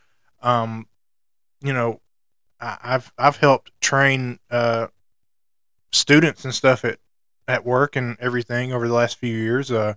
Um, 0.41 0.88
you 1.62 1.74
know, 1.74 2.01
I, 2.60 2.78
I've 2.84 3.12
I've 3.18 3.38
helped 3.38 3.72
train 3.82 4.39
uh 4.49 4.88
students 5.91 6.45
and 6.45 6.53
stuff 6.53 6.86
at 6.86 6.99
at 7.48 7.66
work 7.66 7.96
and 7.96 8.18
everything 8.20 8.74
over 8.74 8.88
the 8.88 8.93
last 8.93 9.18
few 9.18 9.36
years. 9.36 9.72
Uh, 9.72 9.96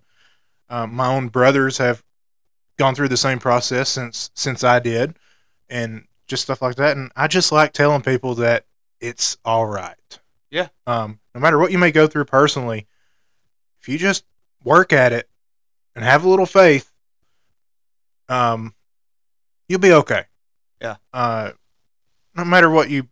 uh 0.69 0.87
my 0.87 1.07
own 1.07 1.29
brothers 1.29 1.79
have 1.79 2.03
gone 2.79 2.95
through 2.95 3.09
the 3.09 3.17
same 3.17 3.39
process 3.39 3.89
since 3.89 4.31
since 4.35 4.65
I 4.65 4.79
did, 4.79 5.17
and 5.69 6.07
just 6.27 6.43
stuff 6.43 6.63
like 6.63 6.77
that. 6.77 6.97
And 6.97 7.11
I 7.17 7.27
just 7.27 7.53
like 7.53 7.73
telling 7.73 8.03
people 8.03 8.35
that 8.37 8.65
it's 9.01 9.37
all 9.45 9.67
right. 9.67 10.21
Yeah. 10.51 10.69
Um, 10.87 11.21
no 11.35 11.41
matter 11.41 11.59
what 11.59 11.73
you 11.73 11.79
may 11.79 11.91
go 11.91 12.07
through 12.07 12.25
personally, 12.25 12.87
if 13.81 13.89
you 13.89 13.99
just 13.99 14.25
work 14.63 14.93
at 14.93 15.13
it 15.13 15.29
and 15.95 16.05
have 16.05 16.25
a 16.25 16.29
little 16.29 16.47
faith, 16.47 16.91
um, 18.29 18.75
you'll 19.69 19.81
be 19.81 19.93
okay. 19.93 20.25
Yeah. 20.81 20.97
Uh, 21.13 21.53
no 22.35 22.45
matter 22.45 22.71
what 22.71 22.91
you 22.91 23.09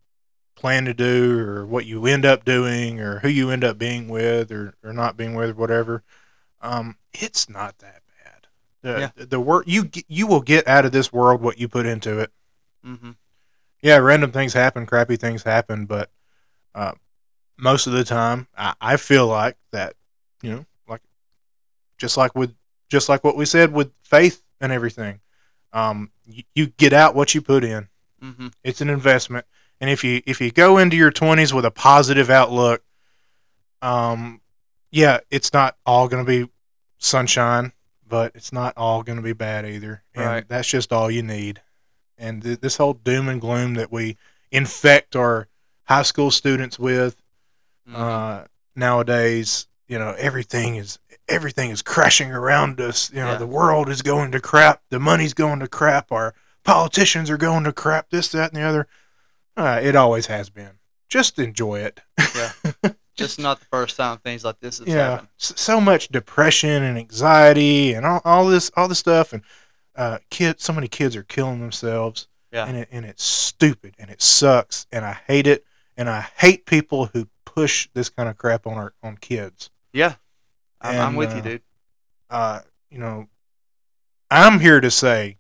plan 0.67 0.85
to 0.85 0.93
do 0.93 1.39
or 1.39 1.65
what 1.65 1.87
you 1.87 2.07
end 2.07 2.27
up 2.27 2.45
doing 2.45 2.99
or 2.99 3.21
who 3.21 3.29
you 3.29 3.51
end 3.51 3.63
up 3.63 3.79
being 3.79 4.09
with 4.09 4.51
or, 4.51 4.75
or 4.83 4.93
not 4.93 5.17
being 5.17 5.37
with 5.37 5.51
or 5.51 5.55
whatever, 5.55 6.03
um, 6.61 6.97
it's 7.13 7.49
not 7.49 7.79
that 7.79 8.03
bad. 8.25 8.47
The, 8.83 9.01
Yeah. 9.17 9.25
the 9.27 9.39
work 9.39 9.63
you 9.69 9.89
you 10.09 10.27
will 10.27 10.41
get 10.41 10.67
out 10.67 10.85
of 10.85 10.91
this 10.91 11.13
world 11.13 11.41
what 11.41 11.61
you 11.61 11.69
put 11.69 11.87
into 11.87 12.19
it. 12.19 12.33
hmm 12.83 13.13
Yeah, 13.81 13.99
random 13.99 14.33
things 14.33 14.55
happen, 14.55 14.87
crappy 14.87 15.15
things 15.15 15.45
happen, 15.45 15.87
but 15.87 16.11
uh, 16.75 16.95
most 17.57 17.87
of 17.87 17.93
the 17.93 18.03
time, 18.03 18.49
I, 18.59 18.75
I 18.81 18.97
feel 18.97 19.29
like 19.29 19.57
that, 19.71 19.95
you 20.43 20.51
know, 20.51 20.67
like 20.89 21.03
just 21.97 22.17
like 22.17 22.35
with 22.35 22.57
just 22.89 23.09
like 23.09 23.23
what 23.23 23.37
we 23.37 23.47
said 23.47 23.73
with 23.73 23.93
faith 24.03 24.43
and 24.61 24.73
everything, 24.73 25.21
um, 25.73 26.11
you, 26.25 26.43
you 26.57 26.67
get 26.67 26.93
out 26.93 27.15
what 27.15 27.37
you 27.37 27.41
put 27.41 27.63
in. 27.63 27.87
hmm 28.21 28.49
It's 28.65 28.81
an 28.81 28.91
investment, 28.91 29.47
and 29.81 29.91
if 29.91 30.03
you 30.05 30.23
if 30.27 30.41
you 30.41 30.51
go 30.51 30.79
into 30.79 30.97
your 30.97 31.11
twenties 31.11 31.53
with 31.55 31.65
a 31.65 31.71
positive 31.71 32.31
outlook, 32.31 32.83
um, 33.83 34.41
yeah, 34.91 35.19
it's 35.31 35.53
not 35.53 35.77
all 35.85 36.09
going 36.09 36.25
to 36.25 36.29
be 36.29 36.51
sunshine, 36.99 37.73
but 38.09 38.33
it's 38.35 38.53
not 38.53 38.75
all 38.77 39.03
going 39.03 39.17
to 39.17 39.23
be 39.23 39.33
bad 39.33 39.67
either. 39.67 40.03
And 40.15 40.25
Right. 40.25 40.49
that's 40.49 40.69
just 40.69 40.93
all 40.93 41.11
you 41.11 41.23
need. 41.23 41.61
And 42.19 42.43
th- 42.43 42.61
this 42.61 42.77
whole 42.79 42.95
doom 42.95 43.29
and 43.29 43.41
gloom 43.41 43.75
that 43.75 43.93
we 43.93 44.17
infect 44.51 45.15
our 45.17 45.49
high 45.85 46.03
school 46.03 46.31
students 46.31 46.79
with 46.79 47.17
Mm-hmm. 47.89 48.03
uh, 48.03 48.45
nowadays, 48.75 49.69
you 49.87 49.97
know, 49.97 50.13
everything 50.19 50.75
is 50.75 50.99
everything 51.29 51.71
is 51.71 51.83
crashing 51.83 52.33
around 52.33 52.81
us. 52.81 53.11
You 53.13 53.21
know, 53.21 53.33
Yeah. 53.33 53.39
the 53.39 53.47
world 53.47 53.89
is 53.89 54.03
going 54.03 54.33
to 54.33 54.41
crap. 54.41 54.83
The 54.91 54.99
money's 54.99 55.35
going 55.35 55.61
to 55.61 55.69
crap. 55.69 56.11
Our 56.11 56.35
politicians 56.65 57.31
are 57.31 57.37
going 57.37 57.63
to 57.65 57.73
crap. 57.73 58.11
This, 58.11 58.29
that, 58.33 58.53
and 58.53 58.61
the 58.61 58.67
other. 58.67 58.89
Uh, 59.57 59.81
it 59.83 59.97
always 59.97 60.27
has 60.27 60.51
been. 60.51 60.73
Just 61.09 61.39
enjoy 61.39 61.81
it. 61.81 62.01
Yeah. 62.35 62.53
Just 63.17 63.39
not 63.39 63.59
the 63.61 63.67
first 63.67 63.97
time 63.97 64.19
things 64.19 64.45
like 64.45 64.61
this 64.61 64.79
has 64.79 64.89
yeah, 64.89 65.11
happened. 65.13 65.29
s- 65.41 65.55
so 65.57 65.81
much 65.81 66.09
depression 66.09 66.83
and 66.83 66.99
anxiety 66.99 67.95
and 67.95 68.05
all, 68.05 68.21
all 68.27 68.47
this, 68.47 68.71
all 68.77 68.89
this 68.89 68.99
stuff, 68.99 69.33
and 69.33 69.43
uh, 69.97 70.19
kids. 70.29 70.63
So 70.65 70.75
many 70.75 70.87
kids 70.89 71.17
are 71.17 71.23
killing 71.23 71.61
themselves. 71.61 72.29
Yeah. 72.53 72.67
and 72.67 72.77
it, 72.77 72.89
and 72.93 73.05
it's 73.05 73.25
stupid 73.25 73.95
and 73.99 74.09
it 74.09 74.23
sucks 74.23 74.87
and 74.93 75.05
I 75.05 75.19
hate 75.27 75.47
it 75.47 75.65
and 75.97 76.09
I 76.09 76.21
hate 76.39 76.65
people 76.65 77.07
who 77.07 77.27
push 77.45 77.89
this 77.93 78.09
kind 78.09 78.29
of 78.31 78.37
crap 78.39 78.67
on 78.67 78.75
our 78.75 78.95
on 79.03 79.17
kids. 79.19 79.69
Yeah. 79.93 80.15
I'm, 80.81 80.95
I'm 81.01 81.09
And, 81.09 81.17
with 81.17 81.33
you, 81.33 81.39
uh, 81.39 81.43
dude. 81.43 81.63
uh, 82.31 82.61
you 82.89 82.99
know, 82.99 83.27
I'm 84.31 84.61
here 84.61 84.81
to 84.81 84.91
say, 84.91 85.37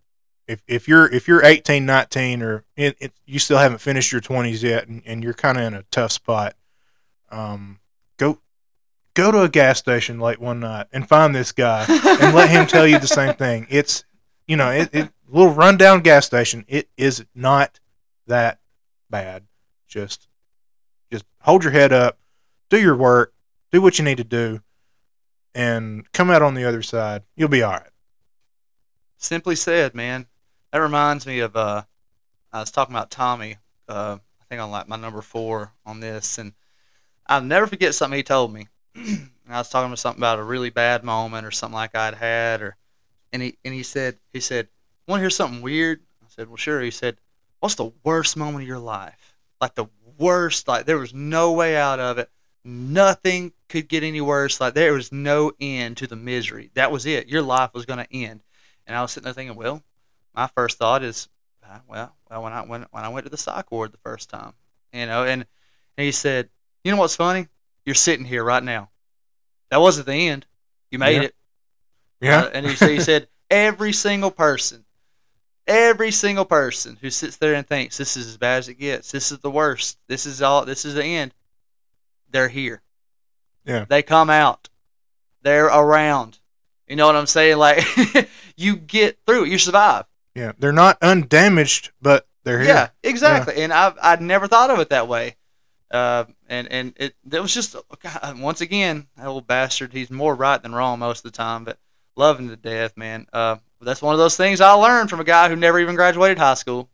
if, 0.48 0.62
if 0.66 0.88
you're 0.88 1.12
if 1.12 1.26
you're 1.26 1.44
18, 1.44 1.84
19, 1.84 2.42
or 2.42 2.64
it, 2.76 2.96
it, 3.00 3.12
you 3.24 3.38
still 3.38 3.58
haven't 3.58 3.78
finished 3.78 4.12
your 4.12 4.20
20s 4.20 4.62
yet, 4.62 4.86
and, 4.86 5.02
and 5.04 5.24
you're 5.24 5.34
kind 5.34 5.58
of 5.58 5.64
in 5.64 5.74
a 5.74 5.82
tough 5.90 6.12
spot, 6.12 6.54
um, 7.30 7.80
go 8.16 8.38
go 9.14 9.32
to 9.32 9.42
a 9.42 9.48
gas 9.48 9.78
station 9.78 10.20
late 10.20 10.40
one 10.40 10.60
night 10.60 10.86
and 10.92 11.08
find 11.08 11.34
this 11.34 11.52
guy 11.52 11.84
and 11.88 12.34
let 12.34 12.48
him 12.48 12.66
tell 12.66 12.86
you 12.86 12.98
the 12.98 13.06
same 13.08 13.34
thing. 13.34 13.66
It's 13.70 14.04
you 14.46 14.56
know, 14.56 14.70
it, 14.70 14.90
it 14.92 15.10
little 15.28 15.52
rundown 15.52 16.00
gas 16.00 16.26
station. 16.26 16.64
It 16.68 16.88
is 16.96 17.24
not 17.34 17.80
that 18.26 18.60
bad. 19.10 19.44
Just 19.88 20.28
just 21.10 21.24
hold 21.40 21.64
your 21.64 21.72
head 21.72 21.92
up, 21.92 22.18
do 22.68 22.80
your 22.80 22.96
work, 22.96 23.32
do 23.72 23.82
what 23.82 23.98
you 23.98 24.04
need 24.04 24.18
to 24.18 24.24
do, 24.24 24.60
and 25.54 26.10
come 26.12 26.30
out 26.30 26.42
on 26.42 26.54
the 26.54 26.64
other 26.64 26.82
side. 26.82 27.22
You'll 27.34 27.48
be 27.48 27.62
all 27.62 27.72
right. 27.72 27.90
Simply 29.16 29.56
said, 29.56 29.94
man. 29.94 30.26
That 30.72 30.78
reminds 30.78 31.26
me 31.26 31.40
of 31.40 31.56
uh, 31.56 31.82
I 32.52 32.60
was 32.60 32.70
talking 32.70 32.94
about 32.94 33.10
Tommy. 33.10 33.56
Uh, 33.88 34.18
I 34.40 34.44
think 34.48 34.60
on 34.60 34.70
like 34.70 34.88
my 34.88 34.96
number 34.96 35.22
four 35.22 35.72
on 35.84 36.00
this, 36.00 36.38
and 36.38 36.52
I'll 37.26 37.40
never 37.40 37.66
forget 37.66 37.94
something 37.94 38.16
he 38.16 38.22
told 38.22 38.52
me. 38.52 38.68
I 38.96 39.58
was 39.58 39.68
talking 39.68 39.86
about 39.86 39.98
something 39.98 40.20
about 40.20 40.38
a 40.38 40.44
really 40.44 40.70
bad 40.70 41.04
moment 41.04 41.46
or 41.46 41.50
something 41.50 41.74
like 41.74 41.94
I'd 41.94 42.14
had, 42.14 42.62
or 42.62 42.76
and 43.32 43.42
he 43.42 43.58
and 43.64 43.74
he 43.74 43.82
said 43.82 44.18
he 44.32 44.40
said, 44.40 44.68
"Want 45.06 45.20
to 45.20 45.22
hear 45.22 45.30
something 45.30 45.62
weird?" 45.62 46.00
I 46.22 46.26
said, 46.28 46.48
"Well, 46.48 46.56
sure." 46.56 46.80
He 46.80 46.90
said, 46.90 47.18
"What's 47.60 47.76
the 47.76 47.92
worst 48.02 48.36
moment 48.36 48.62
of 48.62 48.68
your 48.68 48.78
life? 48.78 49.36
Like 49.60 49.74
the 49.74 49.86
worst? 50.18 50.66
Like 50.66 50.86
there 50.86 50.98
was 50.98 51.14
no 51.14 51.52
way 51.52 51.76
out 51.76 52.00
of 52.00 52.18
it. 52.18 52.28
Nothing 52.64 53.52
could 53.68 53.88
get 53.88 54.02
any 54.02 54.20
worse. 54.20 54.60
Like 54.60 54.74
there 54.74 54.92
was 54.94 55.12
no 55.12 55.52
end 55.60 55.98
to 55.98 56.08
the 56.08 56.16
misery. 56.16 56.70
That 56.74 56.90
was 56.90 57.06
it. 57.06 57.28
Your 57.28 57.42
life 57.42 57.70
was 57.72 57.86
going 57.86 58.04
to 58.04 58.12
end." 58.12 58.42
And 58.86 58.96
I 58.96 59.02
was 59.02 59.12
sitting 59.12 59.24
there 59.24 59.32
thinking, 59.32 59.56
well, 59.56 59.82
my 60.36 60.46
first 60.54 60.78
thought 60.78 61.02
is, 61.02 61.28
uh, 61.64 61.78
well, 61.88 62.14
well, 62.30 62.42
when 62.42 62.52
I 62.52 62.60
when 62.62 62.86
when 62.90 63.04
I 63.04 63.08
went 63.08 63.24
to 63.26 63.30
the 63.30 63.36
psych 63.36 63.70
ward 63.72 63.92
the 63.92 63.98
first 63.98 64.28
time, 64.30 64.52
you 64.92 65.06
know, 65.06 65.24
and, 65.24 65.46
and 65.96 66.04
he 66.04 66.12
said, 66.12 66.48
you 66.84 66.92
know 66.92 66.98
what's 66.98 67.16
funny? 67.16 67.48
You're 67.84 67.94
sitting 67.94 68.26
here 68.26 68.44
right 68.44 68.62
now. 68.62 68.90
That 69.70 69.80
wasn't 69.80 70.06
the 70.06 70.28
end. 70.28 70.46
You 70.90 70.98
made 70.98 71.16
Yeah. 71.16 71.22
it. 71.22 71.34
Yeah. 72.20 72.40
Uh, 72.42 72.50
and 72.54 72.66
he 72.66 72.76
said, 72.76 72.90
he 72.90 73.00
said, 73.00 73.28
every 73.50 73.92
single 73.92 74.30
person, 74.30 74.84
every 75.66 76.10
single 76.10 76.44
person 76.44 76.96
who 77.00 77.10
sits 77.10 77.36
there 77.36 77.54
and 77.54 77.66
thinks 77.66 77.96
this 77.98 78.16
is 78.16 78.26
as 78.28 78.36
bad 78.36 78.58
as 78.58 78.68
it 78.68 78.74
gets, 78.74 79.10
this 79.10 79.32
is 79.32 79.38
the 79.38 79.50
worst, 79.50 79.98
this 80.08 80.26
is 80.26 80.40
all, 80.42 80.64
this 80.64 80.84
is 80.84 80.94
the 80.94 81.04
end, 81.04 81.34
they're 82.30 82.48
here. 82.48 82.82
Yeah. 83.64 83.84
They 83.88 84.02
come 84.02 84.30
out. 84.30 84.68
They're 85.42 85.66
around. 85.66 86.38
You 86.88 86.96
know 86.96 87.06
what 87.06 87.16
I'm 87.16 87.26
saying? 87.26 87.58
Like, 87.58 87.84
you 88.56 88.76
get 88.76 89.18
through 89.26 89.44
it. 89.44 89.48
You 89.50 89.58
survive. 89.58 90.04
Yeah. 90.36 90.52
They're 90.58 90.72
not 90.72 90.98
undamaged, 91.02 91.90
but 92.00 92.26
they're 92.44 92.60
here. 92.60 92.68
Yeah, 92.68 92.88
exactly. 93.02 93.56
And 93.56 93.72
I've 93.72 93.94
I'd 94.00 94.20
never 94.20 94.46
thought 94.46 94.70
of 94.70 94.78
it 94.78 94.90
that 94.90 95.08
way. 95.08 95.36
Uh, 95.90 96.24
and 96.48 96.70
and 96.70 96.92
it 96.96 97.14
that 97.24 97.40
was 97.40 97.54
just 97.54 97.74
God, 98.02 98.38
once 98.38 98.60
again 98.60 99.06
that 99.16 99.26
old 99.26 99.46
bastard. 99.46 99.92
He's 99.92 100.10
more 100.10 100.34
right 100.34 100.62
than 100.62 100.74
wrong 100.74 100.98
most 100.98 101.24
of 101.24 101.32
the 101.32 101.36
time, 101.36 101.64
but 101.64 101.78
loving 102.16 102.48
to 102.50 102.56
death, 102.56 102.96
man. 102.96 103.26
Uh, 103.32 103.56
that's 103.80 104.02
one 104.02 104.14
of 104.14 104.18
those 104.18 104.36
things 104.36 104.60
I 104.60 104.72
learned 104.72 105.10
from 105.10 105.20
a 105.20 105.24
guy 105.24 105.48
who 105.48 105.56
never 105.56 105.80
even 105.80 105.96
graduated 105.96 106.38
high 106.38 106.54
school. 106.54 106.88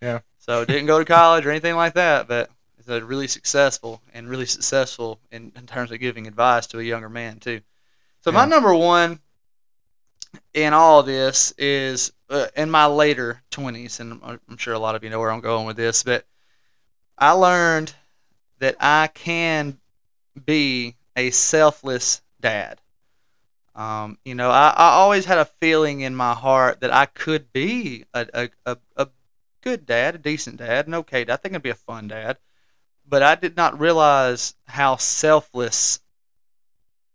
Yeah. 0.00 0.20
So 0.38 0.64
didn't 0.64 0.86
go 0.86 0.98
to 0.98 1.04
college 1.04 1.46
or 1.46 1.50
anything 1.50 1.76
like 1.76 1.94
that, 1.94 2.26
but 2.26 2.50
is 2.78 2.88
a 2.88 3.04
really 3.04 3.28
successful 3.28 4.02
and 4.12 4.28
really 4.28 4.46
successful 4.46 5.20
in, 5.30 5.52
in 5.56 5.66
terms 5.66 5.92
of 5.92 6.00
giving 6.00 6.26
advice 6.26 6.66
to 6.68 6.80
a 6.80 6.82
younger 6.82 7.08
man 7.08 7.38
too. 7.38 7.60
So 8.22 8.32
my 8.32 8.44
number 8.44 8.74
one 8.74 9.20
in 10.54 10.72
all 10.72 11.02
this 11.02 11.52
is 11.58 12.12
uh, 12.30 12.46
in 12.56 12.70
my 12.70 12.86
later 12.86 13.42
20s, 13.50 14.00
and 14.00 14.20
I'm 14.22 14.56
sure 14.56 14.74
a 14.74 14.78
lot 14.78 14.94
of 14.94 15.04
you 15.04 15.10
know 15.10 15.20
where 15.20 15.30
I'm 15.30 15.40
going 15.40 15.66
with 15.66 15.76
this, 15.76 16.02
but 16.02 16.24
I 17.18 17.32
learned 17.32 17.94
that 18.58 18.76
I 18.80 19.08
can 19.08 19.78
be 20.44 20.96
a 21.16 21.30
selfless 21.30 22.22
dad. 22.40 22.80
Um, 23.74 24.18
you 24.24 24.34
know, 24.34 24.50
I, 24.50 24.74
I 24.76 24.90
always 24.92 25.24
had 25.24 25.38
a 25.38 25.46
feeling 25.46 26.00
in 26.00 26.14
my 26.14 26.34
heart 26.34 26.80
that 26.80 26.92
I 26.92 27.06
could 27.06 27.52
be 27.52 28.04
a, 28.12 28.26
a, 28.34 28.50
a, 28.66 28.76
a 28.96 29.08
good 29.62 29.86
dad, 29.86 30.14
a 30.14 30.18
decent 30.18 30.58
dad, 30.58 30.86
an 30.86 30.94
okay 30.94 31.24
dad. 31.24 31.34
I 31.34 31.36
think 31.36 31.54
I'd 31.54 31.62
be 31.62 31.70
a 31.70 31.74
fun 31.74 32.08
dad. 32.08 32.38
But 33.06 33.22
I 33.22 33.34
did 33.34 33.56
not 33.56 33.80
realize 33.80 34.54
how 34.66 34.96
selfless 34.96 36.00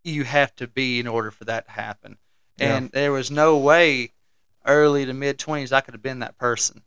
you 0.03 0.23
have 0.23 0.55
to 0.57 0.67
be 0.67 0.99
in 0.99 1.07
order 1.07 1.31
for 1.31 1.45
that 1.45 1.65
to 1.65 1.71
happen. 1.71 2.17
Yeah. 2.57 2.75
And 2.77 2.91
there 2.91 3.11
was 3.11 3.29
no 3.31 3.57
way 3.57 4.11
early 4.65 5.05
to 5.05 5.13
mid 5.13 5.37
20s 5.37 5.71
I 5.71 5.81
could 5.81 5.93
have 5.93 6.01
been 6.01 6.19
that 6.19 6.37
person. 6.37 6.81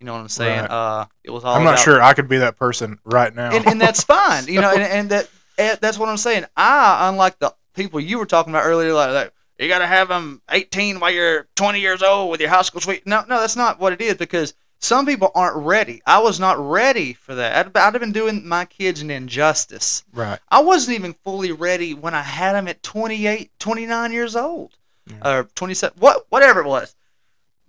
You 0.00 0.06
know 0.06 0.14
what 0.14 0.20
I'm 0.20 0.28
saying? 0.28 0.60
Right. 0.62 0.70
Uh, 0.70 1.06
it 1.22 1.30
was 1.30 1.44
all 1.44 1.54
I'm 1.54 1.62
not 1.64 1.74
about- 1.74 1.84
sure 1.84 2.02
I 2.02 2.12
could 2.12 2.28
be 2.28 2.38
that 2.38 2.56
person 2.58 2.98
right 3.04 3.34
now. 3.34 3.54
and, 3.54 3.66
and 3.66 3.80
that's 3.80 4.02
fine. 4.16 4.46
You 4.48 4.60
know, 4.60 4.70
and, 4.72 4.82
and 4.82 5.10
that 5.10 5.30
and 5.58 5.78
that's 5.80 5.96
what 5.98 6.08
I'm 6.08 6.16
saying. 6.16 6.44
I, 6.56 7.08
unlike 7.08 7.38
the 7.38 7.54
people 7.74 8.00
you 8.00 8.18
were 8.18 8.26
talking 8.26 8.52
about 8.52 8.64
earlier, 8.66 8.92
like, 8.92 9.12
like 9.12 9.32
you 9.58 9.68
got 9.68 9.78
to 9.78 9.86
have 9.86 10.08
them 10.08 10.42
18 10.50 10.98
while 10.98 11.10
you're 11.12 11.46
20 11.54 11.78
years 11.78 12.02
old 12.02 12.30
with 12.32 12.40
your 12.40 12.50
high 12.50 12.62
school 12.62 12.80
sweet. 12.80 13.06
No, 13.06 13.22
no, 13.28 13.38
that's 13.38 13.54
not 13.54 13.78
what 13.78 13.92
it 13.92 14.00
is 14.00 14.14
because 14.16 14.54
some 14.80 15.06
people 15.06 15.30
aren't 15.36 15.56
ready. 15.64 16.02
I 16.04 16.18
was 16.18 16.40
not 16.40 16.58
ready 16.58 17.12
for 17.12 17.36
that. 17.36 17.66
I'd, 17.66 17.76
I'd 17.76 17.94
have 17.94 18.00
been 18.00 18.10
doing 18.10 18.48
my 18.48 18.64
kids 18.64 19.00
an 19.02 19.10
injustice. 19.12 20.02
right. 20.12 20.40
I 20.50 20.60
wasn't 20.62 20.96
even 20.96 21.12
fully 21.22 21.52
ready 21.52 21.94
when 21.94 22.14
I 22.14 22.22
had 22.22 22.54
them 22.54 22.66
at 22.66 22.82
28, 22.82 23.52
29 23.60 24.10
years 24.12 24.34
old, 24.34 24.76
Yeah. 25.06 25.38
or 25.38 25.44
27, 25.44 25.98
what, 25.98 26.26
whatever 26.30 26.60
it 26.60 26.66
was. 26.66 26.94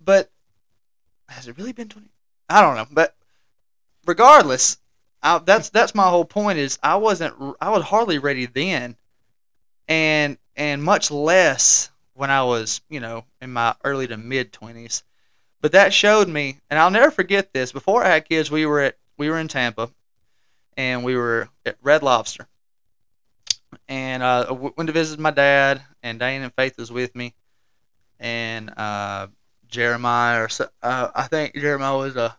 But 0.02 0.30
has 1.28 1.48
it 1.48 1.56
really 1.58 1.72
been 1.72 1.88
20? 1.88 2.06
I 2.48 2.60
don't 2.60 2.76
know. 2.76 2.86
But 2.90 3.14
regardless, 4.06 4.78
I, 5.22 5.38
that's 5.38 5.70
that's 5.70 5.94
my 5.94 6.08
whole 6.08 6.24
point. 6.26 6.58
Is 6.58 6.78
I 6.82 6.96
wasn't 6.96 7.34
I 7.60 7.70
was 7.70 7.82
hardly 7.84 8.18
ready 8.18 8.46
then, 8.46 8.96
and 9.88 10.36
and 10.56 10.82
much 10.84 11.10
less 11.10 11.90
when 12.12 12.30
I 12.30 12.44
was 12.44 12.82
you 12.90 13.00
know 13.00 13.24
in 13.40 13.52
my 13.52 13.74
early 13.84 14.06
to 14.08 14.16
mid 14.16 14.52
20s. 14.52 15.02
but 15.60 15.72
that 15.72 15.94
showed 15.94 16.28
me, 16.28 16.60
and 16.68 16.78
I'll 16.78 16.90
never 16.90 17.10
forget 17.10 17.52
this. 17.52 17.72
Before 17.72 18.04
I 18.04 18.10
had 18.10 18.28
kids, 18.28 18.50
we 18.50 18.66
were 18.66 18.80
at 18.82 18.98
we 19.16 19.30
were 19.30 19.38
in 19.38 19.48
Tampa, 19.48 19.90
and 20.76 21.02
we 21.04 21.16
were 21.16 21.48
at 21.64 21.76
Red 21.82 22.02
Lobster, 22.02 22.46
and 23.88 24.22
uh, 24.22 24.46
I 24.46 24.52
w- 24.52 24.74
went 24.76 24.88
to 24.88 24.92
visit 24.92 25.18
my 25.18 25.30
dad, 25.30 25.82
and 26.02 26.18
Dane 26.18 26.42
and 26.42 26.52
Faith 26.54 26.78
was 26.78 26.90
with 26.92 27.14
me, 27.14 27.34
and 28.18 28.70
uh, 28.76 29.28
Jeremiah, 29.68 30.42
or 30.42 30.48
uh, 30.82 31.10
I 31.14 31.26
think 31.26 31.54
Jeremiah 31.54 31.96
was 31.96 32.16
a 32.16 32.36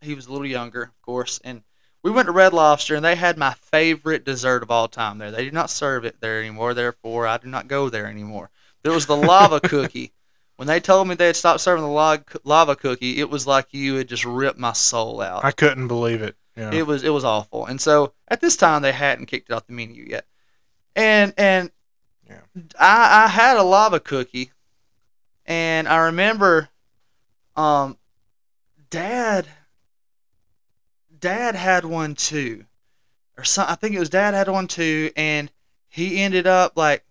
he 0.00 0.14
was 0.14 0.26
a 0.26 0.32
little 0.32 0.46
younger, 0.46 0.82
of 0.82 1.02
course, 1.02 1.40
and 1.44 1.62
we 2.02 2.10
went 2.10 2.26
to 2.26 2.32
Red 2.32 2.52
Lobster, 2.52 2.94
and 2.94 3.04
they 3.04 3.16
had 3.16 3.36
my 3.36 3.54
favorite 3.54 4.24
dessert 4.24 4.62
of 4.62 4.70
all 4.70 4.88
time 4.88 5.18
there. 5.18 5.30
They 5.30 5.44
do 5.44 5.50
not 5.50 5.70
serve 5.70 6.04
it 6.04 6.20
there 6.20 6.40
anymore, 6.40 6.74
therefore 6.74 7.26
I 7.26 7.38
do 7.38 7.48
not 7.48 7.68
go 7.68 7.88
there 7.88 8.06
anymore. 8.06 8.50
There 8.82 8.92
was 8.92 9.06
the 9.06 9.16
lava 9.16 9.60
cookie. 9.62 10.12
When 10.56 10.66
they 10.66 10.80
told 10.80 11.06
me 11.06 11.14
they 11.14 11.26
had 11.26 11.36
stopped 11.36 11.60
serving 11.60 11.84
the 11.84 11.90
lava, 11.90 12.24
lava 12.44 12.76
cookie, 12.76 13.18
it 13.20 13.30
was 13.30 13.46
like 13.46 13.68
you 13.72 13.96
had 13.96 14.08
just 14.08 14.24
ripped 14.24 14.58
my 14.58 14.72
soul 14.72 15.20
out. 15.20 15.44
I 15.44 15.52
couldn't 15.52 15.88
believe 15.88 16.22
it. 16.22 16.36
Yeah. 16.56 16.72
It 16.72 16.86
was 16.86 17.04
it 17.04 17.10
was 17.10 17.24
awful. 17.24 17.66
And 17.66 17.80
so 17.80 18.12
at 18.26 18.40
this 18.40 18.56
time 18.56 18.82
they 18.82 18.90
hadn't 18.92 19.26
kicked 19.26 19.50
it 19.50 19.52
off 19.52 19.66
the 19.66 19.72
menu 19.72 20.04
yet. 20.08 20.26
And 20.96 21.32
and 21.36 21.70
Yeah. 22.28 22.40
I, 22.78 23.24
I 23.24 23.28
had 23.28 23.56
a 23.56 23.62
lava 23.62 24.00
cookie 24.00 24.52
and 25.46 25.88
I 25.88 25.96
remember 26.06 26.68
um 27.56 27.98
dad 28.90 29.46
dad 31.18 31.54
had 31.54 31.84
one 31.84 32.14
too. 32.14 32.64
Or 33.36 33.44
some 33.44 33.66
I 33.68 33.74
think 33.74 33.94
it 33.94 34.00
was 34.00 34.10
dad 34.10 34.34
had 34.34 34.48
one 34.48 34.68
too 34.68 35.10
and 35.16 35.50
he 35.88 36.20
ended 36.20 36.46
up 36.46 36.72
like 36.76 37.04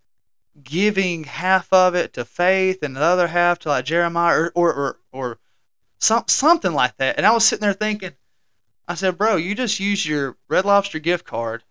giving 0.64 1.26
half 1.26 1.72
of 1.72 1.96
it 1.96 2.14
to 2.14 2.26
Faith 2.26 2.80
and 2.84 2.96
the 2.96 3.02
other 3.02 3.28
half 3.28 3.60
to 3.60 3.70
like 3.70 3.86
Jeremiah 3.86 4.38
or 4.38 4.52
or 4.56 4.74
or, 4.74 5.00
or 5.12 5.40
some, 6.00 6.24
something 6.28 6.74
like 6.74 6.98
that. 6.98 7.18
And 7.18 7.26
I 7.26 7.32
was 7.32 7.46
sitting 7.46 7.62
there 7.62 7.74
thinking 7.74 8.14
I 8.88 8.96
said, 8.96 9.18
bro, 9.18 9.36
you 9.36 9.54
just 9.56 9.80
use 9.80 10.06
your 10.06 10.38
Red 10.48 10.66
Lobster 10.66 11.00
gift 11.00 11.26
card 11.26 11.64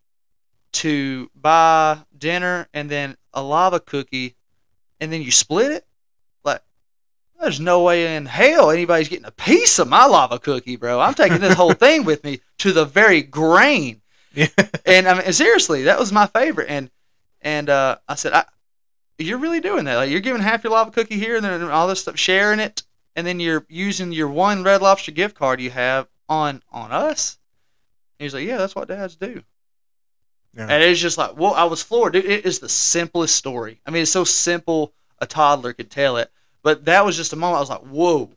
to 0.76 1.30
buy 1.34 1.98
dinner 2.16 2.68
and 2.74 2.90
then 2.90 3.16
a 3.32 3.42
lava 3.42 3.80
cookie, 3.80 4.36
and 5.00 5.10
then 5.10 5.22
you 5.22 5.30
split 5.30 5.72
it. 5.72 5.86
Like, 6.44 6.60
there's 7.40 7.60
no 7.60 7.82
way 7.82 8.16
in 8.16 8.26
hell 8.26 8.70
anybody's 8.70 9.08
getting 9.08 9.24
a 9.24 9.30
piece 9.30 9.78
of 9.78 9.88
my 9.88 10.04
lava 10.04 10.38
cookie, 10.38 10.76
bro. 10.76 11.00
I'm 11.00 11.14
taking 11.14 11.40
this 11.40 11.54
whole 11.54 11.72
thing 11.74 12.04
with 12.04 12.24
me 12.24 12.40
to 12.58 12.72
the 12.72 12.84
very 12.84 13.22
grain. 13.22 14.02
Yeah. 14.34 14.48
And 14.84 15.08
I 15.08 15.14
mean, 15.14 15.32
seriously, 15.32 15.84
that 15.84 15.98
was 15.98 16.12
my 16.12 16.26
favorite. 16.26 16.68
And 16.68 16.90
and 17.40 17.70
uh, 17.70 17.96
I 18.06 18.16
said, 18.16 18.34
I, 18.34 18.44
you're 19.18 19.38
really 19.38 19.60
doing 19.60 19.86
that. 19.86 19.96
Like, 19.96 20.10
you're 20.10 20.20
giving 20.20 20.42
half 20.42 20.62
your 20.62 20.72
lava 20.72 20.90
cookie 20.90 21.18
here, 21.18 21.36
and 21.36 21.44
then 21.44 21.62
all 21.64 21.88
this 21.88 22.00
stuff, 22.00 22.18
sharing 22.18 22.60
it, 22.60 22.82
and 23.14 23.26
then 23.26 23.40
you're 23.40 23.64
using 23.70 24.12
your 24.12 24.28
one 24.28 24.62
Red 24.62 24.82
Lobster 24.82 25.12
gift 25.12 25.36
card 25.36 25.60
you 25.60 25.70
have 25.70 26.06
on 26.28 26.62
on 26.70 26.92
us. 26.92 27.38
And 28.18 28.24
he's 28.24 28.34
like, 28.34 28.46
yeah, 28.46 28.58
that's 28.58 28.74
what 28.74 28.88
dads 28.88 29.16
do. 29.16 29.42
Yeah. 30.56 30.68
And 30.68 30.82
it's 30.82 31.00
just 31.00 31.18
like, 31.18 31.36
well, 31.36 31.52
I 31.54 31.64
was 31.64 31.82
floored. 31.82 32.14
Dude, 32.14 32.24
it 32.24 32.46
is 32.46 32.58
the 32.58 32.68
simplest 32.68 33.36
story. 33.36 33.80
I 33.86 33.90
mean, 33.90 34.02
it's 34.02 34.10
so 34.10 34.24
simple 34.24 34.94
a 35.18 35.26
toddler 35.26 35.74
could 35.74 35.90
tell 35.90 36.16
it. 36.16 36.30
But 36.62 36.86
that 36.86 37.04
was 37.04 37.16
just 37.16 37.32
a 37.32 37.36
moment 37.36 37.58
I 37.58 37.60
was 37.60 37.70
like, 37.70 37.82
whoa, 37.82 38.30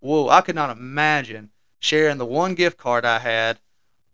whoa. 0.00 0.28
I 0.28 0.40
could 0.40 0.56
not 0.56 0.76
imagine 0.76 1.50
sharing 1.78 2.18
the 2.18 2.26
one 2.26 2.54
gift 2.54 2.76
card 2.76 3.04
I 3.04 3.20
had 3.20 3.60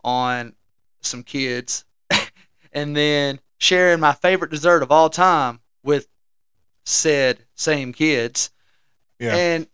on 0.05 0.55
some 1.01 1.23
kids 1.23 1.85
and 2.73 2.95
then 2.95 3.41
sharing 3.59 4.01
my 4.01 4.13
favorite 4.13 4.51
dessert 4.51 4.83
of 4.83 4.93
all 4.93 5.09
time 5.09 5.61
with 5.83 6.09
said 6.85 7.39
same 7.55 7.93
kids. 7.93 8.51
Yeah. 9.19 9.35
And 9.35 9.67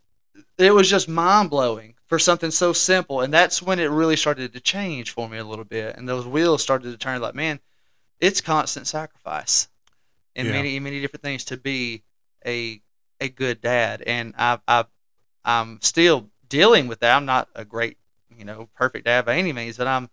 it 0.57 0.73
was 0.73 0.89
just 0.89 1.09
mind 1.09 1.51
blowing 1.51 1.95
for 2.07 2.19
something 2.19 2.53
so 2.53 2.73
simple. 2.73 3.23
And 3.23 3.35
that's 3.35 3.61
when 3.61 3.81
it 3.81 3.91
really 3.91 4.17
started 4.17 4.53
to 4.53 4.61
change 4.61 5.11
for 5.11 5.29
me 5.29 5.39
a 5.39 5.45
little 5.45 5.65
bit. 5.65 5.97
And 5.97 6.09
those 6.09 6.27
wheels 6.27 6.63
started 6.63 6.93
to 6.93 6.97
turn 6.97 7.21
like, 7.21 7.35
man, 7.35 7.59
it's 8.23 8.41
constant 8.41 8.87
sacrifice 8.87 9.69
in 10.35 10.47
Yeah. 10.47 10.53
many, 10.53 10.79
many 10.81 11.01
different 11.03 11.23
things 11.23 11.45
to 11.47 11.59
be 11.59 12.05
a 12.47 12.81
a 13.21 13.29
good 13.29 13.61
dad. 13.61 14.03
And 14.07 14.35
I 14.39 14.59
I 14.67 14.87
I'm 15.45 15.81
still 15.83 16.31
dealing 16.49 16.87
with 16.87 17.01
that. 17.01 17.15
I'm 17.17 17.27
not 17.27 17.49
a 17.55 17.65
great, 17.65 17.99
you 18.37 18.45
know, 18.45 18.69
perfect 18.75 19.05
dad 19.05 19.27
by 19.27 19.37
any 19.37 19.53
means, 19.53 19.77
but 19.77 19.87
I'm 19.87 20.09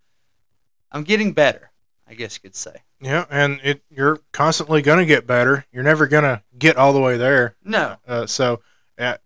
I'm 0.91 1.03
getting 1.03 1.33
better, 1.33 1.71
I 2.07 2.15
guess 2.15 2.35
you 2.35 2.41
could 2.41 2.55
say. 2.55 2.83
Yeah, 2.99 3.25
and 3.29 3.59
it 3.63 3.83
you're 3.89 4.19
constantly 4.33 4.81
gonna 4.81 5.05
get 5.05 5.25
better. 5.27 5.65
You're 5.71 5.83
never 5.83 6.07
gonna 6.07 6.43
get 6.57 6.75
all 6.77 6.91
the 6.93 6.99
way 6.99 7.15
there. 7.15 7.55
No. 7.63 7.97
Uh, 8.07 8.25
so, 8.25 8.61
uh, 8.97 9.17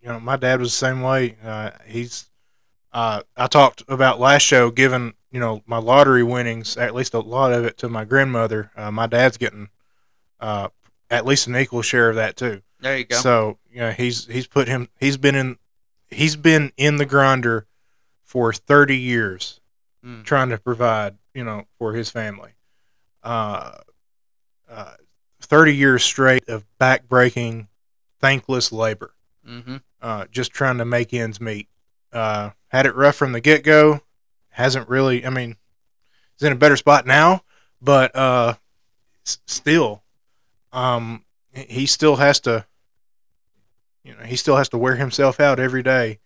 you 0.00 0.08
know, 0.08 0.18
my 0.18 0.36
dad 0.36 0.58
was 0.58 0.70
the 0.72 0.76
same 0.86 1.00
way. 1.02 1.36
Uh, 1.44 1.70
he's, 1.86 2.26
uh, 2.92 3.22
I 3.36 3.46
talked 3.46 3.82
about 3.88 4.18
last 4.18 4.42
show 4.42 4.70
giving 4.70 5.14
you 5.32 5.40
know 5.40 5.62
my 5.66 5.78
lottery 5.78 6.22
winnings, 6.22 6.76
at 6.76 6.94
least 6.94 7.14
a 7.14 7.20
lot 7.20 7.52
of 7.52 7.64
it 7.64 7.78
to 7.78 7.88
my 7.88 8.04
grandmother. 8.04 8.70
Uh, 8.76 8.90
my 8.90 9.06
dad's 9.06 9.36
getting, 9.36 9.68
uh, 10.38 10.68
at 11.10 11.26
least 11.26 11.48
an 11.48 11.56
equal 11.56 11.82
share 11.82 12.10
of 12.10 12.16
that 12.16 12.36
too. 12.36 12.62
There 12.80 12.98
you 12.98 13.04
go. 13.04 13.16
So, 13.16 13.58
you 13.70 13.80
know, 13.80 13.90
he's 13.90 14.26
he's 14.26 14.46
put 14.46 14.68
him 14.68 14.88
he's 15.00 15.16
been 15.16 15.34
in 15.34 15.58
he's 16.10 16.36
been 16.36 16.72
in 16.76 16.96
the 16.96 17.06
grinder 17.06 17.66
for 18.22 18.52
30 18.52 18.96
years 18.96 19.60
Mm. 20.04 20.24
trying 20.24 20.48
to 20.48 20.58
provide, 20.58 21.16
you 21.32 21.44
know, 21.44 21.66
for 21.78 21.94
his 21.94 22.10
family. 22.10 22.50
Uh, 23.22 23.78
uh, 24.68 24.94
30 25.40 25.76
years 25.76 26.02
straight 26.02 26.48
of 26.48 26.64
backbreaking, 26.80 27.68
thankless 28.20 28.72
labor, 28.72 29.14
mm-hmm. 29.48 29.76
uh, 30.00 30.24
just 30.30 30.52
trying 30.52 30.78
to 30.78 30.84
make 30.84 31.14
ends 31.14 31.40
meet. 31.40 31.68
Uh, 32.12 32.50
had 32.68 32.84
it 32.86 32.96
rough 32.96 33.14
from 33.14 33.30
the 33.30 33.40
get 33.40 33.62
go. 33.62 34.00
Hasn't 34.52 34.88
really, 34.88 35.24
I 35.26 35.30
mean, 35.30 35.56
he's 36.38 36.46
in 36.46 36.52
a 36.52 36.56
better 36.56 36.76
spot 36.76 37.06
now, 37.06 37.42
but 37.80 38.14
uh, 38.14 38.54
s- 39.26 39.38
still, 39.46 40.02
um, 40.72 41.24
he 41.52 41.86
still 41.86 42.16
has 42.16 42.38
to, 42.40 42.66
you 44.04 44.14
know, 44.14 44.24
he 44.24 44.36
still 44.36 44.56
has 44.56 44.68
to 44.70 44.78
wear 44.78 44.96
himself 44.96 45.40
out 45.40 45.58
every 45.58 45.82
day 45.82 46.18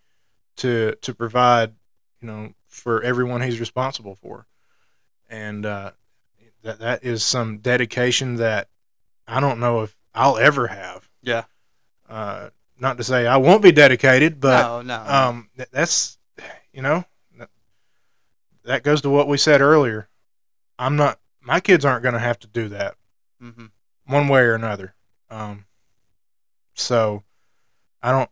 to 0.57 0.95
to 1.01 1.13
provide, 1.13 1.73
you 2.21 2.27
know, 2.27 2.53
for 2.67 3.01
everyone 3.01 3.41
he's 3.41 3.59
responsible 3.59 4.15
for, 4.15 4.45
and 5.29 5.65
uh, 5.65 5.91
that 6.63 6.79
that 6.79 7.03
is 7.03 7.23
some 7.23 7.59
dedication 7.59 8.35
that 8.35 8.67
I 9.27 9.39
don't 9.39 9.59
know 9.59 9.83
if 9.83 9.95
I'll 10.13 10.37
ever 10.37 10.67
have. 10.67 11.07
Yeah. 11.21 11.43
Uh, 12.09 12.49
not 12.79 12.97
to 12.97 13.03
say 13.03 13.25
I 13.27 13.37
won't 13.37 13.61
be 13.63 13.71
dedicated, 13.71 14.39
but 14.39 14.61
no, 14.61 14.81
no. 14.81 15.03
um, 15.05 15.49
th- 15.55 15.69
that's 15.71 16.17
you 16.73 16.81
know 16.81 17.05
that, 18.67 18.83
goes 18.83 19.01
to 19.01 19.09
what 19.09 19.27
we 19.27 19.37
said 19.37 19.61
earlier. 19.61 20.09
I'm 20.77 20.95
not. 20.95 21.19
My 21.41 21.59
kids 21.59 21.85
aren't 21.85 22.03
going 22.03 22.13
to 22.13 22.19
have 22.19 22.39
to 22.39 22.47
do 22.47 22.69
that 22.69 22.95
mm-hmm. 23.41 23.65
one 24.05 24.27
way 24.27 24.41
or 24.41 24.53
another. 24.53 24.93
Um, 25.29 25.65
so 26.73 27.23
I 28.01 28.11
don't. 28.11 28.29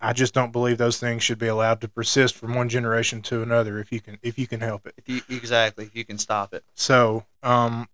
I 0.00 0.12
just 0.12 0.34
don't 0.34 0.52
believe 0.52 0.78
those 0.78 0.98
things 0.98 1.22
should 1.24 1.38
be 1.38 1.48
allowed 1.48 1.80
to 1.80 1.88
persist 1.88 2.36
from 2.36 2.54
one 2.54 2.68
generation 2.68 3.22
to 3.22 3.42
another 3.42 3.80
if 3.80 3.90
you 3.90 4.00
can 4.00 4.18
if 4.22 4.38
you 4.38 4.46
can 4.46 4.60
help 4.60 4.86
it. 4.86 4.94
If 4.96 5.08
you 5.08 5.36
exactly, 5.36 5.84
if 5.84 5.96
you 5.96 6.04
can 6.04 6.18
stop 6.18 6.54
it, 6.54 6.64
So, 6.74 7.24
um, 7.42 7.88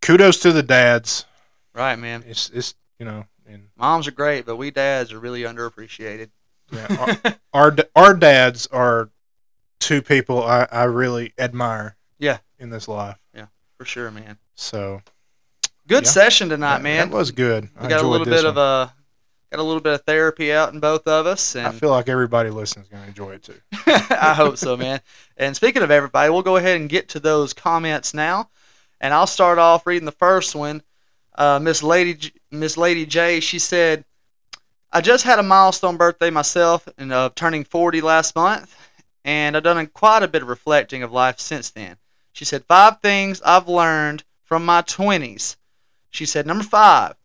kudos 0.00 0.38
to 0.40 0.52
the 0.52 0.62
dads. 0.62 1.26
right, 1.74 1.98
man. 1.98 2.24
It's 2.26 2.50
it's 2.50 2.74
you 2.98 3.04
know, 3.04 3.26
and 3.46 3.68
Moms 3.76 4.08
are 4.08 4.12
great, 4.12 4.46
but 4.46 4.56
we 4.56 4.70
dads 4.70 5.12
are 5.12 5.18
really 5.18 5.42
underappreciated. 5.42 6.30
yeah, 6.72 7.34
our 7.52 7.70
d- 7.70 7.84
our 7.94 8.14
dads 8.14 8.66
are 8.68 9.10
two 9.84 10.02
people 10.02 10.42
I, 10.42 10.66
I 10.70 10.84
really 10.84 11.32
admire. 11.38 11.96
Yeah. 12.18 12.38
in 12.58 12.70
this 12.70 12.88
life. 12.88 13.18
Yeah, 13.34 13.46
for 13.76 13.84
sure, 13.84 14.10
man. 14.10 14.38
So 14.54 15.02
Good 15.86 16.04
Yeah. 16.04 16.10
session 16.10 16.48
tonight, 16.48 16.76
that, 16.78 16.82
man. 16.82 17.10
that 17.10 17.16
was 17.16 17.30
good. 17.30 17.68
I 17.78 17.88
got 17.88 18.02
a 18.02 18.06
little 18.08 18.24
bit 18.24 18.44
of 18.44 18.56
a 18.56 18.92
got 19.50 19.60
a 19.60 19.62
little 19.62 19.82
bit 19.82 19.92
of 19.94 20.02
therapy 20.02 20.52
out 20.52 20.72
in 20.72 20.80
both 20.80 21.06
of 21.06 21.26
us, 21.26 21.54
and 21.54 21.66
I 21.66 21.70
feel 21.72 21.90
like 21.90 22.08
everybody 22.08 22.50
listening 22.50 22.84
is 22.84 22.88
going 22.88 23.02
to 23.02 23.08
enjoy 23.08 23.32
it 23.34 23.42
too. 23.42 23.60
I 23.86 24.32
hope 24.34 24.56
so, 24.56 24.76
man. 24.76 25.00
And 25.36 25.54
speaking 25.54 25.82
of 25.82 25.90
everybody, 25.90 26.30
we'll 26.30 26.42
go 26.42 26.56
ahead 26.56 26.80
and 26.80 26.88
get 26.88 27.08
to 27.10 27.20
those 27.20 27.52
comments 27.52 28.14
now. 28.14 28.48
And 29.00 29.12
I'll 29.12 29.26
start 29.26 29.58
off 29.58 29.86
reading 29.86 30.06
the 30.06 30.12
first 30.12 30.54
one. 30.54 30.82
Uh, 31.36 31.58
Miss 31.60 31.82
Lady 31.82 32.14
J- 32.14 32.32
Miss 32.50 32.76
Lady 32.78 33.04
J, 33.04 33.40
she 33.40 33.58
said, 33.58 34.04
"I 34.92 35.00
just 35.02 35.24
had 35.24 35.38
a 35.38 35.42
milestone 35.42 35.96
birthday 35.98 36.30
myself, 36.30 36.88
and 36.96 37.12
uh, 37.12 37.30
turning 37.36 37.64
40 37.64 38.00
last 38.00 38.34
month, 38.34 38.74
and 39.24 39.56
I've 39.56 39.62
done 39.62 39.86
quite 39.86 40.22
a 40.22 40.28
bit 40.28 40.42
of 40.42 40.48
reflecting 40.48 41.02
of 41.02 41.12
life 41.12 41.40
since 41.40 41.70
then." 41.70 41.96
She 42.32 42.44
said, 42.44 42.64
five 42.66 43.00
things 43.00 43.40
I've 43.42 43.68
learned 43.68 44.24
from 44.42 44.64
my 44.64 44.82
20s." 44.82 45.56
She 46.10 46.26
said, 46.26 46.46
"Number 46.46 46.64
five, 46.64 47.16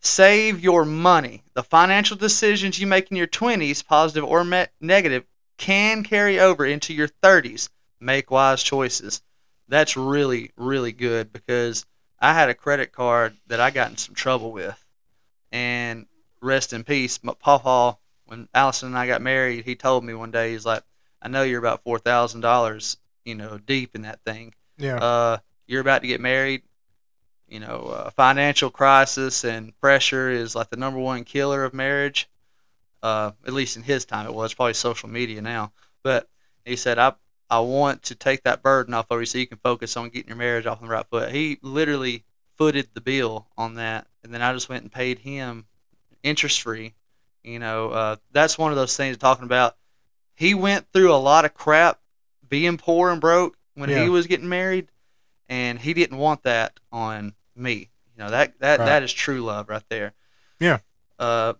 save 0.00 0.60
your 0.60 0.84
money. 0.84 1.44
The 1.54 1.62
financial 1.62 2.16
decisions 2.16 2.78
you 2.78 2.86
make 2.86 3.10
in 3.10 3.16
your 3.16 3.26
20s, 3.26 3.82
positive 3.82 4.24
or 4.24 4.44
me- 4.44 4.66
negative, 4.80 5.24
can 5.56 6.04
carry 6.04 6.38
over 6.38 6.66
into 6.66 6.92
your 6.92 7.08
30s. 7.08 7.68
Make 7.98 8.30
wise 8.30 8.62
choices. 8.62 9.22
That's 9.68 9.96
really, 9.96 10.52
really 10.56 10.92
good 10.92 11.32
because 11.32 11.86
I 12.20 12.34
had 12.34 12.48
a 12.48 12.54
credit 12.54 12.92
card 12.92 13.36
that 13.46 13.60
I 13.60 13.70
got 13.70 13.90
in 13.90 13.96
some 13.96 14.14
trouble 14.14 14.52
with. 14.52 14.84
And 15.50 16.06
rest 16.40 16.72
in 16.72 16.84
peace, 16.84 17.18
my 17.22 17.34
Pawpaw 17.34 17.96
when 18.26 18.48
Allison 18.52 18.88
and 18.88 18.98
I 18.98 19.06
got 19.06 19.22
married, 19.22 19.64
he 19.64 19.74
told 19.76 20.04
me 20.04 20.12
one 20.12 20.30
day, 20.30 20.52
he's 20.52 20.66
like, 20.66 20.82
I 21.22 21.28
know 21.28 21.42
you're 21.42 21.58
about 21.58 21.82
four 21.82 21.98
thousand 21.98 22.40
dollars, 22.40 22.96
you 23.24 23.34
know, 23.34 23.58
deep 23.58 23.94
in 23.94 24.02
that 24.02 24.20
thing. 24.24 24.54
Yeah. 24.78 24.96
Uh, 24.96 25.38
you're 25.66 25.80
about 25.80 26.02
to 26.02 26.08
get 26.08 26.20
married. 26.20 26.62
You 27.48 27.60
know, 27.60 27.94
uh, 27.94 28.10
financial 28.10 28.70
crisis 28.70 29.44
and 29.44 29.78
pressure 29.80 30.30
is 30.30 30.56
like 30.56 30.68
the 30.70 30.76
number 30.76 30.98
one 30.98 31.24
killer 31.24 31.64
of 31.64 31.72
marriage. 31.72 32.28
Uh, 33.02 33.32
at 33.46 33.52
least 33.52 33.76
in 33.76 33.84
his 33.84 34.04
time, 34.04 34.26
it 34.26 34.34
was 34.34 34.52
probably 34.52 34.74
social 34.74 35.08
media 35.08 35.40
now. 35.40 35.72
But 36.02 36.28
he 36.64 36.74
said, 36.76 36.98
I 36.98 37.12
I 37.48 37.60
want 37.60 38.02
to 38.04 38.14
take 38.14 38.42
that 38.42 38.62
burden 38.62 38.94
off 38.94 39.06
of 39.10 39.20
you 39.20 39.26
so 39.26 39.38
you 39.38 39.46
can 39.46 39.58
focus 39.58 39.96
on 39.96 40.08
getting 40.08 40.28
your 40.28 40.36
marriage 40.36 40.66
off 40.66 40.82
on 40.82 40.88
the 40.88 40.92
right 40.92 41.06
foot. 41.06 41.30
He 41.30 41.58
literally 41.62 42.24
footed 42.56 42.88
the 42.94 43.00
bill 43.00 43.46
on 43.56 43.74
that, 43.74 44.06
and 44.24 44.34
then 44.34 44.42
I 44.42 44.52
just 44.52 44.68
went 44.68 44.82
and 44.82 44.90
paid 44.90 45.20
him 45.20 45.66
interest 46.22 46.60
free. 46.62 46.94
You 47.44 47.60
know, 47.60 47.90
uh, 47.90 48.16
that's 48.32 48.58
one 48.58 48.72
of 48.72 48.76
those 48.76 48.96
things 48.96 49.16
talking 49.16 49.44
about. 49.44 49.76
He 50.36 50.54
went 50.54 50.86
through 50.92 51.12
a 51.12 51.16
lot 51.16 51.44
of 51.44 51.54
crap 51.54 51.98
being 52.48 52.76
poor 52.76 53.10
and 53.10 53.20
broke 53.20 53.56
when 53.74 53.90
Yeah. 53.90 54.02
he 54.04 54.08
was 54.08 54.26
getting 54.28 54.48
married, 54.48 54.88
and 55.48 55.78
he 55.80 55.92
didn't 55.94 56.18
want 56.18 56.44
that 56.44 56.78
on 56.92 57.34
me. 57.56 57.90
You 58.16 58.24
know 58.24 58.30
that 58.30 58.58
that 58.60 58.78
Right. 58.78 58.86
that 58.86 59.02
is 59.02 59.12
true 59.12 59.40
love 59.42 59.68
right 59.68 59.82
there. 59.88 60.12
Yeah. 60.60 60.78
Uh, 61.18 61.54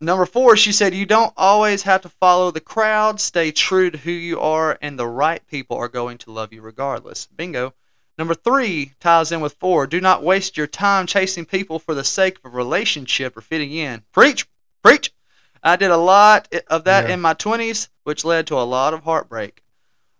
number 0.00 0.26
four, 0.26 0.56
she 0.56 0.72
said, 0.72 0.94
you 0.94 1.06
don't 1.06 1.32
always 1.36 1.82
have 1.82 2.02
to 2.02 2.08
follow 2.08 2.50
the 2.50 2.60
crowd. 2.60 3.20
Stay 3.20 3.50
true 3.52 3.90
to 3.90 3.98
who 3.98 4.10
you 4.10 4.40
are, 4.40 4.78
and 4.82 4.98
the 4.98 5.06
right 5.06 5.44
people 5.46 5.76
are 5.76 5.88
going 5.88 6.18
to 6.18 6.30
love 6.32 6.52
you 6.52 6.60
regardless. 6.60 7.26
Bingo. 7.26 7.74
Number 8.16 8.34
three 8.34 8.94
ties 8.98 9.30
in 9.30 9.40
with 9.40 9.54
four. 9.60 9.86
Do 9.86 10.00
not 10.00 10.24
waste 10.24 10.56
your 10.56 10.66
time 10.66 11.06
chasing 11.06 11.44
people 11.46 11.78
for 11.78 11.94
the 11.94 12.02
sake 12.02 12.38
of 12.38 12.52
a 12.52 12.56
relationship 12.56 13.36
or 13.36 13.40
fitting 13.40 13.72
in. 13.72 14.02
Preach, 14.12 14.46
preach. 14.82 15.12
I 15.62 15.76
did 15.76 15.90
a 15.90 15.96
lot 15.96 16.48
of 16.68 16.84
that 16.84 17.08
Yeah. 17.08 17.14
in 17.14 17.20
my 17.20 17.34
20s, 17.34 17.88
which 18.04 18.24
led 18.24 18.46
to 18.48 18.54
a 18.56 18.62
lot 18.62 18.94
of 18.94 19.04
heartbreak. 19.04 19.62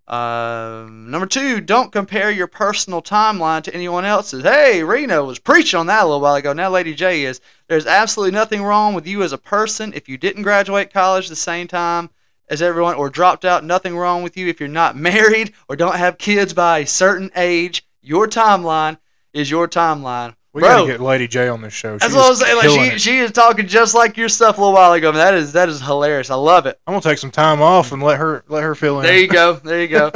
Um, 0.06 1.10
number 1.10 1.26
two, 1.26 1.60
don't 1.60 1.92
compare 1.92 2.30
your 2.30 2.46
personal 2.46 3.02
timeline 3.02 3.62
to 3.64 3.74
anyone 3.74 4.06
else's. 4.06 4.42
Hey, 4.42 4.82
Reno 4.82 5.24
was 5.24 5.38
preaching 5.38 5.78
on 5.78 5.86
that 5.88 6.02
a 6.02 6.06
little 6.06 6.20
while 6.22 6.34
ago. 6.36 6.54
Now, 6.54 6.70
Lady 6.70 6.94
J 6.94 7.24
is. 7.24 7.42
There's 7.68 7.86
absolutely 7.86 8.32
nothing 8.34 8.62
wrong 8.62 8.94
with 8.94 9.06
you 9.06 9.22
as 9.22 9.32
a 9.34 9.38
person 9.38 9.92
if 9.94 10.08
you 10.08 10.16
didn't 10.16 10.44
graduate 10.44 10.92
college 10.92 11.28
the 11.28 11.36
same 11.36 11.68
time 11.68 12.08
as 12.48 12.62
everyone 12.62 12.94
or 12.94 13.10
dropped 13.10 13.44
out. 13.44 13.64
Nothing 13.64 13.98
wrong 13.98 14.22
with 14.22 14.34
you 14.38 14.48
if 14.48 14.58
you're 14.60 14.68
not 14.70 14.96
married 15.10 15.52
or 15.68 15.76
don't 15.76 15.96
have 15.96 16.16
kids 16.16 16.54
by 16.54 16.78
a 16.78 16.86
certain 16.86 17.30
age. 17.36 17.86
Your 18.00 18.26
timeline 18.26 18.96
is 19.34 19.50
your 19.50 19.68
timeline. 19.68 20.34
We 20.52 20.60
Bro, 20.62 20.68
gotta 20.68 20.86
get 20.92 21.00
Lady 21.00 21.28
J 21.28 21.48
on 21.48 21.60
this 21.60 21.72
show. 21.72 21.98
that's 21.98 22.12
She 22.12 22.16
what 22.16 22.24
I 22.26 22.30
is 22.30 22.30
was 22.30 22.40
saying. 22.40 22.56
Like 22.56 22.70
she, 22.70 22.94
it. 22.94 23.00
she 23.00 23.18
is 23.18 23.32
talking 23.32 23.66
just 23.66 23.94
like 23.94 24.16
your 24.16 24.28
stuff 24.28 24.56
a 24.56 24.60
little 24.60 24.74
while 24.74 24.92
ago. 24.92 25.12
Man, 25.12 25.18
that 25.18 25.34
is 25.34 25.52
that 25.52 25.68
is 25.68 25.80
hilarious. 25.80 26.30
I 26.30 26.34
love 26.36 26.66
it. 26.66 26.80
I'm 26.86 26.92
gonna 26.92 27.02
take 27.02 27.18
some 27.18 27.30
time 27.30 27.60
off 27.60 27.92
and 27.92 28.02
let 28.02 28.18
her 28.18 28.44
let 28.48 28.62
her 28.62 28.74
fill 28.74 28.98
in. 29.00 29.06
There 29.06 29.18
you 29.18 29.28
go. 29.28 29.54
There 29.54 29.82
you 29.82 29.88
go. 29.88 30.10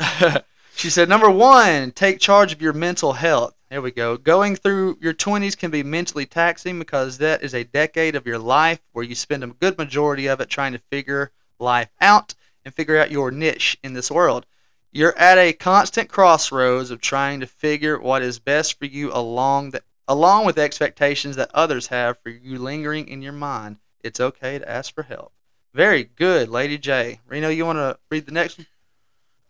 she 0.74 0.90
said, 0.90 1.08
number 1.08 1.30
one, 1.30 1.92
take 1.92 2.20
charge 2.20 2.52
of 2.52 2.62
your 2.62 2.72
mental 2.72 3.12
health. 3.12 3.54
There 3.70 3.82
we 3.82 3.90
go. 3.92 4.16
Going 4.16 4.56
through 4.56 4.98
your 5.00 5.14
20s 5.14 5.56
can 5.56 5.70
be 5.70 5.82
mentally 5.84 6.26
taxing 6.26 6.78
because 6.78 7.18
that 7.18 7.42
is 7.42 7.54
a 7.54 7.62
decade 7.64 8.16
of 8.16 8.26
your 8.26 8.38
life 8.38 8.80
where 8.92 9.04
you 9.04 9.14
spend 9.14 9.44
a 9.44 9.46
good 9.46 9.78
majority 9.78 10.26
of 10.26 10.40
it 10.40 10.48
trying 10.48 10.72
to 10.72 10.80
figure 10.90 11.30
life 11.60 11.88
out 12.00 12.34
and 12.64 12.74
figure 12.74 12.98
out 12.98 13.12
your 13.12 13.30
niche 13.30 13.78
in 13.84 13.92
this 13.92 14.10
world. 14.10 14.44
You're 14.92 15.16
at 15.16 15.38
a 15.38 15.52
constant 15.52 16.08
crossroads 16.08 16.90
of 16.90 17.00
trying 17.00 17.40
to 17.40 17.46
figure 17.46 18.00
what 18.00 18.22
is 18.22 18.38
best 18.38 18.78
for 18.78 18.86
you 18.86 19.12
along 19.12 19.70
the, 19.70 19.82
along 20.08 20.46
with 20.46 20.58
expectations 20.58 21.36
that 21.36 21.50
others 21.54 21.88
have 21.88 22.18
for 22.22 22.30
you 22.30 22.58
lingering 22.58 23.06
in 23.08 23.22
your 23.22 23.32
mind. 23.32 23.76
It's 24.02 24.18
okay 24.18 24.58
to 24.58 24.68
ask 24.68 24.92
for 24.94 25.04
help. 25.04 25.32
Very 25.72 26.04
good, 26.04 26.48
Lady 26.48 26.76
J. 26.76 27.20
Reno, 27.28 27.48
you 27.48 27.64
want 27.64 27.78
to 27.78 27.98
read 28.10 28.26
the 28.26 28.32
next 28.32 28.58
one? 28.58 28.66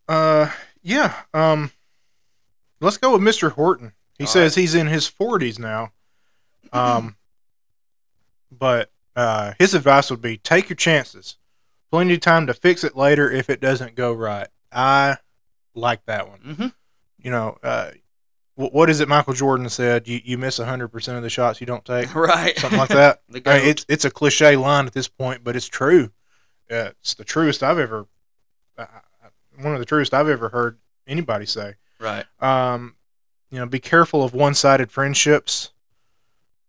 Uh, 0.07 0.51
yeah. 0.83 1.15
Um, 1.33 1.73
let's 2.81 2.99
go 2.99 3.13
with 3.13 3.23
Mr. 3.23 3.53
Horton. 3.53 3.93
He 4.19 4.25
All 4.25 4.31
says 4.31 4.55
he's 4.55 4.75
in 4.75 4.89
his 4.89 5.11
40s 5.11 5.59
now. 5.59 5.93
Um, 6.73 7.17
but 8.51 8.91
uh, 9.17 9.55
his 9.59 9.75
advice 9.75 10.11
would 10.11 10.21
be 10.21 10.37
take 10.37 10.69
your 10.69 10.77
chances. 10.77 11.37
Plenty 11.91 12.15
of 12.15 12.21
time 12.21 12.47
to 12.47 12.55
fix 12.55 12.85
it 12.85 12.97
later 12.97 13.31
if 13.31 13.49
it 13.49 13.61
doesn't 13.61 13.95
go 13.95 14.13
right. 14.13 14.49
I 14.71 15.17
like 15.75 16.05
that 16.07 16.29
one. 16.29 16.41
Mm-hmm. 16.41 16.67
You 17.23 17.31
know, 17.31 17.59
uh, 17.63 17.91
wh- 18.55 18.73
what 18.73 18.89
is 18.91 19.01
it 19.01 19.09
Michael 19.09 19.35
Jordan 19.35 19.69
said? 19.69 20.09
You 20.09 20.21
you 20.25 20.39
miss 20.39 20.59
100% 20.59 21.17
of 21.17 21.23
the 21.23 21.31
shots 21.31 21.61
you 21.61 21.67
don't 21.67 21.85
take. 21.85 22.15
Right. 22.15 22.59
Something 22.59 22.79
like 22.79 22.89
that. 22.91 23.21
I 23.31 23.59
mean, 23.59 23.69
it's 23.69 23.85
it's 23.89 24.05
a 24.05 24.11
cliche 24.11 24.57
line 24.57 24.87
at 24.87 24.93
this 24.95 25.09
point, 25.09 25.45
but 25.45 25.57
it's 25.57 25.69
true. 25.69 26.11
Uh, 26.71 26.91
it's 27.01 27.15
the 27.15 27.25
truest 27.25 27.63
I've 27.63 27.79
ever, 27.79 28.07
uh, 28.79 28.87
one 29.61 29.73
of 29.75 29.81
the 29.81 29.85
truest 29.87 30.15
I've 30.15 30.29
ever 30.29 30.49
heard 30.51 30.79
anybody 31.07 31.45
say. 31.47 31.75
right. 31.99 32.25
Um, 32.41 32.95
you 33.51 33.59
know, 33.59 33.67
be 33.67 33.81
careful 33.81 34.23
of 34.23 34.33
one-sided 34.33 34.93
friendships. 34.93 35.73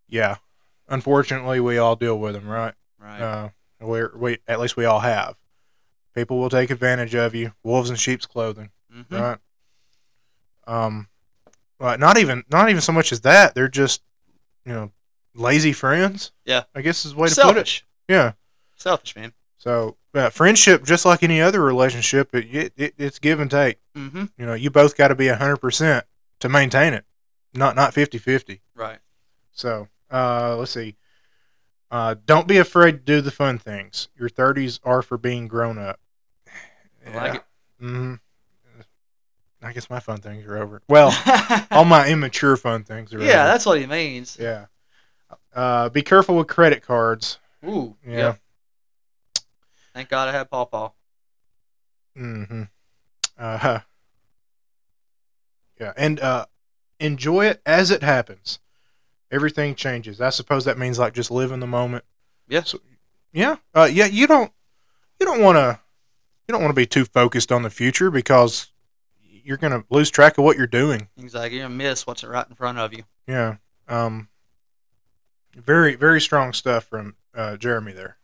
Yeah, 0.10 0.38
unfortunately, 0.90 1.60
we 1.60 1.78
all 1.78 1.96
deal 1.96 2.18
with 2.18 2.34
them, 2.34 2.48
right? 2.48 2.74
Right. 3.00 3.22
Uh, 3.22 3.50
we 3.80 4.02
we 4.16 4.38
at 4.48 4.60
least 4.60 4.76
we 4.76 4.86
all 4.86 5.00
have. 5.02 5.36
People 6.16 6.40
will 6.40 6.50
take 6.50 6.72
advantage 6.72 7.14
of 7.16 7.36
you. 7.36 7.54
Wolves 7.64 7.92
in 7.92 7.96
sheep's 7.96 8.26
clothing, 8.26 8.72
mm-hmm. 8.94 9.16
right? 9.16 9.38
Um, 10.68 11.08
well, 11.80 11.98
not 11.98 12.18
even 12.18 12.44
not 12.50 12.70
even 12.70 12.82
so 12.82 12.92
much 12.92 13.12
as 13.12 13.22
that. 13.22 13.56
They're 13.56 13.68
just, 13.68 14.02
you 14.66 14.74
know, 14.74 14.92
lazy 15.34 15.74
friends. 15.74 16.32
Yeah. 16.46 16.64
I 16.76 16.82
guess 16.82 17.06
is 17.06 17.14
the 17.14 17.20
way 17.20 17.30
to 17.30 17.36
put 17.36 17.42
it. 17.42 17.54
Selfish. 17.54 17.86
Yeah. 18.08 18.34
Selfish, 18.76 19.16
man. 19.16 19.34
So 19.58 19.98
uh, 20.14 20.30
friendship, 20.30 20.84
just 20.84 21.06
like 21.06 21.24
any 21.24 21.42
other 21.42 21.62
relationship, 21.62 22.34
it, 22.34 22.46
it, 22.54 22.74
it 22.78 22.94
it's 22.98 23.20
give 23.20 23.40
and 23.40 23.50
take. 23.50 23.78
Mm-hmm. 23.96 24.26
You 24.38 24.46
know, 24.46 24.54
you 24.54 24.70
both 24.70 24.98
got 24.98 25.10
to 25.10 25.16
be 25.16 25.28
hundred 25.28 25.58
percent 25.58 26.06
to 26.40 26.50
maintain 26.50 26.94
it, 26.94 27.06
not 27.54 27.76
not 27.76 27.94
50-50. 27.94 28.62
Right. 28.76 29.00
So 29.52 29.88
uh, 30.10 30.56
let's 30.58 30.72
see. 30.72 30.96
Uh, 31.90 32.16
don't 32.26 32.48
be 32.48 32.58
afraid 32.58 32.92
to 32.92 32.98
do 33.00 33.22
the 33.22 33.32
fun 33.32 33.58
things. 33.58 34.08
Your 34.18 34.30
thirties 34.30 34.80
are 34.84 35.02
for 35.02 35.18
being 35.18 35.48
grown 35.48 35.78
up. 35.78 36.00
I 37.06 37.16
like 37.16 37.36
it. 37.36 37.44
hmm 37.80 38.16
I 39.62 39.74
guess 39.74 39.90
my 39.90 40.00
fun 40.00 40.18
things 40.18 40.46
are 40.46 40.58
over. 40.58 40.82
Well, 40.88 41.16
all 41.72 41.86
my 41.86 42.08
immature 42.08 42.58
fun 42.58 42.84
things 42.84 43.14
are 43.14 43.18
over. 43.18 43.26
yeah, 43.26 43.46
that's 43.46 43.66
what 43.66 43.80
he 43.80 43.86
means. 43.86 44.38
yeah. 44.40 44.66
Uh, 45.54 45.90
be 45.90 46.02
careful 46.02 46.36
with 46.38 46.48
credit 46.48 46.82
cards. 46.82 47.38
Ooh. 47.68 47.96
Yeah. 48.06 48.18
Yeah. 48.18 48.36
Thank 49.94 50.10
God 50.10 50.30
I 50.30 50.32
had 50.32 50.50
Paw 50.50 50.66
Paw. 50.66 50.92
Mm-hmm. 52.18 52.64
Uh, 53.38 53.58
huh. 53.58 53.80
yeah, 55.80 55.94
and 55.98 56.20
uh, 56.20 56.46
enjoy 57.00 57.46
it 57.46 57.62
as 57.66 57.92
it 57.92 58.04
happens. 58.04 58.60
Everything 59.32 59.76
changes. 59.76 60.22
I 60.22 60.30
suppose 60.30 60.66
that 60.66 60.78
means 60.78 61.00
like 61.00 61.14
just 61.14 61.32
live 61.32 61.52
in 61.52 61.60
the 61.60 61.68
moment. 61.68 62.04
Yeah. 62.48 62.64
So, 62.64 62.80
yeah. 63.32 63.58
Uh, 63.74 63.90
yeah. 63.92 64.06
You 64.06 64.28
don't. 64.28 64.52
You 65.20 65.26
don't 65.26 65.42
want 65.42 65.56
to. 65.58 65.80
You 66.48 66.54
don't 66.54 66.62
want 66.62 66.72
to 66.72 66.82
be 66.82 66.86
too 66.86 67.06
focused 67.06 67.52
on 67.52 67.64
the 67.64 67.70
future 67.70 68.12
because 68.12 68.72
you're 69.44 69.58
gonna 69.58 69.84
lose 69.90 70.10
track 70.10 70.38
of 70.38 70.44
what 70.44 70.58
you're 70.58 70.68
doing. 70.68 71.08
Exactly. 71.18 71.58
You're 71.58 71.66
gonna 71.66 71.76
miss 71.76 72.08
what's 72.08 72.24
right 72.24 72.48
in 72.48 72.56
front 72.56 72.78
of 72.78 72.94
you. 72.94 73.04
Yeah. 73.28 73.58
Um. 73.88 74.30
Very 75.56 75.96
very 75.96 76.22
strong 76.22 76.54
stuff 76.54 76.86
from 76.86 77.16
uh, 77.36 77.58
Jeremy 77.58 77.92
there. 77.92 78.18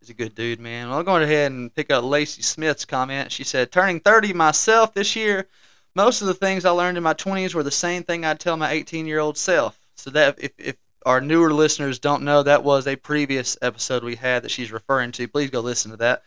He's 0.00 0.10
a 0.10 0.14
good 0.14 0.34
dude, 0.34 0.60
man. 0.60 0.88
Well, 0.88 0.98
I'll 0.98 1.04
go 1.04 1.16
ahead 1.16 1.50
and 1.50 1.74
pick 1.74 1.90
up 1.90 2.04
Lacey 2.04 2.42
Smith's 2.42 2.84
comment. 2.84 3.32
She 3.32 3.42
said, 3.42 3.72
Turning 3.72 4.00
30 4.00 4.32
myself 4.32 4.94
this 4.94 5.16
year, 5.16 5.48
most 5.94 6.20
of 6.20 6.28
the 6.28 6.34
things 6.34 6.64
I 6.64 6.70
learned 6.70 6.96
in 6.96 7.02
my 7.02 7.14
20s 7.14 7.54
were 7.54 7.64
the 7.64 7.70
same 7.70 8.04
thing 8.04 8.24
I'd 8.24 8.38
tell 8.38 8.56
my 8.56 8.70
18 8.70 9.06
year 9.06 9.18
old 9.18 9.36
self. 9.36 9.78
So, 9.96 10.10
that 10.10 10.38
if, 10.40 10.52
if 10.56 10.76
our 11.04 11.20
newer 11.20 11.52
listeners 11.52 11.98
don't 11.98 12.22
know, 12.22 12.42
that 12.44 12.62
was 12.62 12.86
a 12.86 12.94
previous 12.94 13.58
episode 13.60 14.04
we 14.04 14.14
had 14.14 14.44
that 14.44 14.50
she's 14.52 14.70
referring 14.70 15.10
to. 15.12 15.26
Please 15.26 15.50
go 15.50 15.60
listen 15.60 15.90
to 15.90 15.96
that. 15.96 16.22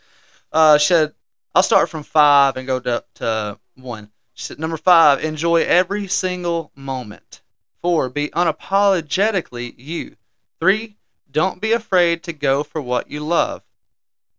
Uh, 0.52 0.76
she 0.76 0.88
said, 0.88 1.14
I'll 1.54 1.62
start 1.62 1.88
from 1.88 2.02
five 2.02 2.56
and 2.56 2.66
go 2.66 2.78
to, 2.80 3.04
to 3.14 3.58
one. 3.74 4.10
She 4.34 4.44
said, 4.44 4.58
Number 4.58 4.76
five, 4.76 5.22
enjoy 5.22 5.62
every 5.62 6.08
single 6.08 6.72
moment. 6.74 7.42
Four, 7.82 8.08
be 8.08 8.28
unapologetically 8.28 9.74
you. 9.76 10.16
Three, 10.60 10.96
don't 11.30 11.60
be 11.60 11.72
afraid 11.72 12.22
to 12.24 12.32
go 12.32 12.62
for 12.62 12.80
what 12.80 13.10
you 13.10 13.20
love. 13.20 13.62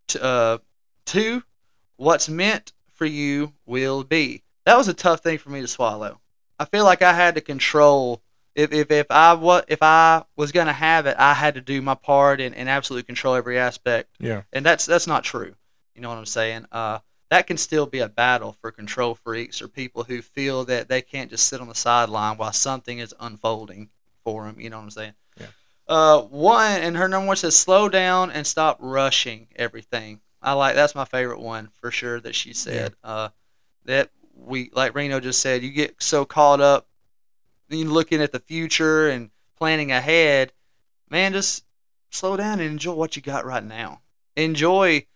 T- 0.08 0.20
uh, 0.22 0.60
two, 1.06 1.44
what's 1.98 2.30
meant 2.30 2.72
for 2.94 3.06
you 3.06 3.54
will 3.66 4.04
be. 4.04 4.44
That 4.66 4.78
was 4.78 4.88
a 4.88 4.94
tough 4.94 5.22
thing 5.22 5.38
for 5.38 5.50
me 5.50 5.62
to 5.62 5.68
swallow. 5.68 6.20
I 6.60 6.66
feel 6.66 6.86
like 6.86 7.02
I 7.02 7.14
had 7.14 7.36
to 7.36 7.42
control. 7.42 8.22
If, 8.56 8.72
if, 8.72 8.92
if 8.92 9.08
I 9.10 9.34
what 9.34 9.66
if 9.68 9.82
I 9.82 10.24
was 10.36 10.52
gonna 10.52 10.74
have 10.74 11.08
it, 11.08 11.16
I 11.18 11.34
had 11.34 11.56
to 11.56 11.62
do 11.62 11.82
my 11.82 11.96
part 11.96 12.40
and, 12.40 12.56
and 12.56 12.70
absolutely 12.70 13.04
control 13.04 13.36
every 13.36 13.58
aspect. 13.58 14.16
Yeah. 14.20 14.44
And 14.54 14.66
that's 14.66 14.86
that's 14.86 15.08
not 15.08 15.24
true. 15.24 15.56
You 15.96 16.02
know 16.02 16.10
what 16.10 16.18
I'm 16.18 16.26
saying? 16.26 16.66
Uh, 16.72 17.00
that 17.34 17.48
can 17.48 17.58
still 17.58 17.88
be 17.88 17.98
a 17.98 18.08
battle 18.08 18.56
for 18.62 18.72
control 18.72 19.16
freaks 19.16 19.60
or 19.60 19.68
people 19.68 20.04
who 20.04 20.22
feel 20.22 20.66
that 20.66 20.88
they 20.88 21.02
can't 21.02 21.32
just 21.32 21.48
sit 21.48 21.60
on 21.60 21.68
the 21.68 21.74
sideline 21.74 22.38
while 22.38 22.54
something 22.54 23.00
is 23.00 23.12
unfolding 23.20 23.90
for 24.24 24.46
them. 24.46 24.60
You 24.60 24.70
know 24.70 24.78
what 24.78 24.84
I'm 24.84 24.92
saying? 24.92 25.14
Yeah. 25.40 25.48
Uh, 25.88 26.22
one 26.22 26.80
and 26.80 26.96
her 26.96 27.08
number 27.08 27.26
one 27.26 27.36
says 27.36 27.56
slow 27.56 27.90
down 27.90 28.30
and 28.30 28.46
stop 28.46 28.78
rushing 28.80 29.48
everything. 29.56 30.22
I 30.44 30.54
like 30.54 30.76
that's 30.76 30.94
my 30.94 31.06
favorite 31.06 31.40
one 31.40 31.70
for 31.82 31.90
sure 31.90 32.20
that 32.20 32.36
she 32.36 32.54
said. 32.54 32.94
Uh, 33.04 33.30
that 33.86 34.12
we 34.36 34.70
like 34.72 34.94
Reno 34.94 35.20
just 35.20 35.42
said, 35.42 35.64
you 35.64 35.72
get 35.72 35.96
so 36.04 36.26
caught 36.26 36.62
up 36.62 36.86
in 37.72 37.92
looking 37.92 38.22
at 38.22 38.32
the 38.32 38.42
future 38.42 39.10
and 39.10 39.32
planning 39.58 39.92
ahead. 39.92 40.54
Man, 41.10 41.34
just 41.34 41.64
slow 42.12 42.38
down 42.38 42.60
and 42.60 42.70
enjoy 42.70 42.94
what 42.94 43.16
you 43.16 43.24
got 43.24 43.44
right 43.44 43.64
now. 43.64 44.02
Enjoy 44.36 45.08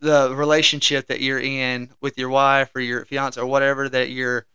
the 0.00 0.34
relationship 0.34 1.06
that 1.08 1.20
you're 1.20 1.40
in 1.40 1.90
with 2.00 2.18
your 2.18 2.28
wife 2.28 2.70
or 2.74 2.80
your 2.80 3.04
fiance 3.04 3.40
or 3.40 3.46
whatever 3.46 3.88
that 3.88 4.10
you're 4.10 4.46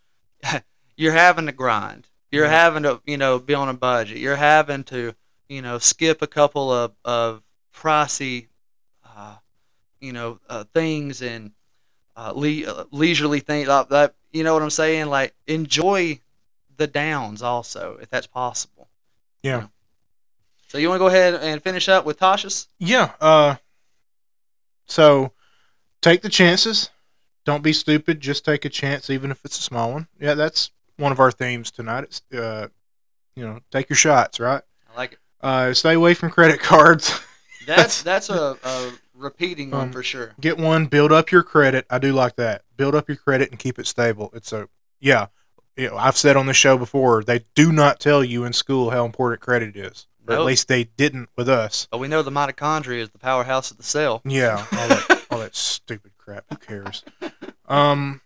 you're 0.97 1.13
having 1.13 1.45
to 1.47 1.51
grind. 1.51 2.07
You're 2.31 2.45
Yeah. 2.45 2.51
having 2.51 2.83
to, 2.83 3.01
you 3.05 3.17
know, 3.17 3.39
be 3.39 3.53
on 3.53 3.69
a 3.69 3.73
budget. 3.73 4.17
You're 4.17 4.35
having 4.35 4.83
to, 4.85 5.13
you 5.49 5.61
know, 5.61 5.79
skip 5.79 6.21
a 6.21 6.27
couple 6.27 6.71
of, 6.71 6.93
of 7.03 7.41
pricey, 7.75 8.47
uh, 9.05 9.35
you 9.99 10.13
know, 10.13 10.39
uh, 10.47 10.63
things 10.73 11.21
and 11.21 11.51
uh, 12.15 12.31
le- 12.35 12.63
uh, 12.65 12.85
leisurely 12.91 13.39
things 13.39 13.67
like 13.67 13.89
that. 13.89 14.15
You 14.31 14.43
know 14.43 14.53
what 14.53 14.63
I'm 14.63 14.69
saying? 14.69 15.07
Like, 15.07 15.33
enjoy 15.47 16.19
the 16.77 16.87
downs 16.87 17.41
also, 17.41 17.97
if 18.01 18.09
that's 18.09 18.27
possible. 18.27 18.87
Yeah. 19.43 19.67
So 20.69 20.77
you 20.77 20.87
want 20.87 20.99
to 20.99 21.03
go 21.03 21.07
ahead 21.07 21.33
and 21.33 21.61
finish 21.61 21.89
up 21.89 22.05
with 22.05 22.17
Tasha's? 22.19 22.67
Yeah. 22.79 23.11
So 24.91 25.31
take 26.01 26.21
the 26.21 26.29
chances. 26.29 26.89
Don't 27.45 27.63
be 27.63 27.73
stupid. 27.73 28.19
Just 28.19 28.43
take 28.45 28.65
a 28.65 28.69
chance, 28.69 29.09
even 29.09 29.31
if 29.31 29.43
it's 29.45 29.57
a 29.57 29.63
small 29.63 29.93
one. 29.93 30.07
Yeah, 30.19 30.33
that's 30.33 30.71
one 30.97 31.11
of 31.11 31.19
our 31.19 31.31
themes 31.31 31.71
tonight. 31.71 32.03
It's, 32.03 32.21
uh, 32.33 32.67
you 33.35 33.43
know, 33.45 33.59
take 33.71 33.89
your 33.89 33.95
shots, 33.97 34.39
right? 34.39 34.61
I 34.91 34.97
like 34.97 35.13
it. 35.13 35.19
Uh, 35.39 35.73
stay 35.73 35.93
away 35.93 36.13
from 36.13 36.29
credit 36.29 36.59
cards. 36.59 37.19
That's 37.67 38.01
that's 38.01 38.31
a, 38.31 38.57
a 38.63 38.91
repeating 39.13 39.69
one 39.69 39.81
Um, 39.81 39.91
for 39.91 40.01
sure. 40.01 40.33
Get 40.41 40.57
one. 40.57 40.87
Build 40.87 41.11
up 41.11 41.31
your 41.31 41.43
credit. 41.43 41.85
I 41.91 41.99
do 41.99 42.11
like 42.11 42.35
that. 42.37 42.63
Build 42.75 42.95
up 42.95 43.07
your 43.07 43.17
credit 43.17 43.51
and 43.51 43.59
keep 43.59 43.77
it 43.77 43.85
stable. 43.85 44.31
It's 44.33 44.51
a 44.51 44.67
yeah. 44.99 45.27
You 45.77 45.91
know, 45.91 45.95
I've 45.97 46.17
said 46.17 46.35
on 46.35 46.47
the 46.47 46.55
show 46.55 46.75
before. 46.75 47.23
They 47.23 47.45
do 47.53 47.71
not 47.71 47.99
tell 47.99 48.23
you 48.23 48.43
in 48.45 48.53
school 48.53 48.89
how 48.89 49.05
important 49.05 49.41
credit 49.41 49.75
is, 49.77 50.07
or 50.31 50.35
at 50.35 50.45
least 50.45 50.67
they 50.67 50.85
didn't 50.85 51.29
with 51.35 51.49
us. 51.49 51.87
But 51.91 51.99
we 51.99 52.07
know 52.07 52.21
the 52.21 52.31
mitochondria 52.31 52.99
is 52.99 53.09
the 53.09 53.19
powerhouse 53.19 53.71
of 53.71 53.77
the 53.77 53.83
cell. 53.83 54.21
Yeah, 54.25 54.65
all 54.71 54.87
that, 54.87 55.25
all 55.31 55.39
that 55.39 55.55
stupid 55.55 56.11
crap. 56.17 56.45
Who 56.49 56.57
cares? 56.57 57.03
Um, 57.67 58.21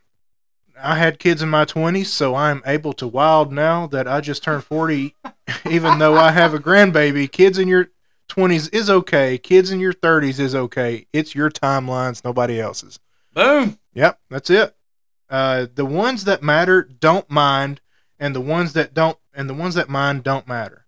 I 0.81 0.97
had 0.97 1.19
kids 1.19 1.41
in 1.41 1.49
my 1.49 1.65
twenties, 1.65 2.11
so 2.11 2.35
I'm 2.35 2.61
able 2.65 2.93
to 2.93 3.07
wild 3.07 3.51
now 3.51 3.87
that 3.87 4.07
I 4.07 4.21
just 4.21 4.43
turned 4.43 4.63
forty. 4.63 5.15
Even 5.69 5.99
though 5.99 6.15
I 6.15 6.31
have 6.31 6.53
a 6.53 6.59
grandbaby, 6.59 7.31
kids 7.31 7.57
in 7.57 7.67
your 7.67 7.89
twenties 8.27 8.67
is 8.69 8.89
okay. 8.89 9.37
Kids 9.37 9.71
in 9.71 9.79
your 9.79 9.93
thirties 9.93 10.39
is 10.39 10.55
okay. 10.55 11.07
It's 11.13 11.35
your 11.35 11.49
timelines, 11.49 12.23
nobody 12.23 12.59
else's. 12.59 12.99
Boom. 13.33 13.79
Yep, 13.93 14.19
that's 14.29 14.49
it. 14.49 14.75
Uh, 15.29 15.67
the 15.73 15.85
ones 15.85 16.25
that 16.25 16.43
matter 16.43 16.83
don't 16.83 17.29
mind, 17.29 17.81
and 18.19 18.35
the 18.35 18.41
ones 18.41 18.73
that 18.73 18.93
don't, 18.93 19.17
and 19.33 19.49
the 19.49 19.53
ones 19.53 19.75
that 19.75 19.89
mind 19.89 20.23
don't 20.23 20.47
matter. 20.47 20.84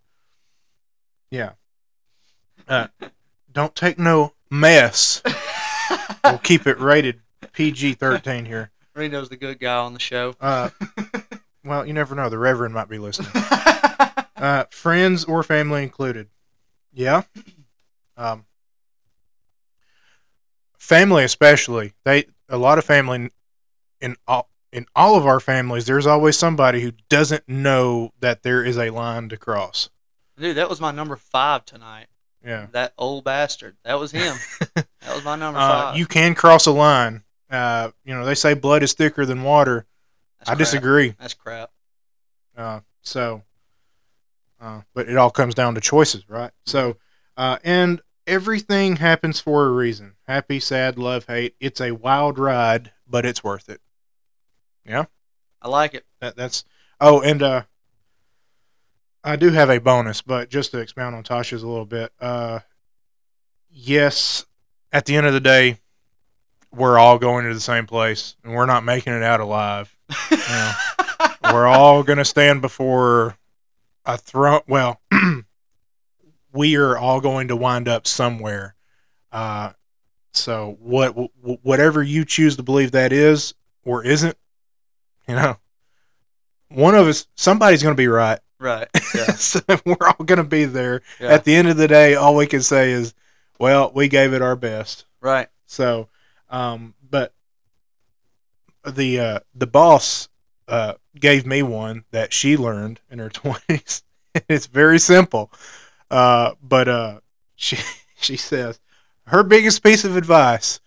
Yeah. 1.30 1.52
Uh, 2.66 2.88
don't 3.52 3.74
take 3.74 3.98
no 3.98 4.34
mess. 4.50 5.22
We'll 6.24 6.38
keep 6.38 6.66
it 6.66 6.78
rated 6.78 7.20
PG 7.52 7.94
thirteen 7.94 8.44
here. 8.44 8.70
Reno's 8.94 9.28
the 9.28 9.36
good 9.36 9.58
guy 9.58 9.76
on 9.76 9.94
the 9.94 10.00
show. 10.00 10.34
Uh, 10.40 10.70
well, 11.64 11.86
you 11.86 11.92
never 11.92 12.14
know. 12.14 12.28
The 12.28 12.38
Reverend 12.38 12.74
might 12.74 12.88
be 12.88 12.98
listening. 12.98 13.30
Uh, 14.38 14.64
friends 14.70 15.24
or 15.24 15.42
family 15.42 15.82
included. 15.82 16.28
Yeah. 16.92 17.22
Um, 18.16 18.44
family, 20.78 21.24
especially 21.24 21.94
they 22.04 22.26
a 22.48 22.56
lot 22.56 22.78
of 22.78 22.84
family 22.84 23.30
in 24.00 24.16
all 24.28 24.48
in 24.72 24.86
all 24.94 25.16
of 25.16 25.26
our 25.26 25.40
families. 25.40 25.86
There's 25.86 26.06
always 26.06 26.38
somebody 26.38 26.82
who 26.82 26.92
doesn't 27.08 27.48
know 27.48 28.12
that 28.20 28.44
there 28.44 28.64
is 28.64 28.78
a 28.78 28.90
line 28.90 29.28
to 29.30 29.36
cross. 29.36 29.90
Dude, 30.40 30.56
that 30.56 30.68
was 30.70 30.80
my 30.80 30.90
number 30.92 31.16
five 31.16 31.64
tonight. 31.64 32.06
Yeah. 32.44 32.66
That 32.72 32.92
old 32.96 33.24
bastard. 33.24 33.76
That 33.84 33.98
was 33.98 34.12
him. 34.12 34.36
that 34.74 34.86
was 35.14 35.24
my 35.24 35.36
number 35.36 35.58
Uh, 35.58 35.68
five. 35.68 35.96
you 35.98 36.06
can 36.06 36.34
cross 36.34 36.66
a 36.66 36.70
line. 36.72 37.24
Uh, 37.50 37.90
you 38.04 38.14
know 38.14 38.24
they 38.24 38.34
say 38.34 38.54
blood 38.54 38.82
is 38.82 38.92
thicker 38.92 39.24
than 39.26 39.42
water. 39.42 39.86
That's 40.38 40.50
I 40.50 40.52
crap. 40.52 40.58
disagree. 40.58 41.14
That's 41.18 41.34
crap. 41.34 41.70
Uh, 42.56 42.80
so, 43.02 43.42
uh, 44.60 44.82
but 44.94 45.08
it 45.08 45.16
all 45.16 45.30
comes 45.30 45.54
down 45.54 45.74
to 45.74 45.80
choices, 45.80 46.28
right? 46.28 46.50
So, 46.66 46.96
uh, 47.36 47.58
and 47.64 48.00
everything 48.26 48.96
happens 48.96 49.40
for 49.40 49.66
a 49.66 49.70
reason. 49.70 50.14
Happy, 50.26 50.60
sad, 50.60 50.98
love, 50.98 51.26
hate. 51.26 51.56
It's 51.58 51.80
a 51.80 51.92
wild 51.92 52.38
ride, 52.38 52.92
but 53.08 53.24
it's 53.26 53.42
worth 53.42 53.68
it. 53.68 53.80
Yeah. 54.84 55.06
I 55.62 55.68
like 55.68 55.94
it. 55.94 56.04
That, 56.20 56.36
that's. 56.36 56.64
Oh, 57.00 57.20
and 57.20 57.42
uh, 57.42 57.62
I 59.28 59.36
do 59.36 59.50
have 59.50 59.68
a 59.68 59.78
bonus, 59.78 60.22
but 60.22 60.48
just 60.48 60.70
to 60.70 60.78
expound 60.78 61.14
on 61.14 61.22
Tasha's 61.22 61.62
a 61.62 61.68
little 61.68 61.84
bit. 61.84 62.10
Uh, 62.18 62.60
yes, 63.70 64.46
at 64.90 65.04
the 65.04 65.16
end 65.16 65.26
of 65.26 65.34
the 65.34 65.40
day, 65.40 65.76
we're 66.72 66.98
all 66.98 67.18
going 67.18 67.46
to 67.46 67.52
the 67.52 67.60
same 67.60 67.86
place, 67.86 68.36
and 68.42 68.54
we're 68.54 68.64
not 68.64 68.84
making 68.84 69.12
it 69.12 69.22
out 69.22 69.40
alive. 69.40 69.94
Yeah. 70.30 70.74
we're 71.52 71.66
all 71.66 72.02
going 72.02 72.16
to 72.16 72.24
stand 72.24 72.62
before 72.62 73.36
a 74.06 74.16
throne. 74.16 74.62
Well, 74.66 74.98
we 76.54 76.76
are 76.76 76.96
all 76.96 77.20
going 77.20 77.48
to 77.48 77.56
wind 77.56 77.86
up 77.86 78.06
somewhere. 78.06 78.76
Uh, 79.30 79.72
so 80.32 80.78
what, 80.80 81.10
wh- 81.10 81.66
whatever 81.66 82.02
you 82.02 82.24
choose 82.24 82.56
to 82.56 82.62
believe 82.62 82.92
that 82.92 83.12
is 83.12 83.52
or 83.84 84.02
isn't, 84.02 84.38
you 85.28 85.34
know, 85.34 85.58
one 86.70 86.94
of 86.94 87.06
us, 87.06 87.26
somebody's 87.34 87.82
going 87.82 87.94
to 87.94 88.00
be 88.00 88.08
right. 88.08 88.38
Right. 88.58 88.88
Yeah. 89.14 89.32
so 89.34 89.60
we're 89.84 89.96
all 90.06 90.24
going 90.24 90.38
to 90.38 90.44
be 90.44 90.64
there. 90.64 91.02
yeah. 91.20 91.28
At 91.28 91.44
the 91.44 91.54
end 91.54 91.68
of 91.68 91.76
the 91.76 91.88
day, 91.88 92.14
all 92.14 92.34
we 92.36 92.46
can 92.46 92.62
say 92.62 92.90
is, 92.92 93.14
well, 93.58 93.90
we 93.94 94.08
gave 94.08 94.32
it 94.34 94.42
our 94.42 94.56
best. 94.56 95.06
right. 95.20 95.48
So, 95.66 96.08
um, 96.50 96.94
but 97.10 97.32
the 98.86 99.20
uh, 99.20 99.40
the 99.54 99.66
boss 99.66 100.28
uh, 100.66 100.94
gave 101.18 101.44
me 101.46 101.62
one 101.62 102.04
that 102.10 102.32
she 102.32 102.56
learned 102.56 103.00
in 103.10 103.18
her 103.18 103.28
twenties. 103.30 104.02
it's 104.48 104.66
very 104.66 104.98
simple, 104.98 105.50
uh, 106.10 106.52
but 106.62 106.88
uh, 106.88 107.20
she 107.56 107.76
she 108.16 108.36
says 108.36 108.80
her 109.26 109.42
biggest 109.42 109.82
piece 109.82 110.04
of 110.04 110.16
advice: 110.16 110.80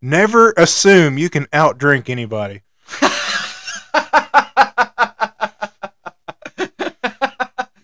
never 0.00 0.52
assume 0.56 1.18
you 1.18 1.28
can 1.28 1.44
outdrink 1.46 2.08
anybody. 2.08 2.62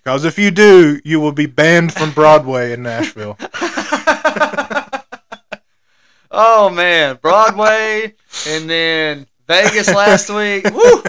Because 0.08 0.24
if 0.24 0.38
you 0.38 0.50
do, 0.50 0.98
you 1.04 1.20
will 1.20 1.32
be 1.32 1.44
banned 1.44 1.92
from 1.92 2.12
Broadway 2.12 2.72
in 2.72 2.82
Nashville. 2.82 3.36
oh 6.30 6.70
man, 6.70 7.18
Broadway 7.20 8.14
and 8.48 8.70
then 8.70 9.26
Vegas 9.46 9.86
last 9.92 10.30
week. 10.30 10.64
Woo! 10.74 11.02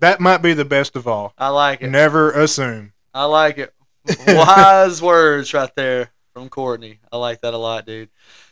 That 0.00 0.18
might 0.18 0.38
be 0.38 0.54
the 0.54 0.64
best 0.64 0.96
of 0.96 1.06
all. 1.06 1.34
I 1.38 1.50
like 1.50 1.82
it. 1.82 1.90
Never 1.90 2.32
assume. 2.32 2.94
I 3.14 3.26
like 3.26 3.58
it. 3.58 3.72
Wise 4.26 5.00
words 5.00 5.54
right 5.54 5.72
there 5.76 6.10
from 6.32 6.48
Courtney. 6.48 6.98
I 7.12 7.16
like 7.16 7.42
that 7.42 7.54
a 7.54 7.58
lot, 7.58 7.86
dude. 7.86 8.08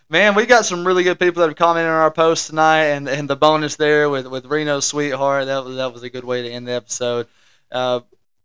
Man, 0.09 0.36
we 0.36 0.47
got 0.47 0.66
some 0.66 0.86
really 0.86 1.03
good 1.03 1.18
people 1.18 1.40
that 1.40 1.49
have 1.49 1.57
commented 1.57 1.90
on 1.90 1.99
our 1.99 2.12
post 2.12 2.47
tonight, 2.47 2.84
and, 2.84 3.09
and 3.09 3.28
the 3.28 3.34
bonus 3.34 3.74
there 3.74 4.09
with, 4.09 4.28
with 4.28 4.47
Reno's 4.47 4.86
sweetheart. 4.86 5.47
That 5.47 5.64
was 5.64 5.74
that 5.78 5.93
was 5.93 6.05
a 6.05 6.11
good 6.11 6.24
way 6.24 6.43
to 6.43 6.49
end 6.49 6.68
the 6.68 6.74
episode. 6.74 7.26
Uh, 7.72 8.03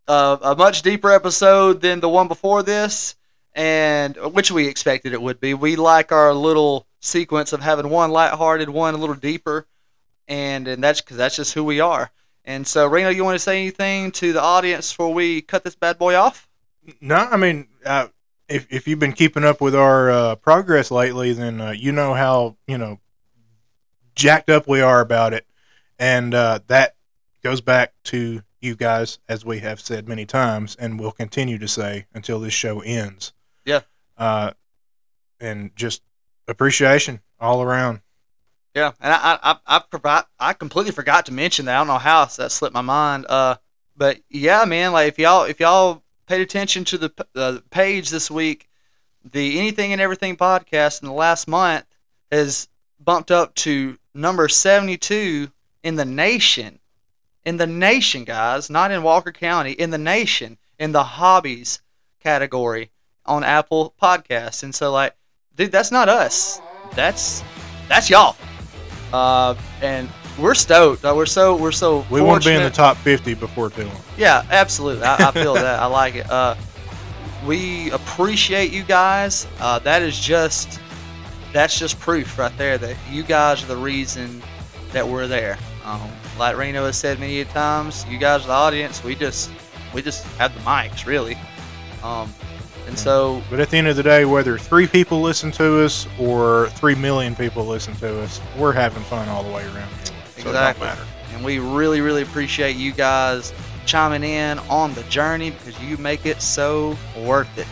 uh, 0.08 0.38
a 0.42 0.56
much 0.56 0.82
deeper 0.82 1.12
episode 1.12 1.80
than 1.82 2.00
the 2.00 2.08
one 2.08 2.26
before 2.26 2.62
this, 2.62 3.14
and 3.54 4.16
which 4.16 4.50
we 4.50 4.66
expected 4.66 5.12
it 5.12 5.20
would 5.20 5.38
be. 5.38 5.54
We 5.54 5.76
like 5.76 6.10
our 6.10 6.32
little 6.32 6.86
sequence 7.00 7.52
of 7.52 7.60
having 7.60 7.90
one 7.90 8.10
lighthearted, 8.10 8.70
one 8.70 8.94
a 8.94 8.98
little 8.98 9.14
deeper, 9.14 9.66
and 10.26 10.66
and 10.66 10.82
that's 10.82 11.00
because 11.00 11.18
that's 11.18 11.36
just 11.36 11.54
who 11.54 11.62
we 11.62 11.80
are. 11.80 12.10
And 12.44 12.66
so, 12.66 12.86
Reno, 12.86 13.10
you 13.10 13.24
want 13.24 13.34
to 13.34 13.38
say 13.38 13.60
anything 13.60 14.10
to 14.12 14.32
the 14.32 14.40
audience 14.40 14.90
before 14.90 15.12
we 15.12 15.42
cut 15.42 15.64
this 15.64 15.74
bad 15.74 15.98
boy 15.98 16.14
off? 16.16 16.48
No, 17.02 17.16
I 17.16 17.36
mean, 17.36 17.68
uh, 17.84 18.08
if 18.48 18.66
if 18.70 18.88
you've 18.88 18.98
been 18.98 19.12
keeping 19.12 19.44
up 19.44 19.60
with 19.60 19.74
our 19.74 20.10
uh, 20.10 20.34
progress 20.36 20.90
lately, 20.90 21.34
then 21.34 21.60
uh, 21.60 21.70
you 21.72 21.92
know 21.92 22.14
how 22.14 22.56
you 22.66 22.78
know 22.78 22.98
jacked 24.14 24.48
up 24.48 24.66
we 24.66 24.80
are 24.80 25.00
about 25.00 25.34
it, 25.34 25.46
and 25.98 26.32
uh, 26.34 26.60
that 26.68 26.96
goes 27.42 27.60
back 27.60 27.92
to 28.04 28.42
you 28.60 28.74
guys, 28.74 29.18
as 29.28 29.44
we 29.44 29.60
have 29.60 29.80
said 29.80 30.08
many 30.08 30.26
times, 30.26 30.76
and 30.76 30.98
will 30.98 31.12
continue 31.12 31.58
to 31.58 31.68
say 31.68 32.06
until 32.12 32.40
this 32.40 32.52
show 32.52 32.80
ends. 32.80 33.32
Yeah. 33.64 33.80
Uh, 34.16 34.52
and 35.40 35.74
just 35.76 36.02
appreciation 36.48 37.20
all 37.40 37.62
around. 37.62 38.00
Yeah, 38.74 38.92
and 39.00 39.12
I 39.12 39.16
I 39.16 39.38
I, 39.42 39.58
I, 39.66 39.82
provide, 39.90 40.24
I 40.38 40.52
completely 40.52 40.92
forgot 40.92 41.26
to 41.26 41.32
mention 41.32 41.66
that. 41.66 41.76
I 41.76 41.78
don't 41.78 41.86
know 41.86 41.98
how 41.98 42.24
that 42.24 42.52
slipped 42.52 42.74
my 42.74 42.80
mind. 42.80 43.26
Uh, 43.28 43.56
but 43.96 44.18
yeah, 44.28 44.64
man, 44.64 44.92
like 44.92 45.08
if 45.08 45.18
y'all 45.18 45.44
if 45.44 45.60
y'all 45.60 46.02
paid 46.26 46.40
attention 46.40 46.84
to 46.84 46.98
the 46.98 47.26
uh, 47.34 47.58
page 47.70 48.10
this 48.10 48.30
week, 48.30 48.68
the 49.24 49.58
Anything 49.58 49.92
and 49.92 50.00
Everything 50.00 50.36
podcast 50.36 51.02
in 51.02 51.08
the 51.08 51.14
last 51.14 51.48
month 51.48 51.84
has 52.30 52.68
bumped 53.00 53.30
up 53.30 53.54
to 53.56 53.98
number 54.14 54.48
72 54.48 55.50
in 55.82 55.96
the 55.96 56.04
nation. 56.04 56.77
In 57.48 57.56
the 57.56 57.66
nation, 57.66 58.24
guys, 58.24 58.68
not 58.68 58.90
in 58.90 59.02
Walker 59.02 59.32
County, 59.32 59.72
in 59.72 59.88
the 59.88 59.96
nation, 59.96 60.58
in 60.78 60.92
the 60.92 61.02
hobbies 61.02 61.80
category 62.22 62.90
on 63.24 63.42
Apple 63.42 63.94
Podcasts. 63.98 64.62
And 64.62 64.74
so, 64.74 64.92
like, 64.92 65.16
dude, 65.56 65.72
that's 65.72 65.90
not 65.90 66.10
us. 66.10 66.60
That's 66.94 67.42
that's 67.88 68.10
y'all. 68.10 68.36
Uh, 69.14 69.54
and 69.80 70.10
we're 70.38 70.52
stoked. 70.52 71.06
Uh, 71.06 71.14
we're 71.16 71.24
so 71.24 71.56
we're 71.56 71.72
so. 71.72 72.04
We 72.10 72.20
want 72.20 72.42
to 72.42 72.50
be 72.50 72.54
in 72.54 72.62
the 72.62 72.68
top 72.68 72.98
50 72.98 73.32
before 73.32 73.70
too 73.70 73.86
long. 73.86 73.96
Yeah, 74.18 74.44
absolutely. 74.50 75.04
I, 75.04 75.28
I 75.28 75.30
feel 75.30 75.54
that. 75.54 75.80
I 75.80 75.86
like 75.86 76.16
it. 76.16 76.30
Uh, 76.30 76.54
we 77.46 77.90
appreciate 77.92 78.72
you 78.72 78.82
guys. 78.82 79.46
Uh, 79.58 79.78
that 79.78 80.02
is 80.02 80.20
just 80.20 80.80
that's 81.54 81.78
just 81.78 81.98
proof 81.98 82.38
right 82.38 82.52
there 82.58 82.76
that 82.76 82.94
you 83.10 83.22
guys 83.22 83.64
are 83.64 83.68
the 83.68 83.76
reason 83.78 84.42
that 84.92 85.08
we're 85.08 85.26
there. 85.26 85.56
Um, 85.86 86.10
like 86.38 86.56
Reno 86.56 86.86
has 86.86 86.96
said 86.96 87.18
many 87.18 87.44
times, 87.44 88.06
you 88.08 88.18
guys 88.18 88.46
the 88.46 88.52
audience. 88.52 89.02
We 89.02 89.14
just 89.14 89.50
we 89.94 90.02
just 90.02 90.24
have 90.38 90.54
the 90.54 90.60
mics, 90.60 91.06
really. 91.06 91.36
Um, 92.02 92.32
and 92.86 92.98
so 92.98 93.42
But 93.50 93.60
at 93.60 93.70
the 93.70 93.76
end 93.76 93.88
of 93.88 93.96
the 93.96 94.02
day, 94.02 94.24
whether 94.24 94.56
three 94.56 94.86
people 94.86 95.20
listen 95.20 95.50
to 95.52 95.84
us 95.84 96.06
or 96.18 96.68
three 96.70 96.94
million 96.94 97.34
people 97.34 97.66
listen 97.66 97.94
to 97.96 98.22
us, 98.22 98.40
we're 98.56 98.72
having 98.72 99.02
fun 99.04 99.28
all 99.28 99.42
the 99.42 99.50
way 99.52 99.64
around. 99.64 99.88
Here. 99.88 100.06
So 100.38 100.48
Exactly. 100.48 100.86
matter. 100.86 101.04
And 101.34 101.44
we 101.44 101.58
really, 101.58 102.00
really 102.00 102.22
appreciate 102.22 102.76
you 102.76 102.92
guys 102.92 103.52
chiming 103.84 104.22
in 104.22 104.58
on 104.70 104.94
the 104.94 105.02
journey 105.04 105.50
because 105.50 105.80
you 105.82 105.96
make 105.98 106.24
it 106.24 106.40
so 106.40 106.96
worth 107.18 107.58
it. 107.58 107.66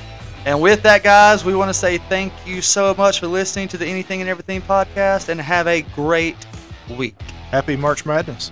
And 0.45 0.61
with 0.61 0.83
that, 0.83 1.03
guys, 1.03 1.45
we 1.45 1.57
want 1.57 1.71
to 1.71 1.75
say 1.75 1.99
thank 1.99 2.33
you 2.47 2.63
so 2.63 2.95
much 2.95 3.19
for 3.21 3.27
listening 3.27 3.69
to 3.69 3.79
the 3.79 3.87
Anything 3.87 4.21
and 4.21 4.31
Everything 4.31 4.63
podcast 4.63 5.29
and 5.29 5.41
have 5.41 5.67
a 5.67 5.83
great 5.95 6.37
week. 6.97 7.17
Happy 7.51 7.77
March 7.77 8.05
Madness. 8.05 8.51